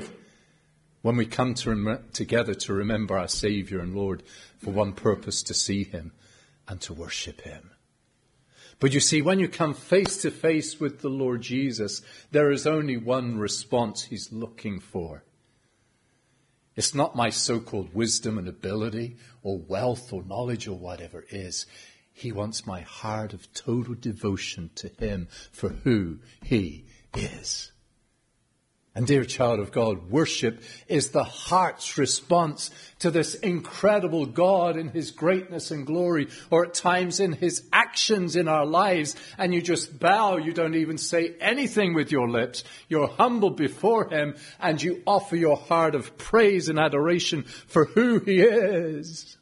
When 1.02 1.18
we 1.18 1.26
come 1.26 1.54
to 1.56 1.70
rem- 1.76 2.06
together 2.14 2.54
to 2.54 2.74
remember 2.74 3.18
our 3.18 3.28
Savior 3.28 3.80
and 3.80 3.94
Lord 3.94 4.24
for 4.58 4.72
one 4.72 4.94
purpose, 4.94 5.44
to 5.44 5.54
see 5.54 5.84
him 5.84 6.14
and 6.68 6.80
to 6.82 6.94
worship 6.94 7.42
him. 7.42 7.72
But 8.80 8.94
you 8.94 9.02
see, 9.02 9.22
when 9.22 9.40
you 9.40 9.50
come 9.50 9.74
face 9.74 10.22
to 10.22 10.32
face 10.32 10.80
with 10.80 11.02
the 11.02 11.10
Lord 11.10 11.42
Jesus, 11.42 12.02
there 12.32 12.52
is 12.52 12.66
only 12.66 12.98
one 12.98 13.38
response 13.38 14.04
he's 14.04 14.32
looking 14.32 14.80
for. 14.80 15.24
It's 16.76 16.96
not 16.96 17.16
my 17.16 17.30
so-called 17.30 17.94
wisdom 17.94 18.38
and 18.38 18.48
ability 18.48 19.18
or 19.44 19.60
wealth 19.60 20.12
or 20.14 20.24
knowledge 20.24 20.68
or 20.68 20.78
whatever 20.78 21.26
is. 21.30 21.66
He 22.14 22.32
wants 22.32 22.66
my 22.66 22.82
heart 22.82 23.34
of 23.34 23.54
total 23.54 23.96
devotion 23.96 24.70
to 24.76 24.88
him 24.88 25.28
for 25.52 25.70
who 25.70 26.20
he 26.42 26.86
is. 27.16 27.73
And 28.96 29.08
dear 29.08 29.26
child 29.26 29.60
of 29.60 29.72
God, 29.72 30.12
worship 30.12 30.62
is 30.88 31.10
the 31.10 31.24
heart's 31.24 31.98
response 31.98 32.70
to 33.00 33.10
this 33.10 33.34
incredible 33.34 34.28
God 34.28 34.78
in 34.78 34.90
His 34.90 35.10
greatness 35.10 35.72
and 35.72 35.84
glory, 35.84 36.28
or 36.52 36.68
at 36.68 36.76
times 36.76 37.20
in 37.20 37.32
His 37.32 37.68
actions 37.74 38.36
in 38.36 38.48
our 38.48 38.68
lives, 38.68 39.16
and 39.40 39.52
you 39.52 39.64
just 39.64 39.98
bow, 40.00 40.38
you 40.38 40.54
don't 40.54 40.76
even 40.76 41.00
say 41.00 41.34
anything 41.42 41.96
with 41.96 42.12
your 42.12 42.30
lips. 42.30 42.64
You're 42.88 43.08
humble 43.08 43.50
before 43.50 44.10
Him, 44.10 44.36
and 44.60 44.80
you 44.80 45.02
offer 45.08 45.36
your 45.36 45.58
heart 45.58 45.96
of 45.96 46.16
praise 46.16 46.70
and 46.70 46.78
adoration 46.78 47.44
for 47.44 47.86
who 47.86 48.20
He 48.20 48.42
is. 48.42 49.38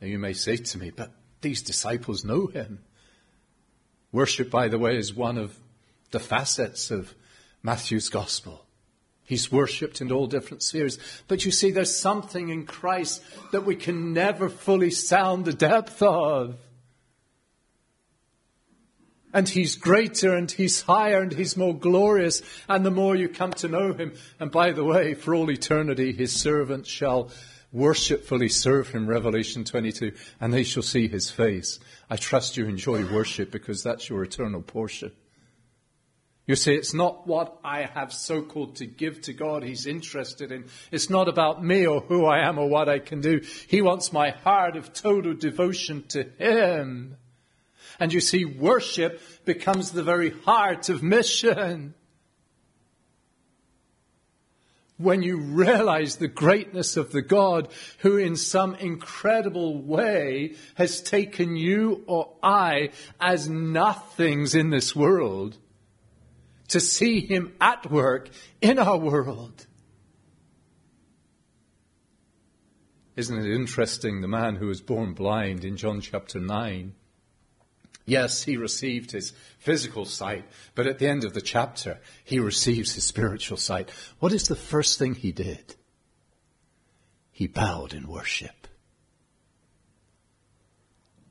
Now 0.00 0.06
you 0.06 0.18
may 0.18 0.32
say 0.32 0.56
to 0.56 0.78
me, 0.78 0.92
but 0.96 1.12
these 1.42 1.60
disciples 1.60 2.24
know 2.24 2.46
Him. 2.46 2.82
Worship, 4.12 4.50
by 4.50 4.68
the 4.68 4.78
way, 4.78 4.96
is 4.96 5.12
one 5.12 5.36
of 5.36 5.54
the 6.10 6.20
facets 6.20 6.90
of 6.90 7.14
Matthew's 7.62 8.08
gospel. 8.08 8.64
He's 9.24 9.52
worshipped 9.52 10.00
in 10.00 10.10
all 10.10 10.26
different 10.26 10.62
spheres. 10.62 10.98
But 11.28 11.44
you 11.44 11.52
see, 11.52 11.70
there's 11.70 11.96
something 11.96 12.48
in 12.48 12.66
Christ 12.66 13.22
that 13.52 13.64
we 13.64 13.76
can 13.76 14.12
never 14.12 14.48
fully 14.48 14.90
sound 14.90 15.44
the 15.44 15.52
depth 15.52 16.02
of. 16.02 16.56
And 19.32 19.48
he's 19.48 19.76
greater 19.76 20.34
and 20.34 20.50
he's 20.50 20.82
higher 20.82 21.20
and 21.20 21.32
he's 21.32 21.56
more 21.56 21.78
glorious. 21.78 22.42
And 22.68 22.84
the 22.84 22.90
more 22.90 23.14
you 23.14 23.28
come 23.28 23.52
to 23.52 23.68
know 23.68 23.92
him, 23.92 24.14
and 24.40 24.50
by 24.50 24.72
the 24.72 24.82
way, 24.82 25.14
for 25.14 25.32
all 25.32 25.48
eternity, 25.48 26.12
his 26.12 26.32
servants 26.32 26.88
shall 26.88 27.30
worshipfully 27.70 28.48
serve 28.48 28.88
him, 28.88 29.06
Revelation 29.06 29.62
22, 29.62 30.12
and 30.40 30.52
they 30.52 30.64
shall 30.64 30.82
see 30.82 31.06
his 31.06 31.30
face. 31.30 31.78
I 32.10 32.16
trust 32.16 32.56
you 32.56 32.66
enjoy 32.66 33.04
worship 33.12 33.52
because 33.52 33.84
that's 33.84 34.08
your 34.08 34.24
eternal 34.24 34.62
portion. 34.62 35.12
You 36.50 36.56
see, 36.56 36.74
it's 36.74 36.94
not 36.94 37.28
what 37.28 37.60
I 37.62 37.82
have 37.82 38.12
so 38.12 38.42
called 38.42 38.74
to 38.78 38.84
give 38.84 39.20
to 39.20 39.32
God 39.32 39.62
he's 39.62 39.86
interested 39.86 40.50
in. 40.50 40.64
It's 40.90 41.08
not 41.08 41.28
about 41.28 41.64
me 41.64 41.86
or 41.86 42.00
who 42.00 42.26
I 42.26 42.40
am 42.40 42.58
or 42.58 42.68
what 42.68 42.88
I 42.88 42.98
can 42.98 43.20
do. 43.20 43.42
He 43.68 43.80
wants 43.80 44.12
my 44.12 44.30
heart 44.30 44.76
of 44.76 44.92
total 44.92 45.32
devotion 45.34 46.02
to 46.08 46.24
him. 46.24 47.16
And 48.00 48.12
you 48.12 48.18
see, 48.18 48.44
worship 48.44 49.22
becomes 49.44 49.92
the 49.92 50.02
very 50.02 50.30
heart 50.30 50.88
of 50.88 51.04
mission. 51.04 51.94
When 54.98 55.22
you 55.22 55.36
realize 55.36 56.16
the 56.16 56.26
greatness 56.26 56.96
of 56.96 57.12
the 57.12 57.22
God 57.22 57.68
who 57.98 58.16
in 58.16 58.34
some 58.34 58.74
incredible 58.74 59.80
way 59.80 60.56
has 60.74 61.00
taken 61.00 61.54
you 61.54 62.02
or 62.08 62.32
I 62.42 62.90
as 63.20 63.48
nothings 63.48 64.56
in 64.56 64.70
this 64.70 64.96
world 64.96 65.56
to 66.70 66.80
see 66.80 67.20
Him 67.20 67.54
at 67.60 67.90
work 67.90 68.30
in 68.60 68.78
our 68.78 68.96
world. 68.96 69.66
Isn't 73.16 73.38
it 73.38 73.54
interesting, 73.54 74.20
the 74.20 74.28
man 74.28 74.56
who 74.56 74.66
was 74.66 74.80
born 74.80 75.12
blind 75.12 75.64
in 75.64 75.76
John 75.76 76.00
chapter 76.00 76.40
9? 76.40 76.94
Yes, 78.06 78.42
he 78.42 78.56
received 78.56 79.10
his 79.10 79.32
physical 79.58 80.04
sight, 80.04 80.44
but 80.74 80.86
at 80.86 80.98
the 80.98 81.06
end 81.06 81.24
of 81.24 81.34
the 81.34 81.40
chapter, 81.40 81.98
he 82.24 82.40
receives 82.40 82.94
his 82.94 83.04
spiritual 83.04 83.56
sight. 83.56 83.90
What 84.20 84.32
is 84.32 84.48
the 84.48 84.56
first 84.56 84.98
thing 84.98 85.14
he 85.14 85.32
did? 85.32 85.74
He 87.30 87.46
bowed 87.46 87.92
in 87.94 88.08
worship. 88.08 88.66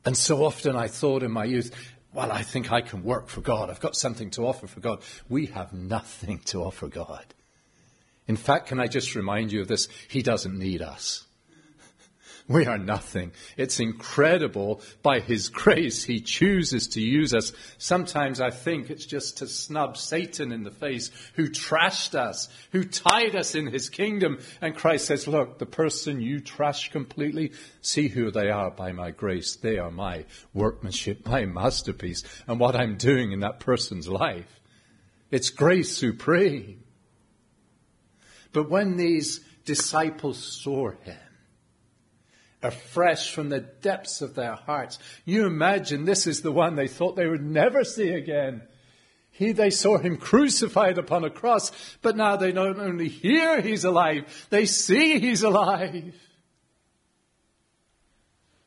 And 0.06 0.16
so 0.16 0.46
often 0.46 0.76
I 0.76 0.88
thought 0.88 1.24
in 1.24 1.32
my 1.32 1.46
youth, 1.46 1.72
well, 2.14 2.32
I 2.32 2.42
think 2.42 2.72
I 2.72 2.82
can 2.82 3.04
work 3.04 3.28
for 3.28 3.42
God. 3.42 3.70
I've 3.70 3.80
got 3.80 3.96
something 3.96 4.32
to 4.32 4.48
offer 4.48 4.68
for 4.68 4.80
God. 4.80 5.02
We 5.28 5.48
have 5.48 5.74
nothing 5.74 6.40
to 6.46 6.64
offer 6.64 6.88
God. 6.88 7.26
In 8.28 8.36
fact, 8.36 8.68
can 8.68 8.80
I 8.80 8.88
just 8.88 9.16
remind 9.16 9.52
you 9.52 9.62
of 9.62 9.68
this? 9.68 9.88
He 10.08 10.22
doesn't 10.22 10.58
need 10.58 10.82
us. 10.82 11.26
We 12.60 12.66
are 12.66 12.80
nothing. 12.80 13.32
It's 13.58 13.80
incredible 13.80 14.82
by 15.04 15.20
His 15.20 15.50
grace 15.50 16.04
He 16.04 16.20
chooses 16.20 16.88
to 16.90 17.02
use 17.02 17.32
us. 17.36 17.54
Sometimes 17.78 18.42
I 18.42 18.50
think 18.50 18.90
it's 18.90 19.06
just 19.06 19.38
to 19.38 19.48
snub 19.48 19.98
Satan 19.98 20.52
in 20.52 20.64
the 20.64 20.72
face 20.72 21.12
who 21.36 21.48
trashed 21.48 22.16
us, 22.16 22.50
who 22.72 22.86
tied 22.86 23.36
us 23.36 23.54
in 23.54 23.68
His 23.68 23.90
kingdom. 23.90 24.40
And 24.62 24.76
Christ 24.76 25.06
says, 25.06 25.28
look, 25.28 25.60
the 25.60 25.68
person 25.68 26.22
you 26.22 26.40
trash 26.40 26.90
completely, 26.90 27.52
see 27.82 28.08
who 28.08 28.32
they 28.32 28.50
are 28.50 28.72
by 28.72 28.94
my 28.94 29.12
grace. 29.12 29.56
They 29.56 29.78
are 29.78 29.92
my 29.92 30.26
workmanship, 30.52 31.28
my 31.28 31.46
masterpiece, 31.46 32.24
and 32.48 32.60
what 32.60 32.76
I'm 32.76 32.98
doing 32.98 33.32
in 33.32 33.42
that 33.42 33.60
person's 33.60 34.10
life. 34.10 34.60
It's 35.30 35.52
grace 35.52 35.96
supreme. 35.96 36.84
But 38.54 38.72
when 38.72 38.98
these 38.98 39.42
disciples 39.66 40.40
saw 40.40 40.90
Him, 40.90 41.29
afresh 42.62 43.32
from 43.34 43.50
the 43.50 43.60
depths 43.60 44.22
of 44.22 44.36
their 44.36 44.56
hearts. 44.56 45.00
You 45.26 45.46
imagine 45.46 46.06
this 46.06 46.28
is 46.28 46.42
the 46.42 46.52
one 46.52 46.76
they 46.76 46.88
thought 46.88 47.16
they 47.16 47.28
would 47.28 47.44
never 47.44 47.84
see 47.84 48.10
again. 48.10 48.64
He, 49.32 49.54
they 49.54 49.70
saw 49.70 49.98
him 49.98 50.18
crucified 50.18 50.98
upon 50.98 51.24
a 51.24 51.30
cross, 51.30 51.72
but 52.02 52.18
now 52.18 52.36
they 52.36 52.52
not 52.52 52.78
only 52.78 53.08
hear 53.08 53.62
he's 53.62 53.86
alive, 53.86 54.48
they 54.50 54.66
see 54.66 55.20
he's 55.20 55.44
alive. 55.44 56.14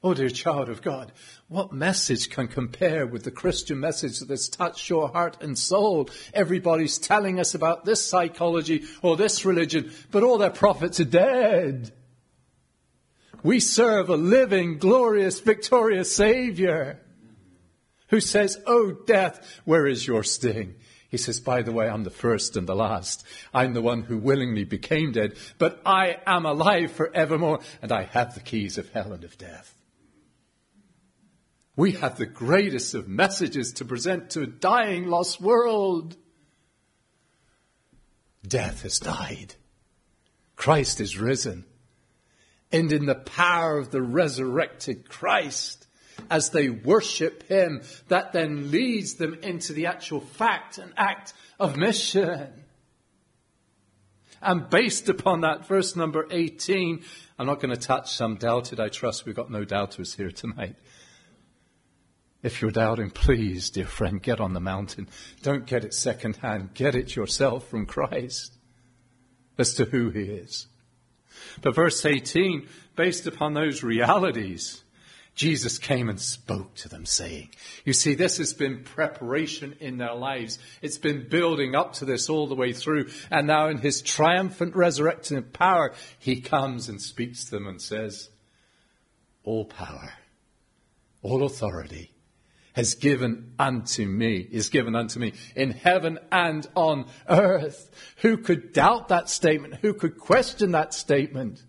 Oh 0.04 0.14
dear 0.14 0.30
child 0.30 0.68
of 0.68 0.82
God, 0.82 1.12
what 1.46 1.72
message 1.72 2.30
can 2.30 2.48
compare 2.48 3.06
with 3.06 3.22
the 3.22 3.30
Christian 3.30 3.78
message 3.78 4.18
that 4.18 4.30
has 4.30 4.48
touched 4.48 4.88
your 4.88 5.08
heart 5.08 5.40
and 5.42 5.56
soul? 5.56 6.08
Everybody's 6.34 6.98
telling 6.98 7.38
us 7.38 7.54
about 7.54 7.84
this 7.84 8.04
psychology 8.04 8.84
or 9.02 9.16
this 9.16 9.44
religion, 9.44 9.92
but 10.10 10.24
all 10.24 10.38
their 10.38 10.50
prophets 10.50 10.98
are 10.98 11.04
dead. 11.04 11.92
We 13.42 13.60
serve 13.60 14.08
a 14.08 14.16
living, 14.16 14.78
glorious, 14.78 15.40
victorious 15.40 16.14
Savior 16.14 17.00
who 18.08 18.20
says, 18.20 18.60
Oh, 18.66 18.92
death, 18.92 19.60
where 19.64 19.86
is 19.86 20.06
your 20.06 20.22
sting? 20.22 20.76
He 21.08 21.18
says, 21.18 21.40
by 21.40 21.60
the 21.60 21.72
way, 21.72 21.90
I'm 21.90 22.04
the 22.04 22.10
first 22.10 22.56
and 22.56 22.66
the 22.66 22.74
last. 22.74 23.26
I'm 23.52 23.74
the 23.74 23.82
one 23.82 24.02
who 24.02 24.16
willingly 24.16 24.64
became 24.64 25.12
dead, 25.12 25.36
but 25.58 25.82
I 25.84 26.16
am 26.26 26.46
alive 26.46 26.92
forevermore, 26.92 27.60
and 27.82 27.92
I 27.92 28.04
have 28.04 28.34
the 28.34 28.40
keys 28.40 28.78
of 28.78 28.90
hell 28.92 29.12
and 29.12 29.22
of 29.22 29.36
death. 29.36 29.76
We 31.76 31.92
have 31.92 32.16
the 32.16 32.24
greatest 32.26 32.94
of 32.94 33.08
messages 33.08 33.74
to 33.74 33.84
present 33.84 34.30
to 34.30 34.42
a 34.42 34.46
dying, 34.46 35.06
lost 35.06 35.38
world. 35.38 36.16
Death 38.46 38.82
has 38.82 38.98
died. 38.98 39.54
Christ 40.56 40.98
is 40.98 41.18
risen 41.18 41.66
and 42.72 42.90
in 42.92 43.06
the 43.06 43.14
power 43.14 43.78
of 43.78 43.90
the 43.90 44.02
resurrected 44.02 45.08
Christ 45.08 45.86
as 46.30 46.50
they 46.50 46.68
worship 46.68 47.42
Him, 47.44 47.82
that 48.08 48.32
then 48.32 48.70
leads 48.70 49.14
them 49.14 49.34
into 49.42 49.72
the 49.72 49.86
actual 49.86 50.20
fact 50.20 50.78
and 50.78 50.92
act 50.96 51.34
of 51.58 51.76
mission. 51.76 52.48
And 54.40 54.68
based 54.68 55.08
upon 55.08 55.42
that, 55.42 55.68
verse 55.68 55.94
number 55.94 56.26
18, 56.30 57.04
I'm 57.38 57.46
not 57.46 57.60
going 57.60 57.74
to 57.74 57.80
touch 57.80 58.12
some 58.12 58.36
doubted. 58.36 58.80
I 58.80 58.88
trust 58.88 59.24
we've 59.24 59.36
got 59.36 59.50
no 59.50 59.64
doubters 59.64 60.14
here 60.14 60.30
tonight. 60.30 60.76
If 62.42 62.60
you're 62.60 62.72
doubting, 62.72 63.10
please, 63.10 63.70
dear 63.70 63.86
friend, 63.86 64.20
get 64.20 64.40
on 64.40 64.52
the 64.52 64.60
mountain. 64.60 65.08
Don't 65.42 65.64
get 65.64 65.84
it 65.84 65.94
secondhand. 65.94 66.74
Get 66.74 66.96
it 66.96 67.14
yourself 67.14 67.68
from 67.68 67.86
Christ 67.86 68.58
as 69.58 69.74
to 69.74 69.84
who 69.84 70.10
He 70.10 70.22
is. 70.22 70.66
But 71.60 71.74
verse 71.74 72.04
18, 72.04 72.68
based 72.96 73.26
upon 73.26 73.54
those 73.54 73.82
realities, 73.82 74.82
Jesus 75.34 75.78
came 75.78 76.08
and 76.08 76.20
spoke 76.20 76.74
to 76.76 76.88
them, 76.88 77.06
saying, 77.06 77.50
You 77.84 77.94
see, 77.94 78.14
this 78.14 78.36
has 78.36 78.52
been 78.52 78.84
preparation 78.84 79.74
in 79.80 79.96
their 79.96 80.14
lives. 80.14 80.58
It's 80.82 80.98
been 80.98 81.28
building 81.28 81.74
up 81.74 81.94
to 81.94 82.04
this 82.04 82.28
all 82.28 82.46
the 82.46 82.54
way 82.54 82.72
through. 82.72 83.08
And 83.30 83.46
now, 83.46 83.68
in 83.68 83.78
his 83.78 84.02
triumphant 84.02 84.76
resurrecting 84.76 85.42
power, 85.42 85.94
he 86.18 86.40
comes 86.40 86.88
and 86.88 87.00
speaks 87.00 87.44
to 87.46 87.52
them 87.52 87.66
and 87.66 87.80
says, 87.80 88.28
All 89.42 89.64
power, 89.64 90.12
all 91.22 91.44
authority 91.44 92.11
has 92.72 92.94
given 92.94 93.52
unto 93.58 94.06
me, 94.06 94.38
is 94.38 94.70
given 94.70 94.94
unto 94.94 95.20
me 95.20 95.34
in 95.54 95.70
heaven 95.70 96.18
and 96.30 96.66
on 96.74 97.06
earth. 97.28 97.90
Who 98.18 98.38
could 98.38 98.72
doubt 98.72 99.08
that 99.08 99.28
statement? 99.28 99.76
Who 99.76 99.94
could 99.94 100.18
question 100.18 100.72
that 100.72 100.94
statement? 100.94 101.62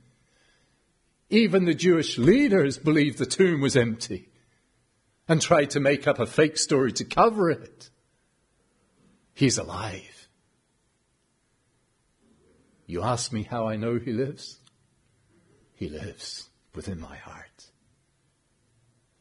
Even 1.30 1.66
the 1.66 1.74
Jewish 1.74 2.18
leaders 2.18 2.78
believed 2.78 3.18
the 3.18 3.26
tomb 3.26 3.60
was 3.60 3.76
empty 3.76 4.30
and 5.28 5.42
tried 5.42 5.72
to 5.72 5.80
make 5.80 6.08
up 6.08 6.20
a 6.20 6.26
fake 6.26 6.58
story 6.58 6.92
to 6.94 7.04
cover 7.04 7.50
it. 7.50 7.90
He's 9.34 9.58
alive. 9.58 10.28
You 12.86 13.02
ask 13.02 13.32
me 13.32 13.44
how 13.44 13.68
I 13.68 13.76
know 13.76 13.98
he 13.98 14.12
lives? 14.12 14.60
He 15.74 15.90
lives 15.90 16.50
within 16.76 17.00
my 17.00 17.16
heart. 17.16 17.72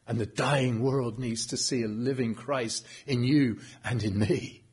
And 0.07 0.19
the 0.19 0.25
dying 0.25 0.81
world 0.81 1.17
needs 1.17 1.47
to 1.47 1.57
see 1.57 1.83
a 1.83 1.87
living 1.87 2.35
Christ 2.35 2.85
in 3.07 3.23
you 3.23 3.59
and 3.83 4.03
in 4.03 4.19
me 4.19 4.63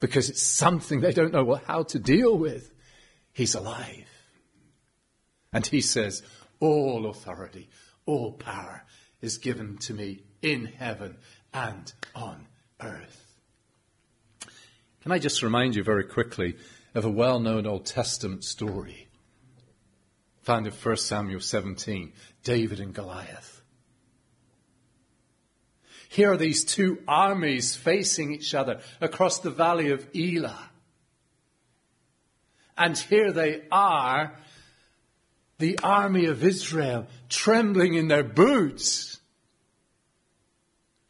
because 0.00 0.30
it's 0.30 0.42
something 0.42 1.00
they 1.00 1.12
don't 1.12 1.32
know 1.32 1.54
how 1.66 1.82
to 1.84 1.98
deal 1.98 2.36
with. 2.36 2.72
He's 3.32 3.54
alive. 3.54 4.08
And 5.52 5.66
he 5.66 5.80
says, 5.80 6.22
all 6.60 7.06
authority, 7.06 7.68
all 8.06 8.32
power 8.32 8.84
is 9.20 9.38
given 9.38 9.78
to 9.78 9.94
me 9.94 10.22
in 10.42 10.66
heaven 10.66 11.18
and 11.52 11.92
on 12.14 12.46
earth. 12.80 13.20
Can 15.02 15.12
I 15.12 15.18
just 15.18 15.42
remind 15.42 15.76
you 15.76 15.84
very 15.84 16.04
quickly 16.04 16.56
of 16.94 17.04
a 17.04 17.10
well 17.10 17.40
known 17.40 17.66
Old 17.66 17.86
Testament 17.86 18.44
story 18.44 19.08
found 20.42 20.66
in 20.66 20.72
1 20.72 20.96
Samuel 20.96 21.40
17 21.40 22.12
David 22.42 22.78
and 22.78 22.94
Goliath. 22.94 23.53
Here 26.14 26.30
are 26.30 26.36
these 26.36 26.62
two 26.62 27.00
armies 27.08 27.74
facing 27.74 28.32
each 28.32 28.54
other 28.54 28.78
across 29.00 29.40
the 29.40 29.50
valley 29.50 29.90
of 29.90 30.06
Elah. 30.14 30.70
And 32.78 32.96
here 32.96 33.32
they 33.32 33.62
are 33.72 34.32
the 35.58 35.80
army 35.82 36.26
of 36.26 36.44
Israel 36.44 37.08
trembling 37.28 37.94
in 37.94 38.06
their 38.06 38.22
boots. 38.22 39.18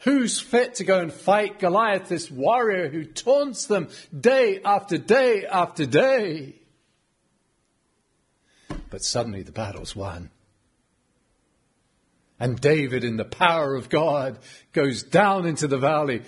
Who's 0.05 0.41
fit 0.41 0.77
to 0.77 0.85
go 0.85 1.01
and 1.01 1.13
fight 1.13 1.59
Goliath, 1.59 2.09
this 2.09 2.31
warrior 2.31 2.89
who 2.89 3.05
taunts 3.05 3.67
them 3.67 3.89
day 4.19 4.63
after 4.65 4.97
day 4.97 5.45
after 5.45 5.85
day? 5.85 6.55
But 8.89 9.03
suddenly 9.03 9.43
the 9.43 9.53
battle's 9.53 9.95
won. 9.95 10.31
And 12.45 12.61
David, 12.61 13.05
in 13.05 13.17
the 13.17 13.25
power 13.25 13.75
of 13.75 13.89
God, 13.89 14.39
goes 14.75 15.03
down 15.03 15.47
into 15.47 15.67
the 15.67 15.79
valley 15.79 16.21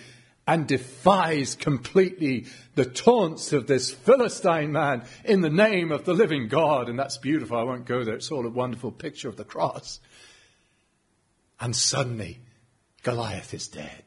and 0.46 0.66
defies 0.66 1.54
completely 1.54 2.46
the 2.74 2.86
taunts 2.86 3.52
of 3.52 3.66
this 3.66 3.92
Philistine 3.92 4.72
man 4.72 5.04
in 5.26 5.42
the 5.42 5.50
name 5.50 5.92
of 5.92 6.06
the 6.06 6.14
living 6.14 6.48
God. 6.48 6.88
And 6.88 6.98
that's 6.98 7.18
beautiful. 7.18 7.58
I 7.58 7.64
won't 7.64 7.84
go 7.84 8.02
there. 8.02 8.14
It's 8.14 8.32
all 8.32 8.46
a 8.46 8.50
wonderful 8.50 8.92
picture 8.92 9.28
of 9.28 9.36
the 9.36 9.44
cross. 9.44 10.00
And 11.60 11.76
suddenly, 11.76 12.40
Goliath 13.02 13.52
is 13.52 13.68
dead. 13.68 14.04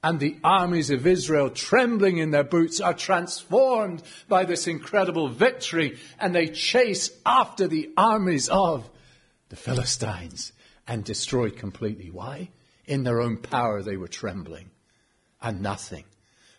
And 0.00 0.20
the 0.20 0.36
armies 0.44 0.90
of 0.90 1.08
Israel, 1.08 1.50
trembling 1.50 2.18
in 2.18 2.30
their 2.30 2.44
boots, 2.44 2.80
are 2.80 2.94
transformed 2.94 4.00
by 4.28 4.44
this 4.44 4.68
incredible 4.68 5.28
victory, 5.28 5.98
and 6.20 6.32
they 6.32 6.46
chase 6.46 7.10
after 7.26 7.66
the 7.66 7.90
armies 7.96 8.48
of 8.48 8.88
the 9.48 9.56
Philistines 9.56 10.52
and 10.86 11.04
destroyed 11.04 11.56
completely. 11.56 12.10
Why? 12.10 12.50
In 12.86 13.04
their 13.04 13.20
own 13.20 13.38
power, 13.38 13.82
they 13.82 13.96
were 13.96 14.08
trembling 14.08 14.70
and 15.40 15.60
nothing. 15.60 16.04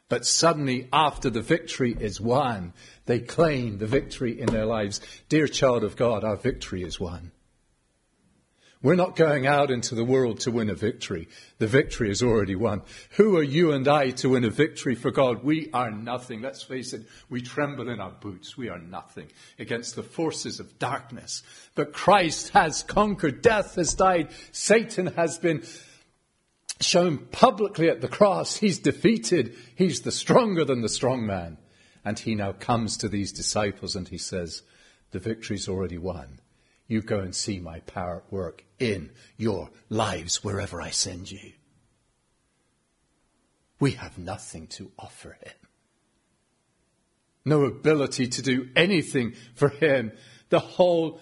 But 0.09 0.25
suddenly, 0.25 0.88
after 0.93 1.29
the 1.29 1.41
victory 1.41 1.95
is 1.99 2.21
won, 2.21 2.73
they 3.05 3.19
claim 3.19 3.77
the 3.77 3.88
victory 3.88 4.39
in 4.39 4.47
their 4.47 4.65
lives. 4.65 5.01
Dear 5.27 5.47
child 5.47 5.83
of 5.83 5.97
God, 5.97 6.23
our 6.23 6.38
victory 6.38 6.83
is 6.83 6.99
won. 6.99 7.31
We're 8.84 8.95
not 8.95 9.15
going 9.15 9.47
out 9.47 9.71
into 9.71 9.95
the 9.95 10.03
world 10.03 10.39
to 10.41 10.51
win 10.51 10.69
a 10.69 10.75
victory. 10.75 11.28
The 11.57 11.65
victory 11.65 12.11
is 12.11 12.21
already 12.21 12.55
won. 12.55 12.84
Who 13.11 13.36
are 13.38 13.43
you 13.43 13.71
and 13.71 13.88
I 13.88 14.11
to 14.11 14.30
win 14.30 14.43
a 14.43 14.51
victory 14.51 14.93
for 14.93 15.09
God? 15.09 15.43
We 15.43 15.71
are 15.73 15.89
nothing. 15.89 16.41
Let's 16.41 16.61
face 16.61 16.93
it. 16.93 17.07
We 17.28 17.41
tremble 17.41 17.89
in 17.89 17.99
our 17.99 18.11
boots. 18.11 18.55
We 18.55 18.69
are 18.69 18.78
nothing 18.78 19.32
against 19.57 19.95
the 19.95 20.03
forces 20.03 20.59
of 20.59 20.78
darkness. 20.78 21.41
But 21.73 21.91
Christ 21.91 22.49
has 22.49 22.84
conquered. 22.84 23.41
Death 23.41 23.75
has 23.75 23.95
died. 23.95 24.30
Satan 24.51 25.07
has 25.07 25.39
been 25.39 25.63
shown 26.80 27.17
publicly 27.17 27.89
at 27.89 28.01
the 28.01 28.07
cross. 28.07 28.57
He's 28.57 28.78
defeated. 28.78 29.55
He's 29.75 30.01
the 30.01 30.11
stronger 30.11 30.63
than 30.63 30.82
the 30.82 30.89
strong 30.89 31.25
man. 31.25 31.57
And 32.05 32.19
he 32.19 32.36
now 32.36 32.51
comes 32.51 32.97
to 32.97 33.09
these 33.09 33.32
disciples 33.32 33.95
and 33.95 34.07
he 34.07 34.19
says, 34.19 34.61
the 35.11 35.19
victory's 35.19 35.67
already 35.67 35.97
won. 35.97 36.39
You 36.88 37.01
go 37.01 37.19
and 37.19 37.35
see 37.35 37.59
my 37.59 37.79
power 37.81 38.23
at 38.25 38.31
work 38.31 38.63
in 38.79 39.11
your 39.35 39.69
lives 39.89 40.43
wherever 40.43 40.81
I 40.81 40.89
send 40.89 41.29
you. 41.29 41.51
We 43.79 43.91
have 43.91 44.17
nothing 44.17 44.67
to 44.67 44.91
offer 44.97 45.38
him. 45.41 45.53
No 47.45 47.63
ability 47.63 48.27
to 48.27 48.41
do 48.41 48.69
anything 48.75 49.33
for 49.55 49.69
him. 49.69 50.11
The 50.49 50.59
whole 50.59 51.21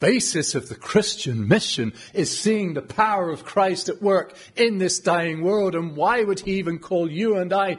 basis 0.00 0.54
of 0.54 0.68
the 0.68 0.74
Christian 0.74 1.46
mission 1.46 1.92
is 2.14 2.36
seeing 2.36 2.74
the 2.74 2.82
power 2.82 3.30
of 3.30 3.44
Christ 3.44 3.88
at 3.88 4.02
work 4.02 4.34
in 4.56 4.78
this 4.78 4.98
dying 4.98 5.42
world. 5.42 5.74
And 5.74 5.94
why 5.94 6.22
would 6.22 6.40
he 6.40 6.58
even 6.58 6.78
call 6.78 7.10
you 7.10 7.36
and 7.36 7.52
I 7.52 7.78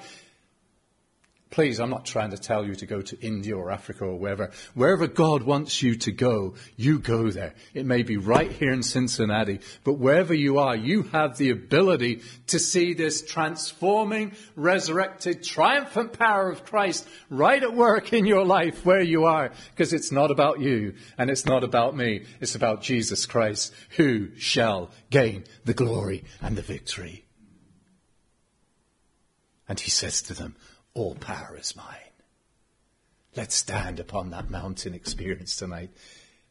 Please, 1.51 1.81
I'm 1.81 1.89
not 1.89 2.05
trying 2.05 2.31
to 2.31 2.37
tell 2.37 2.65
you 2.65 2.75
to 2.75 2.85
go 2.85 3.01
to 3.01 3.19
India 3.19 3.57
or 3.57 3.71
Africa 3.71 4.05
or 4.05 4.17
wherever. 4.17 4.51
Wherever 4.73 5.05
God 5.05 5.43
wants 5.43 5.83
you 5.83 5.95
to 5.97 6.11
go, 6.13 6.55
you 6.77 6.97
go 6.97 7.29
there. 7.29 7.55
It 7.73 7.85
may 7.85 8.03
be 8.03 8.15
right 8.15 8.49
here 8.49 8.71
in 8.71 8.83
Cincinnati, 8.83 9.59
but 9.83 9.95
wherever 9.95 10.33
you 10.33 10.59
are, 10.59 10.77
you 10.77 11.03
have 11.03 11.37
the 11.37 11.49
ability 11.49 12.21
to 12.47 12.57
see 12.57 12.93
this 12.93 13.21
transforming, 13.21 14.31
resurrected, 14.55 15.43
triumphant 15.43 16.17
power 16.17 16.49
of 16.49 16.63
Christ 16.63 17.05
right 17.29 17.61
at 17.61 17.75
work 17.75 18.13
in 18.13 18.25
your 18.25 18.45
life 18.45 18.85
where 18.85 19.03
you 19.03 19.25
are. 19.25 19.51
Because 19.71 19.91
it's 19.91 20.11
not 20.11 20.31
about 20.31 20.61
you 20.61 20.93
and 21.17 21.29
it's 21.29 21.45
not 21.45 21.65
about 21.65 21.97
me. 21.97 22.23
It's 22.39 22.55
about 22.55 22.81
Jesus 22.81 23.25
Christ 23.25 23.73
who 23.97 24.33
shall 24.37 24.89
gain 25.09 25.43
the 25.65 25.73
glory 25.73 26.23
and 26.41 26.55
the 26.55 26.61
victory. 26.61 27.25
And 29.67 29.77
he 29.79 29.89
says 29.89 30.21
to 30.23 30.33
them, 30.33 30.55
all 30.93 31.15
power 31.15 31.57
is 31.57 31.75
mine. 31.75 31.97
Let's 33.35 33.55
stand 33.55 33.99
upon 33.99 34.31
that 34.31 34.49
mountain 34.49 34.93
experience 34.93 35.55
tonight. 35.55 35.91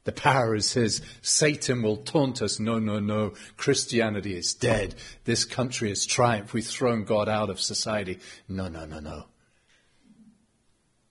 The 0.05 0.13
power 0.13 0.55
is 0.55 0.73
his. 0.73 1.03
Satan 1.21 1.83
will 1.83 1.99
taunt 1.99 2.41
us. 2.41 2.59
No, 2.59 2.79
no, 2.79 2.99
no. 2.99 3.35
Christianity 3.59 4.35
is 4.35 4.55
dead. 4.55 4.95
This 5.25 5.45
country 5.45 5.91
has 5.91 6.07
triumphed. 6.07 6.55
We've 6.55 6.67
thrown 6.67 7.05
God 7.05 7.29
out 7.29 7.51
of 7.51 7.61
society. 7.61 8.19
No, 8.49 8.69
no, 8.69 8.87
no, 8.87 8.99
no. 8.99 9.27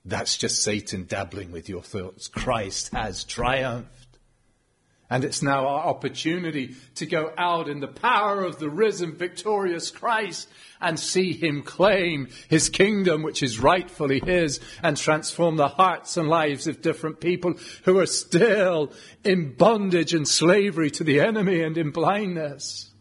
That's 0.04 0.38
just 0.38 0.64
Satan 0.64 1.06
dabbling 1.06 1.52
with 1.52 1.70
your 1.70 1.84
thoughts. 1.84 2.28
Christ 2.28 2.92
has 2.94 3.24
triumphed. 3.24 3.99
And 5.10 5.24
it's 5.24 5.42
now 5.42 5.66
our 5.66 5.88
opportunity 5.88 6.76
to 6.96 7.06
go 7.08 7.34
out 7.36 7.68
in 7.68 7.80
the 7.80 7.88
power 7.88 8.44
of 8.44 8.60
the 8.60 8.70
risen, 8.70 9.16
victorious 9.16 9.90
Christ 9.90 10.48
and 10.80 11.00
see 11.00 11.34
him 11.34 11.64
claim 11.64 12.28
his 12.48 12.70
kingdom, 12.70 13.24
which 13.24 13.42
is 13.42 13.60
rightfully 13.60 14.22
his, 14.24 14.60
and 14.84 14.96
transform 14.96 15.56
the 15.56 15.68
hearts 15.68 16.16
and 16.16 16.30
lives 16.30 16.68
of 16.68 16.84
different 16.84 17.20
people 17.20 17.56
who 17.86 17.98
are 17.98 18.06
still 18.06 18.94
in 19.24 19.56
bondage 19.56 20.14
and 20.14 20.28
slavery 20.28 20.92
to 20.92 21.04
the 21.04 21.20
enemy 21.20 21.62
and 21.62 21.78
in 21.78 21.90
blindness. 21.90 22.92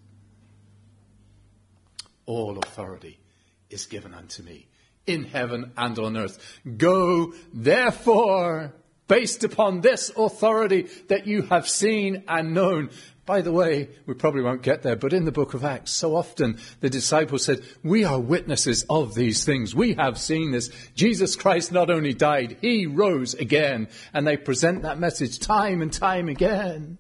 All 2.25 2.59
authority 2.59 3.21
is 3.69 3.85
given 3.85 4.15
unto 4.15 4.43
me 4.43 4.67
in 5.07 5.25
heaven 5.25 5.73
and 5.77 5.99
on 5.99 6.17
earth. 6.17 6.39
Go 6.77 7.35
therefore 7.53 8.75
based 9.09 9.43
upon 9.43 9.81
this 9.81 10.13
authority 10.17 10.83
that 11.09 11.27
you 11.27 11.43
have 11.43 11.69
seen 11.69 12.25
and 12.29 12.55
known. 12.55 12.91
By 13.27 13.43
the 13.43 13.53
way, 13.53 13.91
we 14.07 14.15
probably 14.15 14.41
won't 14.41 14.63
get 14.63 14.83
there, 14.83 14.97
but 14.97 15.13
in 15.13 15.27
the 15.27 15.33
book 15.33 15.53
of 15.53 15.63
Acts, 15.63 15.93
so 15.93 16.17
often 16.17 16.59
the 16.81 16.89
disciples 16.89 17.45
said, 17.45 17.63
we 17.83 18.05
are 18.05 18.19
witnesses 18.19 18.87
of 18.89 19.15
these 19.15 19.45
things. 19.45 19.75
We 19.75 19.95
have 19.95 20.19
seen 20.19 20.51
this. 20.51 20.71
Jesus 20.95 21.37
Christ 21.37 21.71
not 21.71 21.91
only 21.91 22.15
died, 22.15 22.57
he 22.63 22.87
rose 22.87 23.35
again. 23.35 23.89
And 24.15 24.27
they 24.27 24.39
present 24.39 24.83
that 24.83 24.99
message 24.99 25.41
time 25.41 25.83
and 25.83 25.93
time 25.93 26.29
again. 26.29 26.97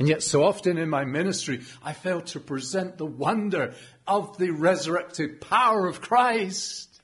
And 0.00 0.08
yet, 0.08 0.24
so 0.24 0.42
often 0.42 0.78
in 0.78 0.88
my 0.88 1.04
ministry, 1.04 1.60
I 1.84 1.92
fail 1.92 2.22
to 2.22 2.40
present 2.40 2.98
the 2.98 3.06
wonder 3.06 3.74
of 4.04 4.36
the 4.36 4.50
resurrected 4.50 5.40
power 5.40 5.86
of 5.86 6.00
Christ. 6.00 7.00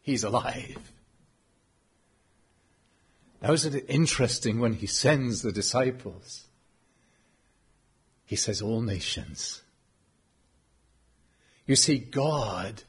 He's 0.00 0.22
alive. 0.22 0.89
Now, 3.42 3.52
isn't 3.52 3.74
it 3.74 3.86
interesting 3.88 4.60
when 4.60 4.74
he 4.74 4.86
sends 4.86 5.42
the 5.42 5.52
disciples? 5.52 6.46
He 8.26 8.36
says, 8.36 8.60
All 8.60 8.82
nations. 8.82 9.62
You 11.66 11.76
see, 11.76 11.98
God 11.98 12.82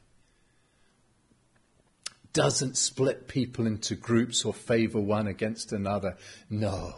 doesn't 2.32 2.76
split 2.76 3.28
people 3.28 3.66
into 3.66 3.94
groups 3.94 4.44
or 4.44 4.52
favor 4.52 5.00
one 5.00 5.26
against 5.26 5.72
another. 5.72 6.16
No. 6.48 6.94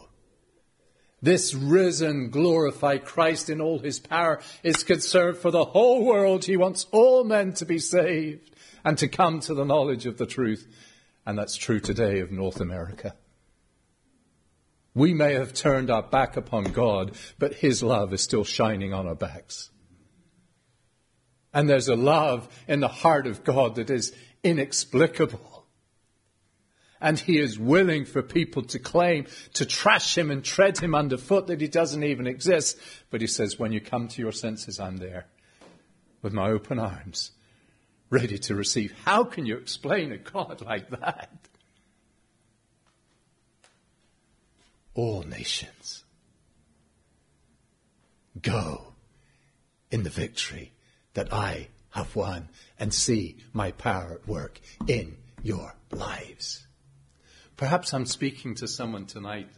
This 1.23 1.55
risen, 1.55 2.31
glorified 2.31 3.05
Christ 3.05 3.49
in 3.49 3.61
all 3.61 3.79
his 3.79 3.99
power 3.99 4.41
is 4.63 4.85
concerned 4.85 5.39
for 5.39 5.51
the 5.51 5.65
whole 5.65 6.05
world. 6.05 6.45
He 6.45 6.57
wants 6.57 6.87
all 6.93 7.25
men 7.25 7.55
to 7.55 7.65
be 7.65 7.79
saved 7.79 8.51
and 8.85 8.99
to 8.99 9.09
come 9.09 9.41
to 9.41 9.55
the 9.55 9.65
knowledge 9.65 10.07
of 10.07 10.19
the 10.19 10.27
truth. 10.27 10.67
And 11.25 11.39
that's 11.39 11.57
true 11.57 11.81
today 11.81 12.21
of 12.21 12.31
North 12.31 12.61
America. 12.61 13.15
We 14.95 15.13
may 15.13 15.35
have 15.35 15.53
turned 15.53 15.91
our 15.91 16.03
back 16.03 16.37
upon 16.37 16.65
God, 16.65 17.13
but 17.39 17.55
his 17.55 17.83
love 17.83 18.13
is 18.13 18.23
still 18.23 18.45
shining 18.45 18.93
on 18.93 19.09
our 19.09 19.17
backs. 19.17 19.71
And 21.53 21.69
there's 21.69 21.89
a 21.89 21.97
love 21.97 22.49
in 22.69 22.81
the 22.81 22.89
heart 22.89 23.27
of 23.27 23.45
God 23.45 23.77
that 23.77 23.91
is 23.91 24.15
inexplicable. 24.43 25.67
And 27.01 27.19
he 27.19 27.39
is 27.39 27.59
willing 27.59 28.05
for 28.05 28.23
people 28.23 28.63
to 28.63 28.79
claim, 28.79 29.27
to 29.55 29.67
trash 29.67 30.17
him 30.17 30.31
and 30.31 30.45
tread 30.45 30.79
him 30.79 30.95
underfoot 30.95 31.49
that 31.49 31.61
he 31.61 31.69
doesn't 31.69 32.03
even 32.03 32.27
exist. 32.27 32.79
But 33.11 33.21
he 33.21 33.27
says, 33.27 33.59
when 33.59 33.73
you 33.73 33.81
come 33.81 34.09
to 34.09 34.23
your 34.23 34.33
senses, 34.33 34.81
I'm 34.81 34.97
there 34.97 35.27
with 36.23 36.33
my 36.33 36.49
open 36.49 36.79
arms, 36.79 37.33
ready 38.11 38.39
to 38.39 38.55
receive. 38.55 38.95
How 39.05 39.25
can 39.25 39.45
you 39.45 39.57
explain 39.57 40.13
a 40.13 40.19
God 40.19 40.61
like 40.65 40.89
that? 40.91 41.44
All 44.95 45.23
nations 45.23 46.05
go 48.41 48.95
in 49.91 50.03
the 50.03 50.11
victory 50.11 50.73
that 51.15 51.33
I 51.33 51.69
have 51.91 52.15
won 52.17 52.49
and 52.79 52.93
see 52.93 53.37
my 53.53 53.71
power 53.73 54.15
at 54.21 54.29
work 54.29 54.61
in 54.87 55.17
your 55.43 55.75
lives. 55.91 56.67
Perhaps 57.57 57.95
I'm 57.95 58.07
speaking 58.07 58.57
to 58.57 58.67
someone 58.67 59.07
tonight, 59.07 59.49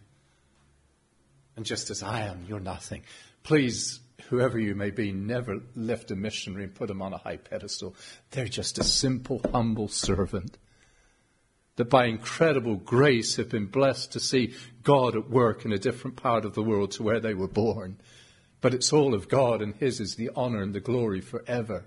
and 1.56 1.64
just 1.64 1.88
as 1.88 2.02
I 2.02 2.22
am, 2.22 2.44
you're 2.46 2.60
nothing. 2.60 3.02
Please, 3.42 4.00
whoever 4.28 4.58
you 4.58 4.74
may 4.74 4.90
be, 4.90 5.12
never 5.12 5.60
lift 5.74 6.10
a 6.10 6.16
missionary 6.16 6.64
and 6.64 6.74
put 6.74 6.88
them 6.88 7.00
on 7.00 7.14
a 7.14 7.18
high 7.18 7.38
pedestal. 7.38 7.94
They're 8.32 8.46
just 8.46 8.78
a 8.78 8.84
simple, 8.84 9.40
humble 9.52 9.88
servant 9.88 10.58
that 11.76 11.90
by 11.90 12.06
incredible 12.06 12.76
grace 12.76 13.36
have 13.36 13.50
been 13.50 13.66
blessed 13.66 14.12
to 14.12 14.20
see 14.20 14.54
God 14.82 15.14
at 15.14 15.30
work 15.30 15.64
in 15.64 15.72
a 15.72 15.78
different 15.78 16.16
part 16.16 16.44
of 16.44 16.54
the 16.54 16.62
world 16.62 16.90
to 16.92 17.02
where 17.02 17.20
they 17.20 17.34
were 17.34 17.48
born. 17.48 17.98
But 18.60 18.74
it's 18.74 18.92
all 18.92 19.14
of 19.14 19.28
God, 19.28 19.60
and 19.62 19.74
His 19.76 20.00
is 20.00 20.16
the 20.16 20.30
honor 20.34 20.62
and 20.62 20.74
the 20.74 20.80
glory 20.80 21.20
forever. 21.20 21.84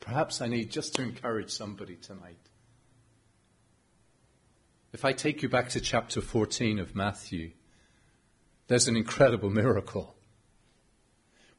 Perhaps 0.00 0.40
I 0.40 0.48
need 0.48 0.70
just 0.70 0.94
to 0.94 1.02
encourage 1.02 1.50
somebody 1.50 1.96
tonight. 1.96 2.38
If 4.92 5.04
I 5.04 5.12
take 5.12 5.42
you 5.42 5.48
back 5.48 5.68
to 5.70 5.80
chapter 5.80 6.22
14 6.22 6.78
of 6.78 6.94
Matthew, 6.96 7.50
there's 8.68 8.88
an 8.88 8.96
incredible 8.96 9.50
miracle 9.50 10.16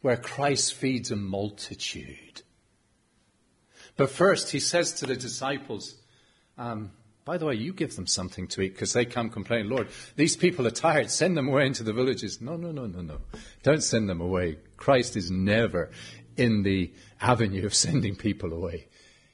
where 0.02 0.18
Christ 0.18 0.74
feeds 0.74 1.12
a 1.12 1.16
multitude. 1.16 2.42
But 3.96 4.10
first, 4.10 4.52
he 4.52 4.60
says 4.60 4.94
to 4.94 5.06
the 5.06 5.16
disciples, 5.16 5.96
um, 6.58 6.92
by 7.28 7.38
the 7.38 7.46
way, 7.46 7.56
you 7.56 7.74
give 7.74 7.96
them 7.98 8.08
something 8.08 8.48
to 8.48 8.62
eat 8.62 8.74
because 8.74 8.94
they 8.94 9.04
come 9.04 9.30
complaining, 9.30 9.70
Lord, 9.70 9.90
these 10.16 10.38
people 10.38 10.66
are 10.66 10.72
tired. 10.72 11.12
Send 11.12 11.36
them 11.36 11.50
away 11.50 11.66
into 11.66 11.84
the 11.84 11.92
villages. 11.92 12.40
No, 12.40 12.56
no, 12.56 12.72
no, 12.72 12.86
no, 12.86 13.02
no. 13.02 13.20
Don't 13.64 13.84
send 13.84 14.08
them 14.08 14.22
away. 14.22 14.60
Christ 14.78 15.18
is 15.18 15.30
never 15.30 15.92
in 16.38 16.64
the 16.64 16.94
avenue 17.20 17.66
of 17.66 17.76
sending 17.76 18.16
people 18.16 18.54
away. 18.54 18.88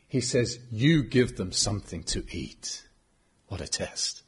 He 0.07 0.21
says, 0.21 0.57
you 0.71 1.03
give 1.03 1.37
them 1.37 1.51
something 1.51 2.01
to 2.05 2.25
eat. 2.31 2.83
What 3.47 3.61
a 3.61 3.67
test. 3.67 4.23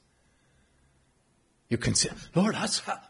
You 1.68 1.80
can 1.80 1.96
say, 1.96 2.10
Lord, 2.36 2.54
that's 2.54 2.84
a 2.88 3.02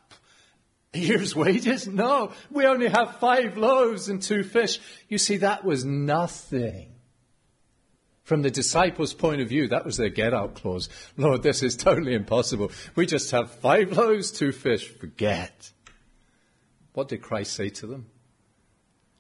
year's 0.98 1.36
wages? 1.36 1.86
No, 1.86 2.32
we 2.50 2.66
only 2.66 2.88
have 2.88 3.18
five 3.18 3.58
loaves 3.58 4.08
and 4.08 4.22
two 4.22 4.44
fish. 4.44 4.80
You 5.10 5.18
see, 5.18 5.38
that 5.38 5.66
was 5.66 5.84
nothing. 5.84 6.95
From 8.26 8.42
the 8.42 8.50
disciples' 8.50 9.14
point 9.14 9.40
of 9.40 9.50
view, 9.50 9.68
that 9.68 9.86
was 9.86 9.98
their 9.98 10.10
get 10.10 10.34
out 10.34 10.56
clause. 10.56 10.90
Lord, 11.18 11.44
this 11.44 11.62
is 11.62 11.78
totally 11.78 12.16
impossible. 12.16 12.72
We 12.96 13.06
just 13.06 13.30
have 13.32 13.52
five 13.52 13.96
loaves, 13.96 14.32
two 14.32 14.52
fish. 14.52 14.90
Forget. 14.90 15.72
What 16.94 17.08
did 17.08 17.22
Christ 17.22 17.54
say 17.54 17.70
to 17.70 17.88
them? 17.88 18.08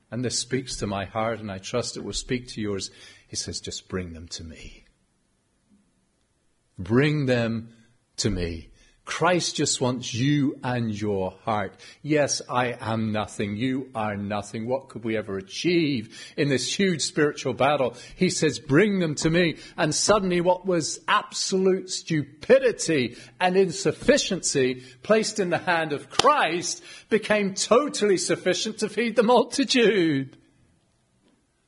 And 0.09 0.25
this 0.25 0.39
speaks 0.39 0.77
to 0.77 0.87
my 0.87 1.05
heart, 1.05 1.39
and 1.39 1.51
I 1.51 1.59
trust 1.59 1.97
it 1.97 2.03
will 2.03 2.13
speak 2.13 2.47
to 2.49 2.61
yours. 2.61 2.89
He 3.27 3.35
says, 3.35 3.59
just 3.59 3.87
bring 3.87 4.13
them 4.13 4.27
to 4.29 4.43
me. 4.43 4.85
Bring 6.79 7.27
them 7.27 7.69
to 8.17 8.31
me. 8.31 8.69
Christ 9.05 9.55
just 9.55 9.79
wants 9.79 10.13
you 10.13 10.59
and 10.63 10.91
your 10.99 11.31
heart. 11.43 11.75
Yes, 12.01 12.41
I 12.49 12.75
am 12.81 13.11
nothing. 13.11 13.55
You 13.55 13.89
are 13.93 14.17
nothing. 14.17 14.67
What 14.67 14.89
could 14.89 15.03
we 15.03 15.15
ever 15.15 15.37
achieve 15.37 16.33
in 16.35 16.49
this 16.49 16.77
huge 16.77 17.03
spiritual 17.03 17.53
battle? 17.53 17.95
He 18.15 18.31
says, 18.31 18.57
bring 18.57 18.99
them 18.99 19.13
to 19.15 19.29
me. 19.29 19.57
And 19.77 19.93
suddenly 19.93 20.41
what 20.41 20.65
was 20.65 20.99
absolute 21.07 21.91
stupidity 21.91 23.15
and 23.39 23.55
insufficiency 23.55 24.83
placed 25.03 25.39
in 25.39 25.51
the 25.51 25.59
hand 25.59 25.93
of 25.93 26.09
Christ 26.09 26.83
became 27.09 27.53
totally 27.53 28.17
sufficient 28.17 28.79
to 28.79 28.89
feed 28.89 29.15
the 29.15 29.23
multitude. 29.23 30.35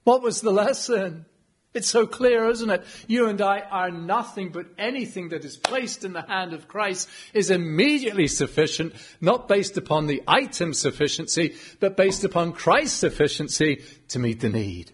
What 0.03 0.23
was 0.23 0.41
the 0.41 0.51
lesson? 0.51 1.25
It's 1.73 1.89
so 1.89 2.07
clear, 2.07 2.49
isn't 2.49 2.69
it? 2.69 2.83
You 3.07 3.27
and 3.27 3.39
I 3.41 3.59
are 3.59 3.91
nothing, 3.91 4.49
but 4.49 4.67
anything 4.77 5.29
that 5.29 5.45
is 5.45 5.57
placed 5.57 6.03
in 6.03 6.13
the 6.13 6.21
hand 6.21 6.53
of 6.53 6.67
Christ 6.67 7.09
is 7.33 7.51
immediately 7.51 8.27
sufficient, 8.27 8.93
not 9.21 9.47
based 9.47 9.77
upon 9.77 10.07
the 10.07 10.23
item 10.27 10.73
sufficiency, 10.73 11.55
but 11.79 11.97
based 11.97 12.23
upon 12.23 12.53
Christ's 12.53 12.97
sufficiency 12.97 13.83
to 14.07 14.19
meet 14.19 14.39
the 14.39 14.49
need. 14.49 14.91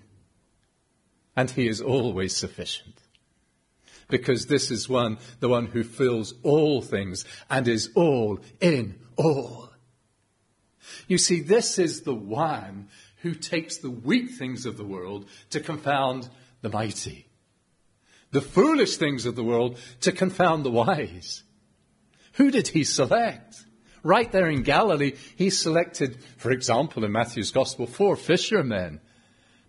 And 1.36 1.49
He 1.49 1.67
is 1.67 1.80
always 1.80 2.36
sufficient. 2.36 2.99
Because 4.09 4.47
this 4.47 4.69
is 4.69 4.89
one, 4.89 5.17
the 5.39 5.49
one 5.49 5.67
who 5.67 5.84
fills 5.84 6.34
all 6.43 6.82
things 6.82 7.24
and 7.49 7.67
is 7.67 7.91
all 7.95 8.39
in 8.59 8.99
all. 9.15 9.69
You 11.07 11.17
see, 11.17 11.39
this 11.39 11.80
is 11.80 12.01
the 12.01 12.13
one 12.13 12.89
who 13.21 13.34
takes 13.34 13.78
the 13.78 13.89
weak 13.89 14.32
things 14.32 14.65
of 14.65 14.76
the 14.76 14.84
world 14.84 15.28
to 15.51 15.61
confound 15.61 16.28
the 16.64 16.70
mighty, 16.70 17.28
the 18.32 18.41
foolish 18.41 18.97
things 18.97 19.28
of 19.28 19.36
the 19.36 19.43
world 19.43 19.78
to 20.01 20.11
confound 20.11 20.66
the 20.66 20.72
wise. 20.72 21.43
Who 22.34 22.49
did 22.49 22.70
he 22.70 22.84
select? 22.84 23.64
Right 24.01 24.32
there 24.32 24.49
in 24.49 24.64
Galilee, 24.64 25.14
he 25.36 25.49
selected, 25.49 26.18
for 26.38 26.51
example, 26.51 27.03
in 27.03 27.11
Matthew's 27.11 27.51
Gospel, 27.51 27.86
four 27.86 28.16
fishermen. 28.16 29.01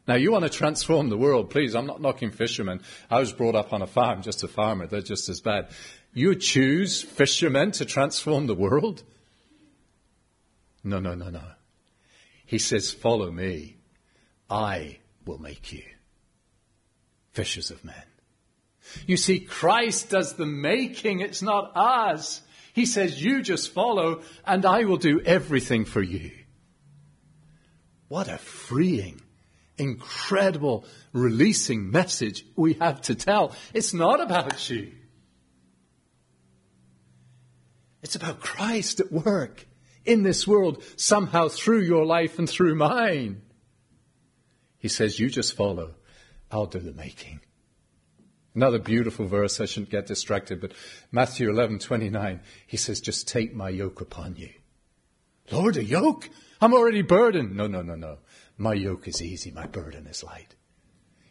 Now, 0.07 0.15
you 0.15 0.33
want 0.33 0.45
to 0.45 0.51
transform 0.51 1.09
the 1.09 1.19
world, 1.19 1.51
please. 1.51 1.75
I'm 1.75 1.87
not 1.87 2.01
knocking 2.01 2.31
fishermen. 2.31 2.81
I 3.11 3.21
was 3.21 3.33
brought 3.33 3.55
up 3.55 3.73
on 3.73 3.83
a 3.83 3.87
farm, 3.87 4.23
just 4.23 4.43
a 4.43 4.49
farmer. 4.49 4.87
They're 4.87 5.03
just 5.03 5.29
as 5.29 5.41
bad. 5.41 5.69
You 6.13 6.35
choose 6.37 7.03
fishermen 7.03 7.73
to 7.73 7.85
transform 7.85 8.47
the 8.47 8.55
world? 8.55 9.03
No, 10.85 11.01
no, 11.01 11.15
no, 11.15 11.29
no. 11.29 11.45
He 12.47 12.59
says, 12.59 12.93
follow 12.93 13.31
me. 13.31 13.77
I 14.49 14.99
will 15.25 15.39
make 15.39 15.73
you 15.73 15.83
fishers 17.35 17.71
of 17.71 17.85
men. 17.85 18.03
You 19.07 19.17
see, 19.17 19.41
Christ 19.41 20.11
does 20.11 20.35
the 20.35 20.47
making, 20.47 21.21
it's 21.21 21.43
not 21.43 21.73
us. 21.77 22.41
He 22.73 22.87
says, 22.87 23.23
You 23.23 23.43
just 23.43 23.73
follow, 23.73 24.23
and 24.47 24.65
I 24.65 24.85
will 24.85 24.97
do 24.97 25.21
everything 25.21 25.85
for 25.85 26.03
you. 26.03 26.31
What 28.09 28.29
a 28.29 28.39
freeing, 28.39 29.21
incredible, 29.77 30.85
releasing 31.13 31.91
message 31.91 32.45
we 32.57 32.75
have 32.75 33.01
to 33.03 33.15
tell. 33.15 33.55
It's 33.73 33.95
not 33.95 34.21
about 34.21 34.71
you, 34.71 34.93
it's 38.03 38.17
about 38.17 38.41
Christ 38.41 39.01
at 39.01 39.11
work 39.11 39.67
in 40.05 40.23
this 40.23 40.47
world, 40.47 40.83
somehow 40.97 41.49
through 41.49 41.81
your 41.81 42.05
life 42.05 42.39
and 42.39 42.49
through 42.49 42.75
mine. 42.75 43.43
He 44.79 44.89
says, 44.89 45.19
You 45.19 45.31
just 45.31 45.57
follow, 45.57 45.95
I'll 46.55 46.67
do 46.67 46.79
the 46.79 46.93
making. 46.93 47.41
Another 48.55 48.79
beautiful 48.79 49.27
verse, 49.27 49.61
I 49.61 49.65
shouldn't 49.65 49.91
get 49.91 50.07
distracted, 50.07 50.61
but 50.61 50.73
Matthew 51.11 51.51
11, 51.51 51.81
29, 51.81 52.41
he 52.69 52.77
says, 52.77 53.01
just 53.01 53.27
take 53.27 53.53
my 53.53 53.69
yoke 53.69 54.01
upon 54.01 54.37
you. 54.37 54.51
Lord, 55.51 55.77
a 55.77 55.85
yoke? 55.85 56.31
I'm 56.61 56.73
already 56.73 57.03
burdened. 57.03 57.57
No, 57.57 57.67
no, 57.67 57.83
no, 57.83 57.97
no. 57.97 58.19
My 58.57 58.75
yoke 58.75 59.09
is 59.09 59.21
easy. 59.21 59.51
My 59.51 59.67
burden 59.67 60.07
is 60.07 60.23
light. 60.23 60.55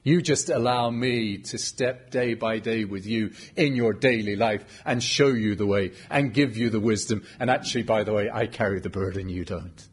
You 0.03 0.21
just 0.21 0.49
allow 0.49 0.89
me 0.89 1.37
to 1.37 1.57
step 1.57 2.11
day 2.11 2.33
by 2.33 2.59
day 2.59 2.83
with 2.83 3.05
you 3.05 3.31
in 3.55 3.77
your 3.77 3.93
daily 3.93 4.35
life 4.35 4.65
and 4.85 5.01
show 5.01 5.29
you 5.29 5.55
the 5.55 5.65
way 5.65 5.93
and 6.09 6.33
give 6.33 6.57
you 6.57 6.69
the 6.69 6.81
wisdom. 6.81 7.25
And 7.39 7.49
actually, 7.49 7.83
by 7.83 8.03
the 8.03 8.11
way, 8.11 8.29
I 8.29 8.47
carry 8.47 8.81
the 8.81 8.89
burden, 8.89 9.29
you 9.29 9.45
don't. 9.45 9.87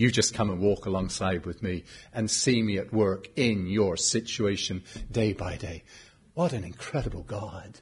You 0.00 0.10
just 0.10 0.32
come 0.32 0.48
and 0.48 0.60
walk 0.60 0.86
alongside 0.86 1.44
with 1.44 1.62
me 1.62 1.84
and 2.14 2.30
see 2.30 2.62
me 2.62 2.78
at 2.78 2.90
work 2.90 3.28
in 3.36 3.66
your 3.66 3.98
situation 3.98 4.82
day 5.12 5.34
by 5.34 5.58
day. 5.58 5.82
What 6.32 6.54
an 6.54 6.64
incredible 6.64 7.22
God. 7.22 7.80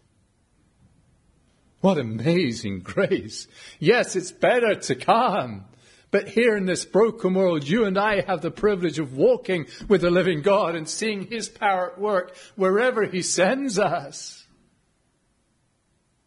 What 1.81 1.97
amazing 1.97 2.81
grace. 2.81 3.47
Yes, 3.79 4.17
it's 4.17 4.33
better 4.33 4.75
to 4.75 4.97
come 4.97 5.67
but 6.11 6.27
here 6.27 6.57
in 6.57 6.65
this 6.65 6.85
broken 6.85 7.35
world, 7.35 7.69
you 7.69 7.85
and 7.85 7.97
I 7.97 8.23
have 8.23 8.41
the 8.41 8.51
privilege 8.51 8.99
of 8.99 9.17
walking 9.17 9.67
with 9.89 10.01
the 10.01 10.11
living 10.11 10.43
God 10.43 10.75
and 10.75 10.89
seeing 10.89 11.27
His 11.27 11.49
power 11.49 11.93
at 11.93 12.01
work 12.01 12.35
wherever 12.57 13.05
He 13.05 13.23
sends 13.23 13.79
us. 13.79 14.45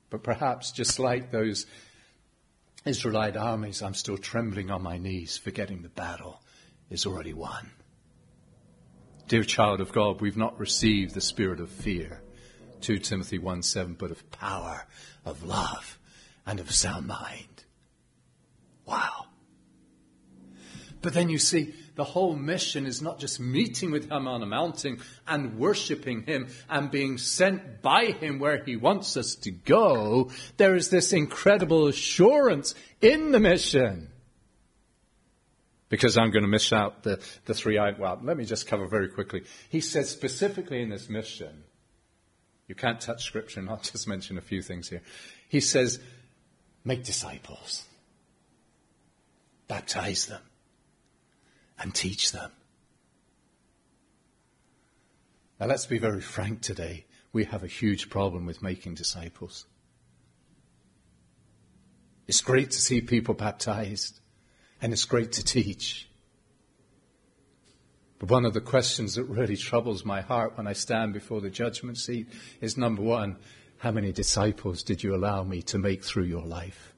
But 0.09 0.23
perhaps 0.23 0.71
just 0.71 0.99
like 0.99 1.31
those 1.31 1.65
Israelite 2.83 3.37
armies, 3.37 3.81
I'm 3.81 3.93
still 3.93 4.17
trembling 4.17 4.71
on 4.71 4.81
my 4.81 4.97
knees, 4.97 5.37
forgetting 5.37 5.81
the 5.81 5.89
battle 5.89 6.41
is 6.89 7.05
already 7.05 7.33
won. 7.33 7.69
Dear 9.27 9.43
child 9.43 9.81
of 9.81 9.91
God, 9.91 10.19
we've 10.19 10.37
not 10.37 10.59
received 10.59 11.13
the 11.13 11.21
spirit 11.21 11.59
of 11.59 11.69
fear, 11.69 12.21
2 12.81 12.97
Timothy 12.99 13.37
1 13.37 13.61
7, 13.61 13.93
but 13.93 14.09
of 14.09 14.29
power, 14.31 14.85
of 15.23 15.43
love, 15.43 15.99
and 16.45 16.59
of 16.59 16.71
sound 16.71 17.05
mind. 17.05 17.63
Wow. 18.85 19.27
But 21.01 21.13
then 21.13 21.29
you 21.29 21.37
see, 21.37 21.73
the 22.01 22.05
whole 22.05 22.35
mission 22.35 22.87
is 22.87 22.99
not 22.99 23.19
just 23.19 23.39
meeting 23.39 23.91
with 23.91 24.09
Him 24.09 24.27
on 24.27 24.41
a 24.41 24.45
mountain 24.47 25.01
and 25.27 25.59
worshipping 25.59 26.23
Him 26.23 26.47
and 26.67 26.89
being 26.89 27.19
sent 27.19 27.83
by 27.83 28.05
Him 28.05 28.39
where 28.39 28.63
He 28.63 28.75
wants 28.75 29.17
us 29.17 29.35
to 29.35 29.51
go. 29.51 30.31
There 30.57 30.73
is 30.73 30.89
this 30.89 31.13
incredible 31.13 31.85
assurance 31.85 32.73
in 33.01 33.31
the 33.31 33.39
mission. 33.39 34.09
Because 35.89 36.17
I'm 36.17 36.31
going 36.31 36.41
to 36.41 36.49
miss 36.49 36.73
out 36.73 37.03
the, 37.03 37.19
the 37.45 37.53
three 37.53 37.77
I, 37.77 37.91
well, 37.91 38.19
let 38.23 38.35
me 38.35 38.45
just 38.45 38.65
cover 38.65 38.87
very 38.87 39.09
quickly. 39.09 39.43
He 39.69 39.79
says 39.79 40.09
specifically 40.09 40.81
in 40.81 40.89
this 40.89 41.07
mission, 41.07 41.65
you 42.67 42.73
can't 42.73 42.99
touch 42.99 43.25
scripture 43.25 43.59
and 43.59 43.69
I'll 43.69 43.77
just 43.83 44.07
mention 44.07 44.39
a 44.39 44.41
few 44.41 44.63
things 44.63 44.89
here. 44.89 45.03
He 45.49 45.59
says, 45.59 45.99
make 46.83 47.03
disciples. 47.03 47.85
Baptize 49.67 50.25
them 50.25 50.41
and 51.81 51.93
teach 51.93 52.31
them. 52.31 52.51
Now 55.59 55.67
let's 55.67 55.85
be 55.85 55.97
very 55.97 56.21
frank 56.21 56.61
today. 56.61 57.05
We 57.33 57.45
have 57.45 57.63
a 57.63 57.67
huge 57.67 58.09
problem 58.09 58.45
with 58.45 58.61
making 58.61 58.95
disciples. 58.95 59.65
It's 62.27 62.41
great 62.41 62.71
to 62.71 62.81
see 62.81 63.01
people 63.01 63.33
baptized 63.33 64.19
and 64.81 64.93
it's 64.93 65.05
great 65.05 65.33
to 65.33 65.43
teach. 65.43 66.09
But 68.19 68.29
one 68.29 68.45
of 68.45 68.53
the 68.53 68.61
questions 68.61 69.15
that 69.15 69.23
really 69.23 69.57
troubles 69.57 70.05
my 70.05 70.21
heart 70.21 70.57
when 70.57 70.67
I 70.67 70.73
stand 70.73 71.13
before 71.13 71.41
the 71.41 71.49
judgment 71.49 71.97
seat 71.97 72.27
is 72.59 72.77
number 72.77 73.01
one, 73.01 73.37
how 73.77 73.91
many 73.91 74.11
disciples 74.11 74.83
did 74.83 75.01
you 75.01 75.15
allow 75.15 75.43
me 75.43 75.63
to 75.63 75.79
make 75.79 76.03
through 76.03 76.25
your 76.25 76.45
life? 76.45 76.93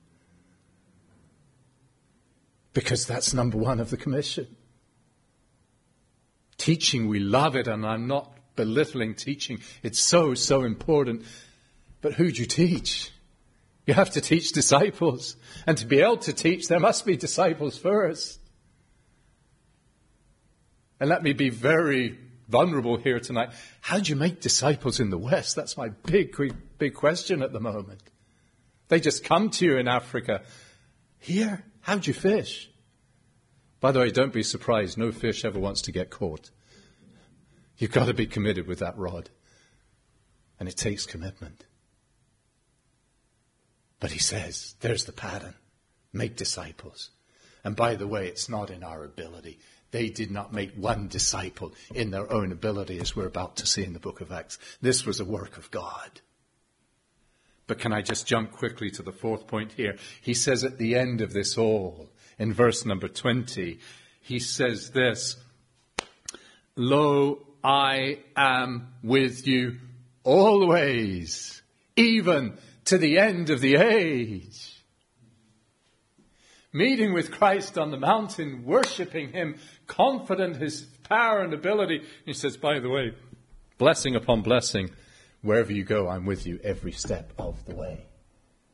Because 2.74 3.06
that's 3.06 3.34
number 3.34 3.58
one 3.58 3.80
of 3.80 3.90
the 3.90 3.98
commission. 3.98 4.48
Teaching, 6.64 7.10
we 7.10 7.20
love 7.20 7.58
it, 7.58 7.68
and 7.68 7.86
I'm 7.86 8.08
not 8.08 8.32
belittling 8.56 9.16
teaching. 9.16 9.60
It's 9.82 10.00
so, 10.00 10.34
so 10.34 10.64
important. 10.64 11.26
But 12.00 12.14
who 12.14 12.32
do 12.32 12.40
you 12.40 12.48
teach? 12.48 13.12
You 13.86 13.94
have 13.96 14.12
to 14.12 14.22
teach 14.22 14.54
disciples. 14.54 15.36
And 15.68 15.78
to 15.80 15.86
be 15.86 16.00
able 16.00 16.20
to 16.20 16.32
teach, 16.32 16.70
there 16.70 16.80
must 16.80 17.06
be 17.06 17.18
disciples 17.18 17.78
first. 17.78 18.40
And 21.02 21.10
let 21.10 21.22
me 21.22 21.34
be 21.34 21.50
very 21.50 22.18
vulnerable 22.48 22.96
here 22.96 23.20
tonight. 23.20 23.50
How 23.82 24.00
do 24.00 24.10
you 24.10 24.16
make 24.16 24.40
disciples 24.40 25.02
in 25.02 25.10
the 25.10 25.18
West? 25.18 25.58
That's 25.58 25.76
my 25.76 25.90
big, 25.90 26.34
big 26.78 26.94
question 26.94 27.42
at 27.42 27.52
the 27.52 27.60
moment. 27.60 28.02
They 28.88 29.02
just 29.02 29.26
come 29.26 29.50
to 29.50 29.66
you 29.66 29.78
in 29.80 29.90
Africa. 29.90 30.44
Here, 31.20 31.62
how 31.82 31.98
do 31.98 32.10
you 32.10 32.14
fish? 32.14 32.70
By 33.84 33.92
the 33.92 34.00
way, 34.00 34.12
don't 34.12 34.32
be 34.32 34.44
surprised. 34.44 34.98
No 34.98 35.12
fish 35.12 35.44
ever 35.44 35.60
wants 35.60 35.82
to 35.82 35.92
get 35.92 36.10
caught. 36.10 36.52
You've 37.78 37.92
got 37.92 38.06
to 38.06 38.14
be 38.14 38.28
committed 38.28 38.66
with 38.66 38.80
that 38.80 38.98
rod. 38.98 39.30
And 40.58 40.70
it 40.70 40.78
takes 40.78 41.06
commitment. 41.06 41.66
But 44.00 44.12
he 44.12 44.20
says, 44.20 44.76
there's 44.80 45.04
the 45.04 45.12
pattern. 45.12 45.56
Make 46.14 46.38
disciples. 46.38 47.10
And 47.66 47.76
by 47.76 47.96
the 47.96 48.08
way, 48.08 48.28
it's 48.28 48.48
not 48.48 48.70
in 48.70 48.86
our 48.86 49.04
ability. 49.04 49.60
They 49.92 50.08
did 50.08 50.32
not 50.32 50.54
make 50.54 50.74
one 50.76 51.10
disciple 51.10 51.74
in 51.94 52.10
their 52.10 52.32
own 52.32 52.54
ability, 52.54 53.02
as 53.02 53.18
we're 53.18 53.28
about 53.28 53.58
to 53.58 53.66
see 53.66 53.84
in 53.84 53.92
the 53.92 54.00
book 54.00 54.22
of 54.22 54.32
Acts. 54.32 54.60
This 54.80 55.06
was 55.06 55.20
a 55.20 55.26
work 55.26 55.58
of 55.58 55.70
God. 55.72 56.22
But 57.68 57.80
can 57.80 57.92
I 57.92 58.02
just 58.02 58.28
jump 58.28 58.54
quickly 58.54 58.92
to 58.92 59.04
the 59.04 59.12
fourth 59.12 59.46
point 59.46 59.74
here? 59.74 59.98
He 60.22 60.36
says 60.36 60.64
at 60.64 60.78
the 60.78 60.96
end 60.96 61.20
of 61.20 61.34
this 61.34 61.58
all, 61.58 62.10
in 62.40 62.54
verse 62.54 62.86
number 62.86 63.08
20, 63.08 63.80
he 64.22 64.40
says 64.40 64.92
this, 64.92 65.38
Lo, 66.76 67.46
I 67.64 68.20
am 68.36 68.94
with 69.04 69.48
you 69.48 69.78
always, 70.24 71.62
even 71.96 72.58
to 72.86 72.98
the 72.98 73.20
end 73.20 73.50
of 73.50 73.62
the 73.62 73.76
age. 73.76 74.70
Meeting 76.72 77.14
with 77.14 77.32
Christ 77.32 77.78
on 77.78 77.92
the 77.92 77.98
mountain, 77.98 78.66
worshipping 78.66 79.32
Him, 79.32 79.60
confident 79.86 80.58
His 80.58 80.82
power 81.08 81.42
and 81.42 81.54
ability. 81.54 82.02
He 82.26 82.34
says, 82.34 82.58
by 82.58 82.80
the 82.80 82.90
way, 82.90 83.14
blessing 83.78 84.16
upon 84.16 84.42
blessing, 84.42 84.90
wherever 85.42 85.72
you 85.72 85.84
go, 85.84 86.10
I'm 86.10 86.26
with 86.26 86.48
you 86.48 86.60
every 86.64 86.92
step 86.92 87.32
of 87.38 87.64
the 87.66 87.76
way. 87.76 88.06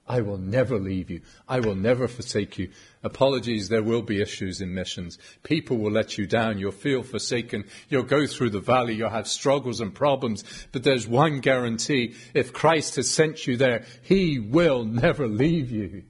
I 0.10 0.22
will 0.22 0.40
never 0.40 0.80
leave 0.80 1.12
you. 1.12 1.22
I 1.48 1.60
will 1.60 1.76
never 1.76 2.08
forsake 2.08 2.58
you. 2.58 2.72
Apologies, 3.04 3.70
there 3.70 3.84
will 3.84 4.02
be 4.02 4.20
issues 4.20 4.60
in 4.60 4.74
missions. 4.74 5.20
People 5.44 5.78
will 5.78 5.92
let 5.92 6.18
you 6.18 6.26
down. 6.26 6.58
You'll 6.58 6.72
feel 6.72 7.04
forsaken. 7.04 7.66
You'll 7.90 8.02
go 8.02 8.26
through 8.26 8.50
the 8.50 8.60
valley. 8.60 8.96
You'll 8.96 9.12
have 9.12 9.28
struggles 9.28 9.80
and 9.80 9.94
problems. 9.94 10.44
But 10.72 10.84
there's 10.84 11.08
one 11.08 11.42
guarantee. 11.42 12.16
If 12.34 12.54
Christ 12.54 12.96
has 12.96 13.08
sent 13.10 13.46
you 13.46 13.56
there, 13.56 13.86
He 14.02 14.40
will 14.40 14.84
never 14.84 15.28
leave 15.28 15.70
you. 15.70 16.06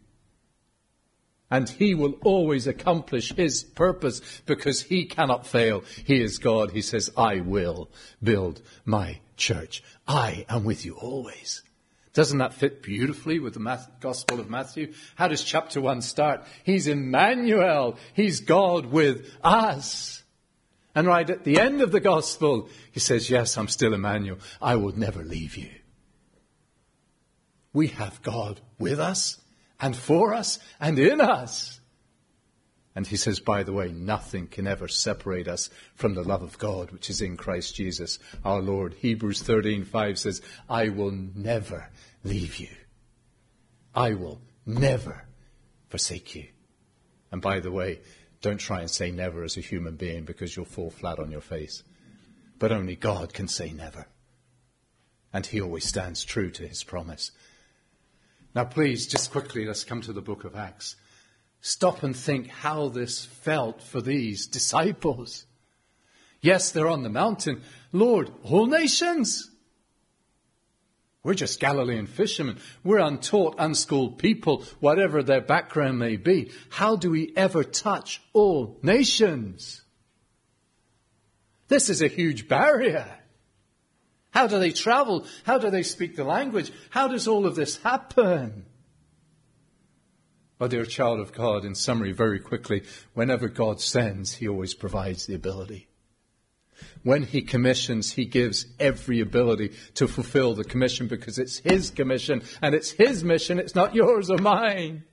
And 1.52 1.68
He 1.68 1.94
will 1.94 2.14
always 2.24 2.68
accomplish 2.68 3.34
His 3.34 3.64
purpose 3.64 4.22
because 4.46 4.82
He 4.82 5.08
cannot 5.08 5.46
fail. 5.46 5.84
He 6.06 6.22
is 6.22 6.38
God. 6.38 6.72
He 6.72 6.82
says, 6.82 7.12
I 7.18 7.42
will 7.42 7.90
build 8.24 8.62
my 8.86 9.20
church. 9.36 9.84
I 10.08 10.46
am 10.48 10.64
with 10.64 10.86
you 10.86 10.94
always. 10.94 11.64
Doesn't 12.20 12.40
that 12.40 12.54
fit 12.54 12.84
beautifully 12.84 13.40
with 13.40 13.54
the 13.54 13.80
Gospel 14.02 14.42
of 14.42 14.50
Matthew? 14.50 14.92
How 15.16 15.30
does 15.30 15.42
chapter 15.42 15.80
1 15.80 16.02
start? 16.02 16.44
He's 16.66 16.86
Emmanuel. 16.86 17.98
He's 18.14 18.42
God 18.42 18.88
with 18.88 19.34
us. 19.42 20.22
And 20.94 21.08
right 21.08 21.30
at 21.30 21.46
the 21.46 21.62
end 21.62 21.80
of 21.82 21.94
the 21.94 22.02
Gospel, 22.02 22.68
he 22.92 23.00
says, 23.00 23.30
Yes, 23.30 23.58
I'm 23.58 23.70
still 23.70 23.94
Emmanuel. 23.94 24.40
I 24.62 24.76
will 24.76 24.92
never 24.98 25.24
leave 25.24 25.56
you. 25.56 25.70
We 27.72 27.88
have 27.88 28.22
God 28.22 28.60
with 28.78 29.00
us 29.00 29.40
and 29.80 29.96
for 29.96 30.34
us 30.34 30.60
and 30.78 31.00
in 31.00 31.22
us. 31.22 31.80
And 32.96 33.08
he 33.08 33.16
says, 33.16 33.40
by 33.40 33.64
the 33.64 33.72
way, 33.72 33.94
nothing 33.94 34.48
can 34.48 34.68
ever 34.68 34.90
separate 34.90 35.48
us 35.48 35.70
from 35.96 36.16
the 36.16 36.24
love 36.24 36.42
of 36.42 36.58
God, 36.58 36.92
which 36.92 37.10
is 37.10 37.22
in 37.22 37.38
Christ 37.38 37.76
Jesus 37.76 38.20
our 38.44 38.60
Lord. 38.62 38.94
Hebrews 38.96 39.42
13:5 39.44 40.18
says, 40.18 40.42
I 40.68 40.90
will 40.90 41.12
never 41.12 41.90
leave 42.24 42.58
you. 42.58 42.70
I 43.96 44.14
will 44.14 44.42
never 44.66 45.26
forsake 45.90 46.36
you. 46.36 46.46
And 47.32 47.42
by 47.42 47.60
the 47.60 47.72
way, 47.72 48.00
don't 48.42 48.58
try 48.60 48.82
and 48.82 48.90
say 48.90 49.12
never 49.12 49.44
as 49.44 49.58
a 49.58 49.62
human 49.62 49.96
being 49.96 50.24
because 50.24 50.56
you'll 50.56 50.66
fall 50.66 50.90
flat 50.90 51.20
on 51.20 51.32
your 51.32 51.42
face. 51.42 51.84
But 52.58 52.72
only 52.72 52.96
God 52.96 53.34
can 53.34 53.48
say 53.48 53.72
never. 53.72 54.08
And 55.34 55.46
he 55.46 55.62
always 55.62 55.86
stands 55.86 56.24
true 56.24 56.50
to 56.52 56.68
his 56.68 56.84
promise. 56.84 57.32
Now 58.56 58.66
please, 58.66 59.08
just 59.08 59.32
quickly, 59.32 59.66
let's 59.66 59.84
come 59.84 60.02
to 60.02 60.14
the 60.14 60.22
book 60.22 60.44
of 60.44 60.56
Acts 60.56 60.96
stop 61.62 62.04
and 62.04 62.16
think 62.16 62.48
how 62.48 62.88
this 62.90 63.26
felt 63.26 63.82
for 63.82 64.02
these 64.02 64.48
disciples. 64.58 65.46
Yes, 66.42 66.72
they're 66.72 66.88
on 66.88 67.04
the 67.04 67.10
mountain. 67.10 67.62
Lord, 67.92 68.32
all 68.44 68.66
nations. 68.66 69.50
We're 71.24 71.34
just 71.34 71.60
Galilean 71.60 72.08
fishermen. 72.08 72.60
We're 72.84 73.00
untaught, 73.00 73.56
unschooled 73.60 74.20
people, 74.20 74.64
whatever 74.80 75.22
their 75.22 75.42
background 75.42 76.00
may 76.00 76.16
be. 76.16 76.52
How 76.70 76.96
do 76.96 77.12
we 77.12 77.34
ever 77.36 77.64
touch 77.64 78.22
all 78.32 78.80
nations? 78.82 79.82
This 81.68 81.90
is 81.90 82.02
a 82.02 82.08
huge 82.08 82.48
barrier. 82.48 83.06
How 84.32 84.48
do 84.48 84.60
they 84.60 84.72
travel? 84.72 85.26
How 85.44 85.58
do 85.58 85.70
they 85.70 85.84
speak 85.84 86.16
the 86.16 86.24
language? 86.24 86.72
How 86.90 87.10
does 87.10 87.28
all 87.28 87.46
of 87.46 87.56
this 87.56 87.78
happen? 87.78 88.66
Well, 90.58 90.70
dear 90.70 90.86
child 90.86 91.20
of 91.20 91.34
God, 91.34 91.66
in 91.66 91.76
summary, 91.76 92.12
very 92.12 92.40
quickly, 92.40 92.84
whenever 93.14 93.50
God 93.50 93.82
sends, 93.82 94.36
He 94.36 94.48
always 94.48 94.74
provides 94.74 95.26
the 95.26 95.36
ability. 95.36 95.89
When 97.04 97.24
He 97.24 97.42
commissions, 97.42 98.14
He 98.14 98.26
gives 98.26 98.66
every 98.80 99.20
ability 99.20 99.74
to 99.96 100.08
fulfill 100.08 100.54
the 100.54 100.64
commission 100.64 101.08
because 101.08 101.38
it's 101.38 101.60
His 101.60 101.90
commission 101.90 102.42
and 102.62 102.76
it's 102.76 102.92
His 102.92 103.24
mission. 103.24 103.60
It's 103.60 103.76
not 103.76 103.96
yours 103.96 104.30
or 104.30 104.38
mine. 104.38 105.04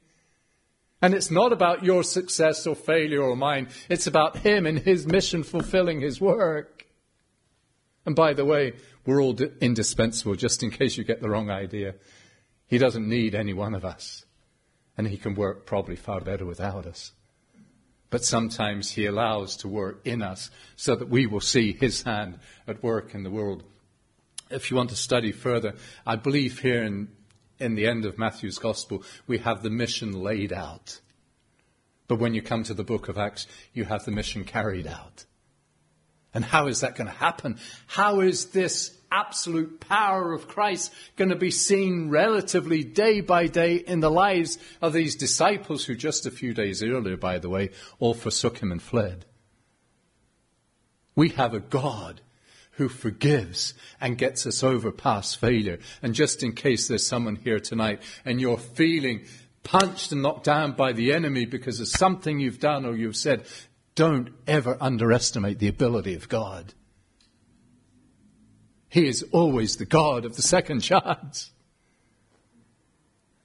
And 1.02 1.14
it's 1.14 1.30
not 1.30 1.52
about 1.52 1.84
your 1.84 2.02
success 2.02 2.66
or 2.66 2.74
failure 2.74 3.22
or 3.22 3.36
mine. 3.36 3.68
It's 3.88 4.06
about 4.06 4.38
Him 4.38 4.66
and 4.66 4.78
His 4.78 5.06
mission 5.06 5.42
fulfilling 5.42 6.00
His 6.00 6.20
work. 6.20 6.86
And 8.04 8.16
by 8.16 8.34
the 8.34 8.44
way, 8.44 8.74
we're 9.04 9.22
all 9.22 9.36
indispensable 9.60 10.36
just 10.36 10.62
in 10.62 10.70
case 10.70 10.96
you 10.96 11.04
get 11.04 11.20
the 11.20 11.28
wrong 11.28 11.50
idea. 11.50 11.94
He 12.66 12.78
doesn't 12.78 13.08
need 13.08 13.34
any 13.34 13.52
one 13.52 13.74
of 13.74 13.84
us 13.84 14.26
and 14.96 15.06
he 15.06 15.16
can 15.16 15.34
work 15.34 15.66
probably 15.66 15.96
far 15.96 16.20
better 16.20 16.46
without 16.46 16.86
us. 16.86 17.12
But 18.10 18.24
sometimes 18.24 18.92
he 18.92 19.06
allows 19.06 19.56
to 19.58 19.68
work 19.68 20.00
in 20.04 20.22
us 20.22 20.50
so 20.76 20.94
that 20.94 21.08
we 21.08 21.26
will 21.26 21.40
see 21.40 21.72
his 21.72 22.02
hand 22.02 22.38
at 22.66 22.82
work 22.82 23.14
in 23.14 23.24
the 23.24 23.30
world. 23.30 23.64
If 24.48 24.70
you 24.70 24.76
want 24.76 24.90
to 24.90 24.96
study 24.96 25.32
further, 25.32 25.74
I 26.06 26.16
believe 26.16 26.60
here 26.60 26.84
in, 26.84 27.08
in 27.58 27.74
the 27.74 27.86
end 27.86 28.04
of 28.04 28.18
Matthew's 28.18 28.58
gospel, 28.58 29.02
we 29.26 29.38
have 29.38 29.62
the 29.62 29.70
mission 29.70 30.12
laid 30.12 30.52
out. 30.52 31.00
But 32.08 32.20
when 32.20 32.34
you 32.34 32.42
come 32.42 32.62
to 32.64 32.74
the 32.74 32.84
book 32.84 33.08
of 33.08 33.18
Acts, 33.18 33.48
you 33.72 33.84
have 33.84 34.04
the 34.04 34.12
mission 34.12 34.44
carried 34.44 34.86
out. 34.86 35.24
And 36.32 36.44
how 36.44 36.68
is 36.68 36.80
that 36.80 36.94
going 36.94 37.08
to 37.08 37.16
happen? 37.16 37.58
How 37.86 38.20
is 38.20 38.46
this 38.46 38.95
absolute 39.16 39.80
power 39.80 40.32
of 40.32 40.46
Christ 40.46 40.92
going 41.16 41.30
to 41.30 41.36
be 41.36 41.50
seen 41.50 42.10
relatively 42.10 42.84
day 42.84 43.20
by 43.20 43.46
day 43.46 43.76
in 43.76 44.00
the 44.00 44.10
lives 44.10 44.58
of 44.82 44.92
these 44.92 45.16
disciples 45.16 45.84
who 45.84 45.94
just 45.94 46.26
a 46.26 46.30
few 46.30 46.52
days 46.52 46.82
earlier, 46.82 47.16
by 47.16 47.38
the 47.38 47.48
way, 47.48 47.70
all 47.98 48.14
forsook 48.14 48.58
him 48.58 48.70
and 48.70 48.82
fled. 48.82 49.24
We 51.14 51.30
have 51.30 51.54
a 51.54 51.60
God 51.60 52.20
who 52.72 52.88
forgives 52.88 53.72
and 54.00 54.18
gets 54.18 54.46
us 54.46 54.62
over 54.62 54.92
past 54.92 55.38
failure. 55.38 55.78
And 56.02 56.14
just 56.14 56.42
in 56.42 56.52
case 56.52 56.88
there's 56.88 57.06
someone 57.06 57.36
here 57.36 57.58
tonight 57.58 58.02
and 58.24 58.38
you're 58.38 58.58
feeling 58.58 59.24
punched 59.62 60.12
and 60.12 60.22
knocked 60.22 60.44
down 60.44 60.72
by 60.72 60.92
the 60.92 61.12
enemy 61.12 61.46
because 61.46 61.80
of 61.80 61.88
something 61.88 62.38
you've 62.38 62.60
done 62.60 62.84
or 62.84 62.94
you've 62.94 63.16
said, 63.16 63.44
don't 63.94 64.28
ever 64.46 64.76
underestimate 64.78 65.58
the 65.58 65.68
ability 65.68 66.14
of 66.14 66.28
God. 66.28 66.74
He 68.96 69.08
is 69.08 69.26
always 69.30 69.76
the 69.76 69.84
God 69.84 70.24
of 70.24 70.36
the 70.36 70.42
second 70.42 70.80
chance. 70.80 71.50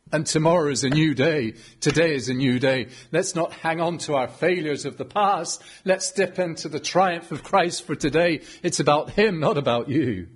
And 0.09 0.25
tomorrow 0.25 0.71
is 0.71 0.85
a 0.85 0.89
new 0.89 1.13
day. 1.13 1.55
Today 1.81 2.15
is 2.15 2.29
a 2.29 2.33
new 2.33 2.57
day. 2.57 2.87
Let's 3.11 3.35
not 3.35 3.51
hang 3.51 3.81
on 3.81 3.97
to 4.05 4.15
our 4.15 4.29
failures 4.29 4.85
of 4.85 4.95
the 4.95 5.03
past. 5.03 5.61
Let's 5.83 6.07
step 6.07 6.39
into 6.39 6.69
the 6.69 6.79
triumph 6.79 7.33
of 7.33 7.43
Christ 7.43 7.83
for 7.85 7.95
today. 7.95 8.43
It's 8.63 8.79
about 8.79 9.09
Him, 9.09 9.41
not 9.41 9.57
about 9.57 9.89
you. 9.89 10.29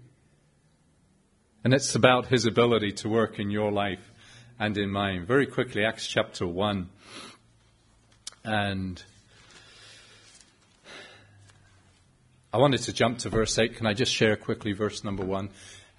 And 1.63 1.73
it's 1.73 1.95
about 1.95 2.27
His 2.27 2.45
ability 2.45 2.91
to 2.91 3.07
work 3.07 3.39
in 3.39 3.49
your 3.49 3.71
life 3.71 4.11
and 4.59 4.77
in 4.77 4.89
mine. 4.89 5.25
Very 5.25 5.45
quickly, 5.45 5.85
Acts 5.85 6.07
chapter 6.07 6.45
1. 6.45 6.89
And 8.43 9.01
I 12.55 12.57
wanted 12.57 12.83
to 12.83 12.93
jump 12.93 13.17
to 13.19 13.29
verse 13.29 13.59
8. 13.59 13.75
Can 13.75 13.85
I 13.85 13.93
just 13.93 14.13
share 14.13 14.37
quickly 14.37 14.71
verse 14.71 15.03
number 15.03 15.25
1? 15.25 15.49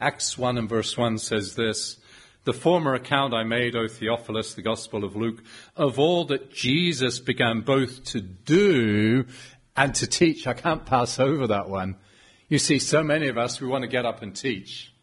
Acts 0.00 0.38
1 0.38 0.56
and 0.56 0.66
verse 0.66 0.96
1 0.96 1.18
says 1.18 1.54
this 1.54 1.98
The 2.44 2.54
former 2.54 2.94
account 2.94 3.34
I 3.34 3.44
made, 3.44 3.76
O 3.76 3.88
Theophilus, 3.88 4.54
the 4.54 4.62
Gospel 4.62 5.04
of 5.04 5.14
Luke, 5.14 5.44
of 5.76 5.98
all 5.98 6.24
that 6.24 6.50
Jesus 6.50 7.20
began 7.20 7.60
both 7.60 8.04
to 8.04 8.22
do 8.22 9.26
and 9.76 9.94
to 9.96 10.06
teach. 10.06 10.46
I 10.46 10.54
can't 10.54 10.86
pass 10.86 11.20
over 11.20 11.46
that 11.46 11.68
one. 11.68 11.96
You 12.48 12.58
see, 12.58 12.78
so 12.78 13.02
many 13.02 13.28
of 13.28 13.36
us, 13.36 13.60
we 13.60 13.68
want 13.68 13.82
to 13.82 13.88
get 13.88 14.06
up 14.06 14.22
and 14.22 14.34
teach. 14.34 14.94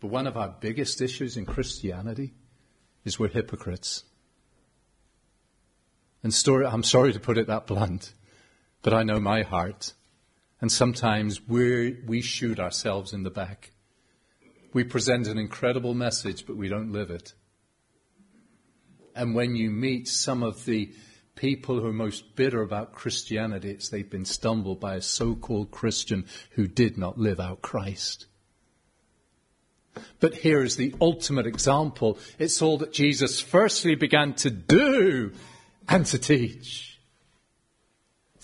But 0.00 0.08
one 0.08 0.26
of 0.26 0.38
our 0.38 0.54
biggest 0.58 1.02
issues 1.02 1.36
in 1.36 1.44
Christianity 1.44 2.32
is 3.04 3.18
we're 3.18 3.28
hypocrites. 3.28 4.04
And 6.22 6.32
story, 6.32 6.64
I'm 6.64 6.82
sorry 6.82 7.12
to 7.12 7.20
put 7.20 7.36
it 7.36 7.48
that 7.48 7.66
blunt. 7.66 8.14
But 8.84 8.92
I 8.94 9.02
know 9.02 9.18
my 9.18 9.42
heart. 9.42 9.94
And 10.60 10.70
sometimes 10.70 11.40
we 11.48 11.98
we 12.06 12.20
shoot 12.20 12.60
ourselves 12.60 13.12
in 13.12 13.24
the 13.24 13.30
back. 13.30 13.72
We 14.72 14.84
present 14.84 15.26
an 15.26 15.38
incredible 15.38 15.94
message, 15.94 16.46
but 16.46 16.56
we 16.56 16.68
don't 16.68 16.92
live 16.92 17.10
it. 17.10 17.34
And 19.16 19.34
when 19.34 19.56
you 19.56 19.70
meet 19.70 20.06
some 20.06 20.42
of 20.42 20.64
the 20.64 20.92
people 21.34 21.80
who 21.80 21.86
are 21.86 21.92
most 21.92 22.36
bitter 22.36 22.62
about 22.62 22.92
Christianity, 22.92 23.70
it's 23.70 23.88
they've 23.88 24.08
been 24.08 24.24
stumbled 24.24 24.80
by 24.80 24.96
a 24.96 25.00
so-called 25.00 25.70
Christian 25.70 26.26
who 26.50 26.66
did 26.66 26.98
not 26.98 27.18
live 27.18 27.40
out 27.40 27.62
Christ. 27.62 28.26
But 30.20 30.34
here 30.34 30.62
is 30.62 30.76
the 30.76 30.94
ultimate 31.00 31.46
example. 31.46 32.18
It's 32.38 32.60
all 32.60 32.78
that 32.78 32.92
Jesus 32.92 33.40
firstly 33.40 33.94
began 33.94 34.34
to 34.34 34.50
do 34.50 35.32
and 35.88 36.04
to 36.06 36.18
teach. 36.18 36.93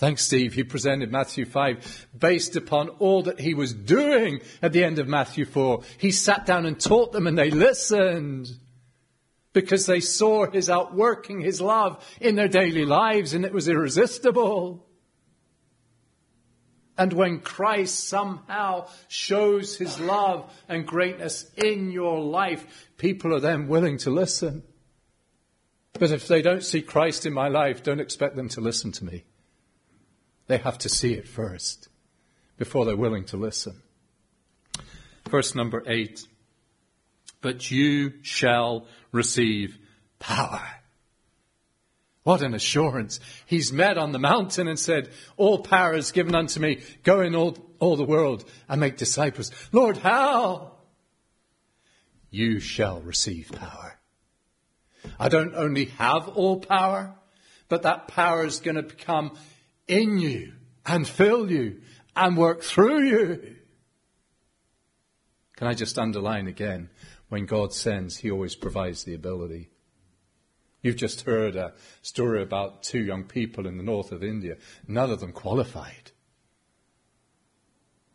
Thanks, 0.01 0.25
Steve. 0.25 0.55
He 0.55 0.65
presented 0.65 1.13
Matthew 1.13 1.45
5 1.45 2.07
based 2.19 2.57
upon 2.57 2.89
all 2.89 3.25
that 3.25 3.39
he 3.39 3.53
was 3.53 3.75
doing 3.75 4.41
at 4.63 4.73
the 4.73 4.83
end 4.83 4.99
of 4.99 5.07
Matthew 5.07 5.45
4. 5.45 5.83
He 5.99 6.11
sat 6.11 6.47
down 6.47 6.65
and 6.65 6.81
taught 6.81 7.13
them 7.13 7.27
and 7.27 7.37
they 7.37 7.51
listened 7.51 8.49
because 9.53 9.85
they 9.85 10.01
saw 10.01 10.51
his 10.51 10.71
outworking 10.71 11.43
his 11.43 11.61
love 11.61 12.03
in 12.19 12.35
their 12.35 12.49
daily 12.49 12.87
lives 12.87 13.35
and 13.35 13.45
it 13.45 13.53
was 13.53 13.69
irresistible. 13.69 14.87
And 16.97 17.13
when 17.13 17.41
Christ 17.41 18.09
somehow 18.09 18.89
shows 19.09 19.77
his 19.77 20.01
love 20.01 20.51
and 20.67 20.87
greatness 20.87 21.45
in 21.59 21.91
your 21.91 22.21
life, 22.21 22.89
people 22.97 23.35
are 23.35 23.41
then 23.41 23.69
willing 23.69 23.99
to 23.99 24.11
listen. 24.11 24.63
But 25.93 26.11
if 26.11 26.27
they 26.27 26.41
don't 26.41 26.65
see 26.65 26.81
Christ 26.81 27.27
in 27.27 27.35
my 27.35 27.49
life, 27.49 27.83
don't 27.83 28.01
expect 28.01 28.35
them 28.35 28.49
to 28.49 28.63
listen 28.63 28.93
to 28.93 29.05
me. 29.05 29.25
They 30.51 30.59
have 30.59 30.79
to 30.79 30.89
see 30.89 31.15
it 31.15 31.29
first 31.29 31.89
before 32.57 32.85
they're 32.85 32.97
willing 32.97 33.27
to 33.27 33.37
listen. 33.37 33.81
Verse 35.29 35.55
number 35.55 35.85
eight. 35.87 36.27
But 37.41 37.71
you 37.71 38.15
shall 38.23 38.89
receive 39.13 39.79
power. 40.19 40.67
What 42.25 42.43
an 42.43 42.55
assurance. 42.55 43.21
He's 43.47 43.73
met 43.73 43.97
on 43.97 44.11
the 44.11 44.19
mountain 44.19 44.67
and 44.67 44.77
said, 44.77 45.11
all 45.37 45.61
power 45.61 45.95
is 45.95 46.11
given 46.11 46.35
unto 46.35 46.59
me. 46.59 46.81
Go 47.05 47.21
in 47.21 47.37
all, 47.37 47.57
all 47.79 47.95
the 47.95 48.03
world 48.03 48.45
and 48.69 48.81
make 48.81 48.97
disciples. 48.97 49.53
Lord, 49.71 49.99
how? 49.99 50.73
You 52.29 52.59
shall 52.59 53.01
receive 53.01 53.53
power. 53.55 54.01
I 55.17 55.29
don't 55.29 55.55
only 55.55 55.85
have 55.85 56.27
all 56.27 56.59
power, 56.59 57.15
but 57.69 57.83
that 57.83 58.09
power 58.09 58.45
is 58.45 58.59
going 58.59 58.75
to 58.75 58.83
become 58.83 59.39
in 59.91 60.19
you 60.19 60.53
and 60.87 61.07
fill 61.07 61.51
you 61.51 61.81
and 62.17 62.37
work 62.37 62.63
through 62.63 63.03
you. 63.03 63.57
Can 65.57 65.67
I 65.67 65.75
just 65.75 65.99
underline 65.99 66.47
again? 66.47 66.91
When 67.29 67.47
God 67.47 67.73
sends, 67.73 68.17
He 68.17 68.31
always 68.31 68.57
provides 68.57 69.05
the 69.05 69.15
ability. 69.15 69.71
You've 70.83 70.97
just 70.97 71.23
heard 71.23 71.57
a 71.57 71.75
story 72.01 72.43
about 72.43 72.83
two 72.83 73.01
young 73.01 73.25
people 73.25 73.67
in 73.67 73.77
the 73.77 73.83
north 73.83 74.13
of 74.13 74.25
India. 74.25 74.57
None 74.89 75.11
of 75.11 75.21
them 75.21 75.33
qualified. 75.33 76.13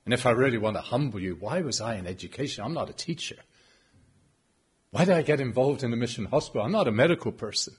And 0.03 0.13
if 0.13 0.25
I 0.25 0.31
really 0.31 0.57
want 0.57 0.75
to 0.75 0.81
humble 0.81 1.19
you, 1.19 1.35
why 1.39 1.61
was 1.61 1.81
I 1.81 1.95
in 1.95 2.07
education? 2.07 2.63
I'm 2.63 2.73
not 2.73 2.89
a 2.89 2.93
teacher. 2.93 3.37
Why 4.91 5.05
did 5.05 5.15
I 5.15 5.21
get 5.23 5.39
involved 5.39 5.83
in 5.83 5.93
a 5.93 5.97
mission 5.97 6.25
hospital? 6.25 6.65
I'm 6.65 6.71
not 6.71 6.87
a 6.87 6.91
medical 6.91 7.31
person. 7.31 7.75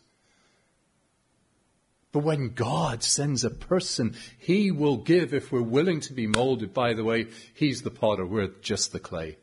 But 2.13 2.21
when 2.21 2.55
God 2.55 3.03
sends 3.03 3.45
a 3.45 3.51
person, 3.51 4.15
He 4.39 4.71
will 4.71 4.97
give 4.97 5.35
if 5.35 5.53
we're 5.53 5.61
willing 5.61 6.01
to 6.01 6.13
be 6.13 6.27
molded. 6.27 6.73
By 6.73 6.95
the 6.95 7.05
way, 7.05 7.29
He's 7.55 7.83
the 7.83 7.91
potter, 7.91 8.25
we're 8.25 8.49
just 8.63 8.93
the 8.93 9.01
clay. 9.01 9.39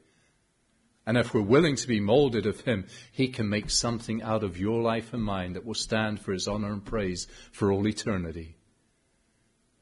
And 1.05 1.17
if 1.17 1.33
we're 1.33 1.41
willing 1.41 1.75
to 1.75 1.87
be 1.87 1.99
molded 1.99 2.45
of 2.45 2.61
Him, 2.61 2.87
He 3.11 3.27
can 3.27 3.49
make 3.49 3.69
something 3.69 4.23
out 4.23 4.43
of 4.43 4.57
your 4.57 4.81
life 4.81 5.13
and 5.13 5.23
mine 5.23 5.53
that 5.53 5.65
will 5.65 5.73
stand 5.73 6.19
for 6.21 6.31
His 6.31 6.47
honor 6.47 6.71
and 6.71 6.83
praise 6.83 7.27
for 7.51 7.71
all 7.71 7.87
eternity. 7.87 8.55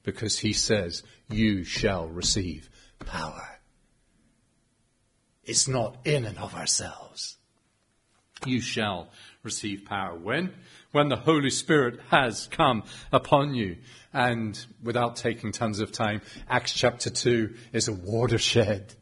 Because 0.03 0.39
He 0.39 0.51
says, 0.51 1.03
you 1.29 1.63
shall 1.63 2.07
receive 2.07 2.69
power. 3.05 3.59
It's 5.43 5.67
not 5.67 5.97
in 6.05 6.25
and 6.25 6.37
of 6.37 6.55
ourselves. 6.55 7.37
You 8.45 8.59
shall 8.59 9.09
receive 9.43 9.85
power. 9.85 10.17
When? 10.17 10.53
When 10.91 11.07
the 11.07 11.15
Holy 11.15 11.49
Spirit 11.49 11.99
has 12.09 12.47
come 12.47 12.83
upon 13.11 13.53
you. 13.53 13.77
And 14.13 14.59
without 14.83 15.15
taking 15.15 15.53
tons 15.53 15.79
of 15.79 15.91
time, 15.91 16.21
Acts 16.49 16.73
chapter 16.73 17.09
2 17.09 17.53
is 17.71 17.87
a 17.87 17.93
watershed. 17.93 18.93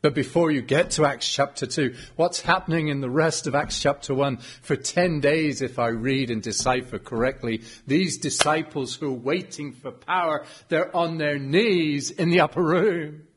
But 0.00 0.14
before 0.14 0.50
you 0.50 0.62
get 0.62 0.92
to 0.92 1.06
Acts 1.06 1.28
chapter 1.28 1.66
2, 1.66 1.94
what's 2.14 2.42
happening 2.42 2.88
in 2.88 3.00
the 3.00 3.10
rest 3.10 3.46
of 3.46 3.54
Acts 3.54 3.80
chapter 3.80 4.14
1? 4.14 4.36
For 4.62 4.76
10 4.76 5.20
days, 5.20 5.60
if 5.60 5.78
I 5.78 5.88
read 5.88 6.30
and 6.30 6.40
decipher 6.40 6.98
correctly, 6.98 7.62
these 7.86 8.18
disciples 8.18 8.94
who 8.94 9.08
are 9.08 9.18
waiting 9.18 9.72
for 9.72 9.90
power, 9.90 10.44
they're 10.68 10.94
on 10.94 11.18
their 11.18 11.38
knees 11.38 12.10
in 12.10 12.28
the 12.28 12.40
upper 12.40 12.62
room. 12.62 13.27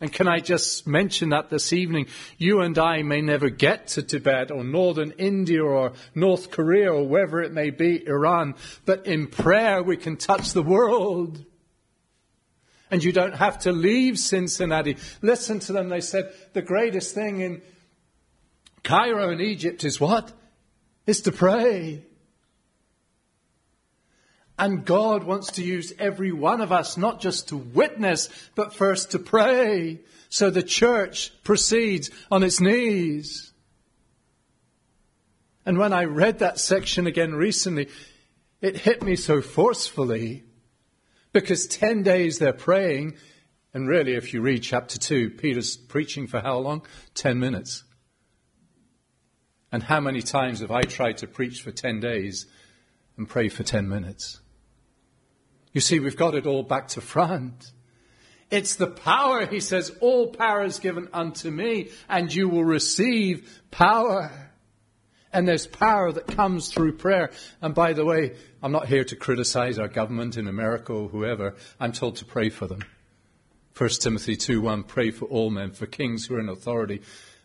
And 0.00 0.12
can 0.12 0.26
I 0.28 0.40
just 0.40 0.86
mention 0.86 1.30
that 1.30 1.50
this 1.50 1.72
evening? 1.72 2.06
You 2.36 2.60
and 2.60 2.78
I 2.78 3.02
may 3.02 3.20
never 3.20 3.48
get 3.48 3.88
to 3.88 4.02
Tibet 4.02 4.50
or 4.50 4.64
northern 4.64 5.12
India 5.12 5.62
or 5.62 5.92
North 6.14 6.50
Korea 6.50 6.92
or 6.92 7.06
wherever 7.06 7.40
it 7.40 7.52
may 7.52 7.70
be, 7.70 8.06
Iran, 8.06 8.54
but 8.84 9.06
in 9.06 9.28
prayer 9.28 9.82
we 9.82 9.96
can 9.96 10.16
touch 10.16 10.52
the 10.52 10.62
world. 10.62 11.44
And 12.90 13.02
you 13.02 13.12
don't 13.12 13.36
have 13.36 13.60
to 13.60 13.72
leave 13.72 14.18
Cincinnati. 14.18 14.96
Listen 15.22 15.58
to 15.60 15.72
them. 15.72 15.88
They 15.88 16.00
said 16.00 16.32
the 16.52 16.62
greatest 16.62 17.14
thing 17.14 17.40
in 17.40 17.62
Cairo 18.82 19.30
in 19.30 19.40
Egypt 19.40 19.84
is 19.84 20.00
what? 20.00 20.32
Is 21.06 21.22
to 21.22 21.32
pray. 21.32 22.04
And 24.58 24.84
God 24.84 25.24
wants 25.24 25.52
to 25.52 25.64
use 25.64 25.92
every 25.98 26.30
one 26.30 26.60
of 26.60 26.70
us 26.70 26.96
not 26.96 27.20
just 27.20 27.48
to 27.48 27.56
witness, 27.56 28.28
but 28.54 28.72
first 28.72 29.10
to 29.10 29.18
pray. 29.18 30.00
So 30.28 30.50
the 30.50 30.62
church 30.62 31.32
proceeds 31.42 32.10
on 32.30 32.44
its 32.44 32.60
knees. 32.60 33.52
And 35.66 35.78
when 35.78 35.92
I 35.92 36.04
read 36.04 36.38
that 36.38 36.60
section 36.60 37.06
again 37.06 37.34
recently, 37.34 37.88
it 38.60 38.76
hit 38.76 39.02
me 39.02 39.16
so 39.16 39.40
forcefully 39.40 40.44
because 41.32 41.66
10 41.66 42.02
days 42.02 42.38
they're 42.38 42.52
praying. 42.52 43.16
And 43.72 43.88
really, 43.88 44.14
if 44.14 44.32
you 44.32 44.40
read 44.40 44.62
chapter 44.62 44.98
2, 44.98 45.30
Peter's 45.30 45.76
preaching 45.76 46.28
for 46.28 46.40
how 46.40 46.58
long? 46.58 46.86
10 47.14 47.40
minutes. 47.40 47.82
And 49.72 49.82
how 49.82 49.98
many 49.98 50.22
times 50.22 50.60
have 50.60 50.70
I 50.70 50.82
tried 50.82 51.16
to 51.18 51.26
preach 51.26 51.60
for 51.62 51.72
10 51.72 51.98
days 51.98 52.46
and 53.16 53.28
pray 53.28 53.48
for 53.48 53.64
10 53.64 53.88
minutes? 53.88 54.40
You 55.74 55.82
see, 55.82 55.98
we've 55.98 56.16
got 56.16 56.34
it 56.34 56.46
all 56.46 56.62
back 56.62 56.88
to 56.88 57.02
front. 57.02 57.72
It's 58.50 58.76
the 58.76 58.86
power, 58.86 59.44
he 59.46 59.60
says, 59.60 59.90
all 60.00 60.28
power 60.28 60.64
is 60.64 60.78
given 60.78 61.08
unto 61.12 61.50
me, 61.50 61.90
and 62.08 62.32
you 62.32 62.48
will 62.48 62.64
receive 62.64 63.62
power. 63.70 64.30
And 65.32 65.48
there's 65.48 65.66
power 65.66 66.12
that 66.12 66.28
comes 66.28 66.68
through 66.68 66.98
prayer. 66.98 67.32
And 67.60 67.74
by 67.74 67.92
the 67.92 68.04
way, 68.04 68.36
I'm 68.62 68.70
not 68.70 68.86
here 68.86 69.02
to 69.02 69.16
criticize 69.16 69.80
our 69.80 69.88
government 69.88 70.36
in 70.36 70.46
America 70.46 70.92
or 70.92 71.08
whoever. 71.08 71.56
I'm 71.80 71.90
told 71.90 72.16
to 72.16 72.24
pray 72.24 72.50
for 72.50 72.68
them. 72.68 72.84
1 73.76 73.88
Timothy 74.00 74.36
2:1, 74.36 74.86
pray 74.86 75.10
for 75.10 75.24
all 75.24 75.50
men, 75.50 75.72
for 75.72 75.86
kings 75.86 76.26
who 76.26 76.36
are 76.36 76.40
in 76.40 76.48
authority, 76.48 77.02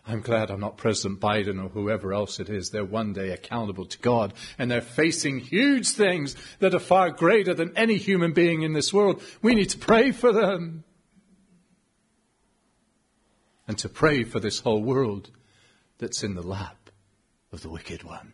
I'm 0.09 0.21
glad 0.21 0.49
I'm 0.49 0.59
not 0.59 0.77
President 0.77 1.19
Biden 1.19 1.63
or 1.63 1.69
whoever 1.69 2.13
else 2.13 2.39
it 2.39 2.49
is. 2.49 2.71
They're 2.71 2.83
one 2.83 3.13
day 3.13 3.29
accountable 3.29 3.85
to 3.85 3.99
God 3.99 4.33
and 4.57 4.69
they're 4.71 4.81
facing 4.81 5.37
huge 5.37 5.89
things 5.89 6.35
that 6.57 6.73
are 6.73 6.79
far 6.79 7.11
greater 7.11 7.53
than 7.53 7.77
any 7.77 7.97
human 7.97 8.33
being 8.33 8.63
in 8.63 8.73
this 8.73 8.91
world. 8.91 9.21
We 9.43 9.53
need 9.53 9.69
to 9.69 9.77
pray 9.77 10.11
for 10.11 10.31
them. 10.33 10.83
And 13.67 13.77
to 13.77 13.87
pray 13.87 14.23
for 14.23 14.39
this 14.39 14.61
whole 14.61 14.81
world 14.81 15.29
that's 15.99 16.23
in 16.23 16.33
the 16.33 16.41
lap 16.41 16.89
of 17.51 17.61
the 17.61 17.69
wicked 17.69 18.03
one. 18.03 18.33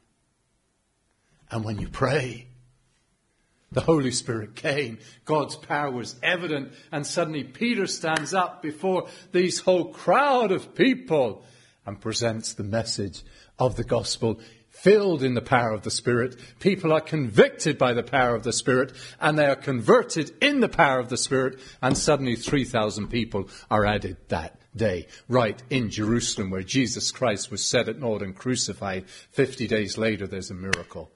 And 1.52 1.66
when 1.66 1.78
you 1.78 1.90
pray, 1.90 2.48
the 3.74 3.82
Holy 3.82 4.12
Spirit 4.12 4.56
came. 4.56 5.00
God's 5.26 5.58
power 5.58 5.92
was 5.92 6.16
evident. 6.24 6.72
And 6.94 7.06
suddenly 7.06 7.44
Peter 7.44 7.86
stands 7.86 8.34
up 8.34 8.62
before 8.62 9.10
these 9.34 9.60
whole 9.60 9.92
crowd 9.92 10.54
of 10.54 10.74
people 10.74 11.44
and 11.86 12.02
presents 12.02 12.54
the 12.54 12.64
message 12.64 13.24
of 13.60 13.76
the 13.76 13.84
gospel 13.84 14.40
filled 14.76 15.24
in 15.24 15.34
the 15.34 15.42
power 15.42 15.72
of 15.72 15.84
the 15.84 15.92
Spirit. 15.92 16.36
People 16.60 16.92
are 16.92 17.02
convicted 17.02 17.78
by 17.78 17.94
the 17.94 18.04
power 18.04 18.36
of 18.36 18.44
the 18.44 18.54
Spirit 18.54 18.92
and 19.22 19.38
they 19.38 19.46
are 19.46 19.56
converted 19.56 20.32
in 20.42 20.60
the 20.60 20.70
power 20.70 21.00
of 21.00 21.10
the 21.10 21.18
Spirit 21.18 21.60
and 21.82 21.98
suddenly 21.98 22.36
3,000 22.36 23.08
people 23.08 23.50
are 23.72 23.86
added 23.86 24.18
that 24.28 24.60
day, 24.76 25.08
right 25.30 25.62
in 25.70 25.90
Jerusalem 25.90 26.50
where 26.50 26.64
Jesus 26.64 27.12
Christ 27.12 27.50
was 27.50 27.66
set 27.66 27.88
at 27.88 28.00
naught 28.00 28.22
and 28.22 28.36
crucified. 28.36 29.08
50 29.32 29.68
days 29.68 29.98
later 29.98 30.28
there's 30.28 30.52
a 30.52 30.56
miracle 30.56 31.12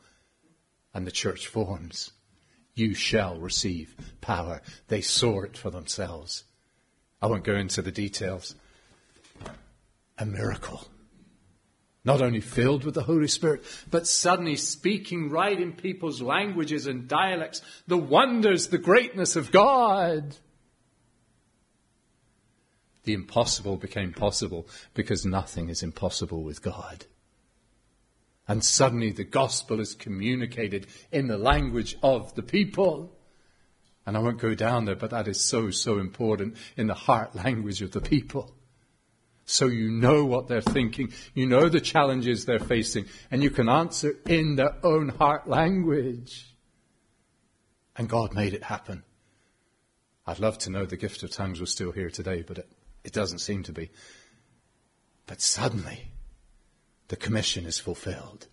and 0.94 1.06
the 1.06 1.12
church 1.12 1.48
forms. 1.48 2.12
You 2.76 2.94
shall 2.94 3.38
receive 3.38 3.94
power. 4.22 4.62
They 4.88 5.02
saw 5.02 5.42
it 5.42 5.58
for 5.58 5.70
themselves. 5.70 6.46
I 7.22 7.28
won't 7.28 7.44
go 7.44 7.56
into 7.56 7.82
the 7.82 7.92
details 7.92 8.56
a 10.20 10.26
miracle. 10.26 10.86
Not 12.06 12.22
only 12.22 12.42
filled 12.42 12.86
with 12.86 12.96
the 12.96 13.04
Holy 13.04 13.28
Spirit, 13.28 13.64
but 13.90 14.08
suddenly 14.08 14.56
speaking 14.56 15.30
right 15.30 15.60
in 15.60 15.74
people's 15.74 16.22
languages 16.22 16.88
and 16.88 17.08
dialects, 17.08 17.62
the 17.88 17.98
wonders, 17.98 18.68
the 18.68 18.78
greatness 18.78 19.36
of 19.36 19.52
God. 19.52 20.36
The 23.04 23.14
impossible 23.14 23.78
became 23.78 24.14
possible 24.14 24.68
because 24.94 25.26
nothing 25.26 25.70
is 25.70 25.84
impossible 25.84 26.44
with 26.44 26.62
God. 26.62 27.06
And 28.48 28.64
suddenly 28.64 29.12
the 29.12 29.26
gospel 29.26 29.80
is 29.80 29.94
communicated 29.94 30.88
in 31.12 31.28
the 31.28 31.38
language 31.38 31.98
of 32.02 32.34
the 32.36 32.44
people. 32.44 33.16
And 34.06 34.18
I 34.18 34.22
won't 34.22 34.40
go 34.40 34.56
down 34.56 34.86
there, 34.86 34.96
but 34.96 35.12
that 35.12 35.28
is 35.28 35.40
so, 35.40 35.70
so 35.70 36.00
important 36.00 36.56
in 36.76 36.88
the 36.88 36.96
heart 36.96 37.36
language 37.36 37.82
of 37.82 37.92
the 37.92 38.02
people 38.02 38.56
so 39.50 39.66
you 39.66 39.90
know 39.90 40.26
what 40.26 40.48
they're 40.48 40.62
thinking, 40.62 41.12
you 41.34 41.48
know 41.48 41.70
the 41.70 41.82
challenges 41.82 42.46
they're 42.46 42.60
facing, 42.60 43.06
and 43.32 43.42
you 43.42 43.50
can 43.50 43.68
answer 43.68 44.14
in 44.28 44.56
their 44.56 44.76
own 44.84 45.10
heart 45.10 45.50
language. 45.50 46.56
And 47.96 48.08
God 48.08 48.36
made 48.36 48.54
it 48.54 48.64
happen. 48.64 49.04
I'd 50.28 50.38
love 50.38 50.60
to 50.60 50.70
know 50.70 50.86
the 50.86 50.98
gift 50.98 51.24
of 51.24 51.32
tongues 51.32 51.60
was 51.60 51.72
still 51.72 51.92
here 51.92 52.12
today, 52.12 52.44
but 52.44 52.60
it, 52.60 52.72
it 53.04 53.12
doesn't 53.12 53.40
seem 53.40 53.64
to 53.64 53.74
be. 53.74 53.90
But 55.26 55.42
suddenly, 55.42 56.12
the 57.08 57.16
commission 57.16 57.66
is 57.66 57.80
fulfilled. 57.80 58.46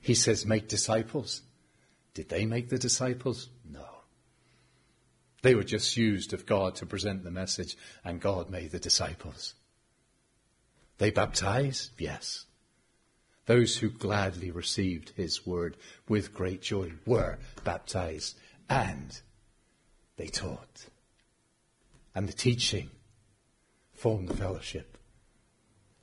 He 0.00 0.14
says, 0.14 0.46
make 0.46 0.68
disciples. 0.68 1.42
Did 2.14 2.28
they 2.28 2.46
make 2.46 2.68
the 2.68 2.78
disciples? 2.78 3.48
No. 3.68 3.86
They 5.42 5.56
were 5.56 5.64
just 5.64 5.96
used 5.96 6.32
of 6.32 6.46
God 6.46 6.76
to 6.76 6.86
present 6.86 7.24
the 7.24 7.32
message, 7.32 7.76
and 8.04 8.20
God 8.20 8.48
made 8.48 8.70
the 8.70 8.78
disciples. 8.78 9.56
They 10.98 11.10
baptized? 11.10 11.90
Yes. 11.98 12.46
Those 13.46 13.76
who 13.76 13.90
gladly 13.90 14.50
received 14.50 15.10
his 15.16 15.46
word 15.46 15.76
with 16.08 16.34
great 16.34 16.62
joy 16.62 16.92
were 17.04 17.38
baptized 17.64 18.38
and 18.68 19.20
they 20.16 20.28
taught. 20.28 20.86
And 22.14 22.28
the 22.28 22.32
teaching 22.32 22.90
formed 23.92 24.28
the 24.28 24.36
fellowship, 24.36 24.96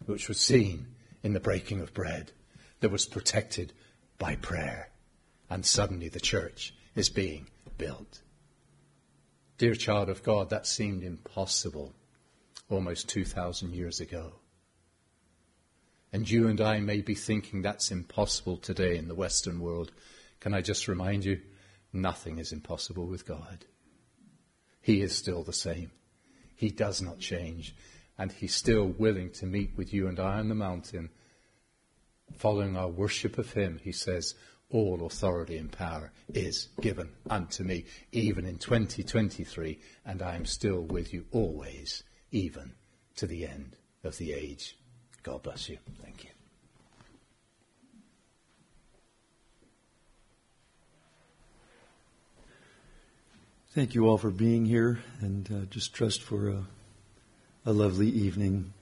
which 0.06 0.28
was 0.28 0.40
seen 0.40 0.88
in 1.24 1.34
the 1.34 1.40
breaking 1.40 1.82
of 1.82 1.94
bread, 1.94 2.32
that 2.82 2.92
was 2.92 3.06
protected 3.06 3.74
by 4.18 4.36
prayer. 4.36 4.90
And 5.50 5.66
suddenly 5.66 6.10
the 6.10 6.20
church 6.20 6.74
is 6.96 7.10
being 7.10 7.48
built. 7.78 8.22
Dear 9.58 9.76
child 9.76 10.10
of 10.10 10.24
God, 10.24 10.50
that 10.50 10.68
seemed 10.68 11.04
impossible 11.04 11.94
almost 12.70 13.10
2,000 13.10 13.74
years 13.74 14.00
ago. 14.00 14.39
And 16.12 16.30
you 16.30 16.48
and 16.48 16.60
I 16.60 16.80
may 16.80 17.02
be 17.02 17.16
thinking 17.16 17.62
that's 17.62 17.92
impossible 17.92 18.58
today 18.58 18.98
in 18.98 19.08
the 19.08 19.16
Western 19.16 19.60
world. 19.60 19.92
Can 20.40 20.54
I 20.54 20.62
just 20.62 20.88
remind 20.88 21.26
you, 21.26 21.40
nothing 21.94 22.40
is 22.40 22.52
impossible 22.52 23.06
with 23.06 23.28
God. 23.28 23.66
He 24.82 25.02
is 25.02 25.16
still 25.16 25.44
the 25.44 25.54
same. 25.54 25.92
He 26.56 26.70
does 26.70 27.02
not 27.02 27.20
change. 27.20 27.76
And 28.18 28.32
He's 28.32 28.56
still 28.56 28.88
willing 28.88 29.30
to 29.34 29.46
meet 29.46 29.78
with 29.78 29.94
you 29.94 30.08
and 30.08 30.20
I 30.20 30.40
on 30.40 30.50
the 30.50 30.56
mountain. 30.56 31.10
Following 32.38 32.76
our 32.76 32.90
worship 32.90 33.38
of 33.38 33.54
Him, 33.54 33.80
He 33.84 33.92
says, 33.92 34.34
all 34.72 35.06
authority 35.06 35.58
and 35.58 35.72
power 35.72 36.12
is 36.34 36.70
given 36.80 37.10
unto 37.30 37.64
me, 37.64 37.86
even 38.12 38.46
in 38.46 38.58
2023, 38.58 39.80
and 40.06 40.22
I 40.22 40.36
am 40.36 40.46
still 40.46 40.82
with 40.82 41.12
you 41.14 41.26
always, 41.32 42.04
even 42.32 42.74
to 43.16 43.26
the 43.26 43.48
end 43.48 43.78
of 44.04 44.18
the 44.18 44.34
age. 44.34 44.78
God 45.24 45.44
bless 45.44 45.70
you. 45.70 45.78
Thank 46.02 46.24
you. 46.24 46.30
Thank 53.72 53.96
you 53.96 54.08
all 54.08 54.18
for 54.18 54.32
being 54.32 54.66
here, 54.66 55.00
and 55.22 55.50
uh, 55.52 55.66
just 55.70 55.94
trust 55.94 56.22
for 56.22 56.50
a 56.50 56.64
a 57.66 57.74
lovely 57.74 58.08
evening, 58.08 58.74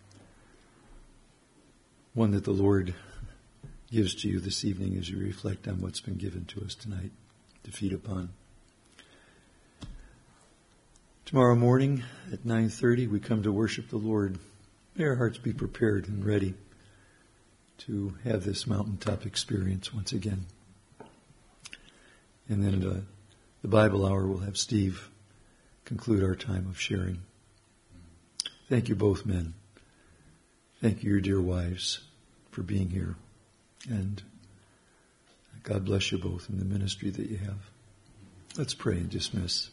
one 2.13 2.31
that 2.31 2.43
the 2.43 2.51
Lord 2.51 2.93
gives 3.91 4.15
to 4.21 4.29
you 4.29 4.39
this 4.39 4.63
evening 4.63 4.95
as 4.97 5.09
you 5.09 5.17
reflect 5.17 5.67
on 5.67 5.81
what's 5.81 5.99
been 5.99 6.15
given 6.15 6.45
to 6.45 6.61
us 6.61 6.75
tonight 6.75 7.11
to 7.63 7.71
feed 7.71 7.91
upon. 7.91 8.29
Tomorrow 11.25 11.55
morning 11.55 12.03
at 12.31 12.45
9:30 12.45 13.07
we 13.07 13.19
come 13.19 13.43
to 13.43 13.51
worship 13.51 13.89
the 13.89 13.97
Lord. 13.97 14.37
May 14.97 15.05
our 15.05 15.15
hearts 15.15 15.37
be 15.37 15.53
prepared 15.53 16.07
and 16.07 16.25
ready 16.25 16.55
to 17.79 18.15
have 18.23 18.43
this 18.43 18.65
mountaintop 18.65 19.27
experience 19.27 19.93
once 19.93 20.11
again. 20.11 20.47
And 22.49 22.63
then 22.63 22.83
uh, 22.83 23.01
the 23.61 23.67
Bible 23.67 24.07
hour 24.07 24.25
will 24.25 24.39
have 24.39 24.57
Steve 24.57 25.11
conclude 25.85 26.23
our 26.23 26.33
time 26.33 26.65
of 26.67 26.81
sharing. 26.81 27.19
Thank 28.69 28.89
you 28.89 28.95
both 28.95 29.23
men. 29.23 29.53
Thank 30.81 31.03
you, 31.03 31.11
your 31.11 31.21
dear 31.21 31.41
wives, 31.41 31.99
for 32.49 32.63
being 32.63 32.89
here. 32.89 33.15
And 33.87 34.23
God 35.61 35.85
bless 35.85 36.11
you 36.11 36.17
both 36.17 36.49
in 36.49 36.57
the 36.57 36.65
ministry 36.65 37.11
that 37.11 37.29
you 37.29 37.37
have. 37.37 37.69
Let's 38.57 38.73
pray 38.73 38.95
and 38.95 39.11
dismiss. 39.11 39.69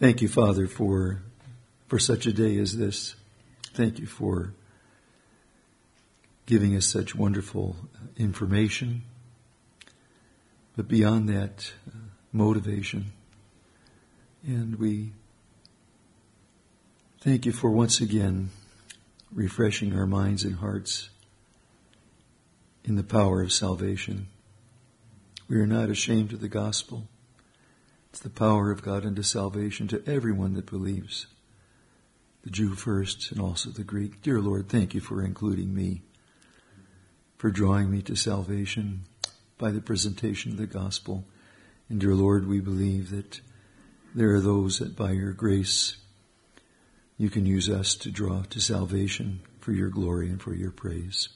Thank 0.00 0.22
you, 0.22 0.28
Father, 0.28 0.66
for, 0.66 1.20
for 1.86 1.98
such 1.98 2.26
a 2.26 2.32
day 2.32 2.58
as 2.58 2.76
this. 2.76 3.14
Thank 3.74 3.98
you 3.98 4.06
for 4.06 4.54
giving 6.46 6.76
us 6.76 6.86
such 6.86 7.14
wonderful 7.14 7.76
information. 8.16 9.02
But 10.76 10.88
beyond 10.88 11.28
that, 11.28 11.72
uh, 11.88 11.96
motivation. 12.32 13.12
And 14.46 14.76
we 14.76 15.12
thank 17.20 17.46
you 17.46 17.52
for 17.52 17.70
once 17.70 18.00
again 18.00 18.50
refreshing 19.32 19.96
our 19.96 20.06
minds 20.06 20.44
and 20.44 20.56
hearts 20.56 21.10
in 22.84 22.94
the 22.94 23.02
power 23.02 23.42
of 23.42 23.52
salvation. 23.52 24.28
We 25.48 25.56
are 25.56 25.66
not 25.66 25.90
ashamed 25.90 26.32
of 26.32 26.40
the 26.40 26.48
gospel. 26.48 27.08
It's 28.10 28.20
the 28.20 28.30
power 28.30 28.70
of 28.70 28.82
God 28.82 29.04
unto 29.04 29.22
salvation 29.22 29.88
to 29.88 30.02
everyone 30.06 30.54
that 30.54 30.66
believes, 30.66 31.26
the 32.46 32.52
Jew 32.52 32.76
first 32.76 33.32
and 33.32 33.40
also 33.40 33.70
the 33.70 33.82
Greek. 33.82 34.22
Dear 34.22 34.40
Lord, 34.40 34.68
thank 34.68 34.94
you 34.94 35.00
for 35.00 35.20
including 35.20 35.74
me, 35.74 36.02
for 37.38 37.50
drawing 37.50 37.90
me 37.90 38.02
to 38.02 38.14
salvation 38.14 39.02
by 39.58 39.72
the 39.72 39.80
presentation 39.80 40.52
of 40.52 40.56
the 40.56 40.66
gospel. 40.68 41.24
And 41.88 41.98
dear 41.98 42.14
Lord, 42.14 42.46
we 42.46 42.60
believe 42.60 43.10
that 43.10 43.40
there 44.14 44.32
are 44.32 44.40
those 44.40 44.78
that 44.78 44.94
by 44.94 45.10
your 45.10 45.32
grace 45.32 45.96
you 47.18 47.30
can 47.30 47.46
use 47.46 47.68
us 47.68 47.96
to 47.96 48.12
draw 48.12 48.42
to 48.42 48.60
salvation 48.60 49.40
for 49.58 49.72
your 49.72 49.88
glory 49.88 50.28
and 50.28 50.40
for 50.40 50.54
your 50.54 50.70
praise. 50.70 51.28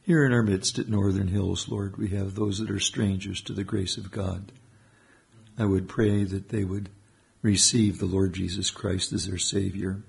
Here 0.00 0.24
in 0.24 0.32
our 0.32 0.42
midst 0.42 0.78
at 0.78 0.88
Northern 0.88 1.28
Hills, 1.28 1.68
Lord, 1.68 1.98
we 1.98 2.08
have 2.08 2.34
those 2.34 2.58
that 2.58 2.70
are 2.70 2.80
strangers 2.80 3.42
to 3.42 3.52
the 3.52 3.64
grace 3.64 3.98
of 3.98 4.10
God. 4.10 4.50
I 5.58 5.66
would 5.66 5.90
pray 5.90 6.24
that 6.24 6.48
they 6.48 6.64
would 6.64 6.88
receive 7.44 7.98
the 7.98 8.06
Lord 8.06 8.32
Jesus 8.32 8.70
Christ 8.70 9.12
as 9.12 9.26
their 9.26 9.36
Savior. 9.36 10.00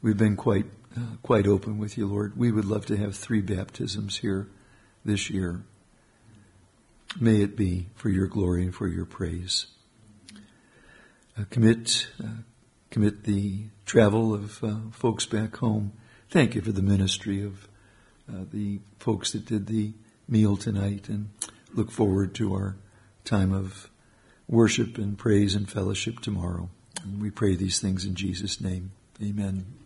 We've 0.00 0.16
been 0.16 0.36
quite, 0.36 0.66
uh, 0.96 1.16
quite 1.22 1.48
open 1.48 1.76
with 1.76 1.98
you, 1.98 2.06
Lord. 2.06 2.36
We 2.36 2.52
would 2.52 2.64
love 2.64 2.86
to 2.86 2.96
have 2.96 3.16
three 3.16 3.40
baptisms 3.40 4.18
here 4.18 4.48
this 5.04 5.28
year. 5.28 5.64
May 7.20 7.42
it 7.42 7.56
be 7.56 7.88
for 7.96 8.10
your 8.10 8.28
glory 8.28 8.62
and 8.62 8.72
for 8.72 8.86
your 8.86 9.04
praise. 9.04 9.66
Uh, 11.36 11.42
commit, 11.50 12.06
uh, 12.22 12.42
commit 12.90 13.24
the 13.24 13.64
travel 13.84 14.32
of 14.32 14.62
uh, 14.62 14.76
folks 14.92 15.26
back 15.26 15.56
home. 15.56 15.92
Thank 16.30 16.54
you 16.54 16.60
for 16.60 16.70
the 16.70 16.80
ministry 16.80 17.42
of 17.42 17.66
uh, 18.32 18.44
the 18.52 18.78
folks 19.00 19.32
that 19.32 19.46
did 19.46 19.66
the 19.66 19.94
meal 20.28 20.56
tonight 20.56 21.08
and 21.08 21.30
look 21.74 21.90
forward 21.90 22.36
to 22.36 22.54
our 22.54 22.76
time 23.24 23.52
of 23.52 23.89
worship 24.50 24.98
and 24.98 25.16
praise 25.16 25.54
and 25.54 25.70
fellowship 25.70 26.20
tomorrow. 26.20 26.68
And 27.02 27.22
we 27.22 27.30
pray 27.30 27.54
these 27.54 27.78
things 27.80 28.04
in 28.04 28.14
Jesus' 28.14 28.60
name. 28.60 28.90
Amen. 29.22 29.79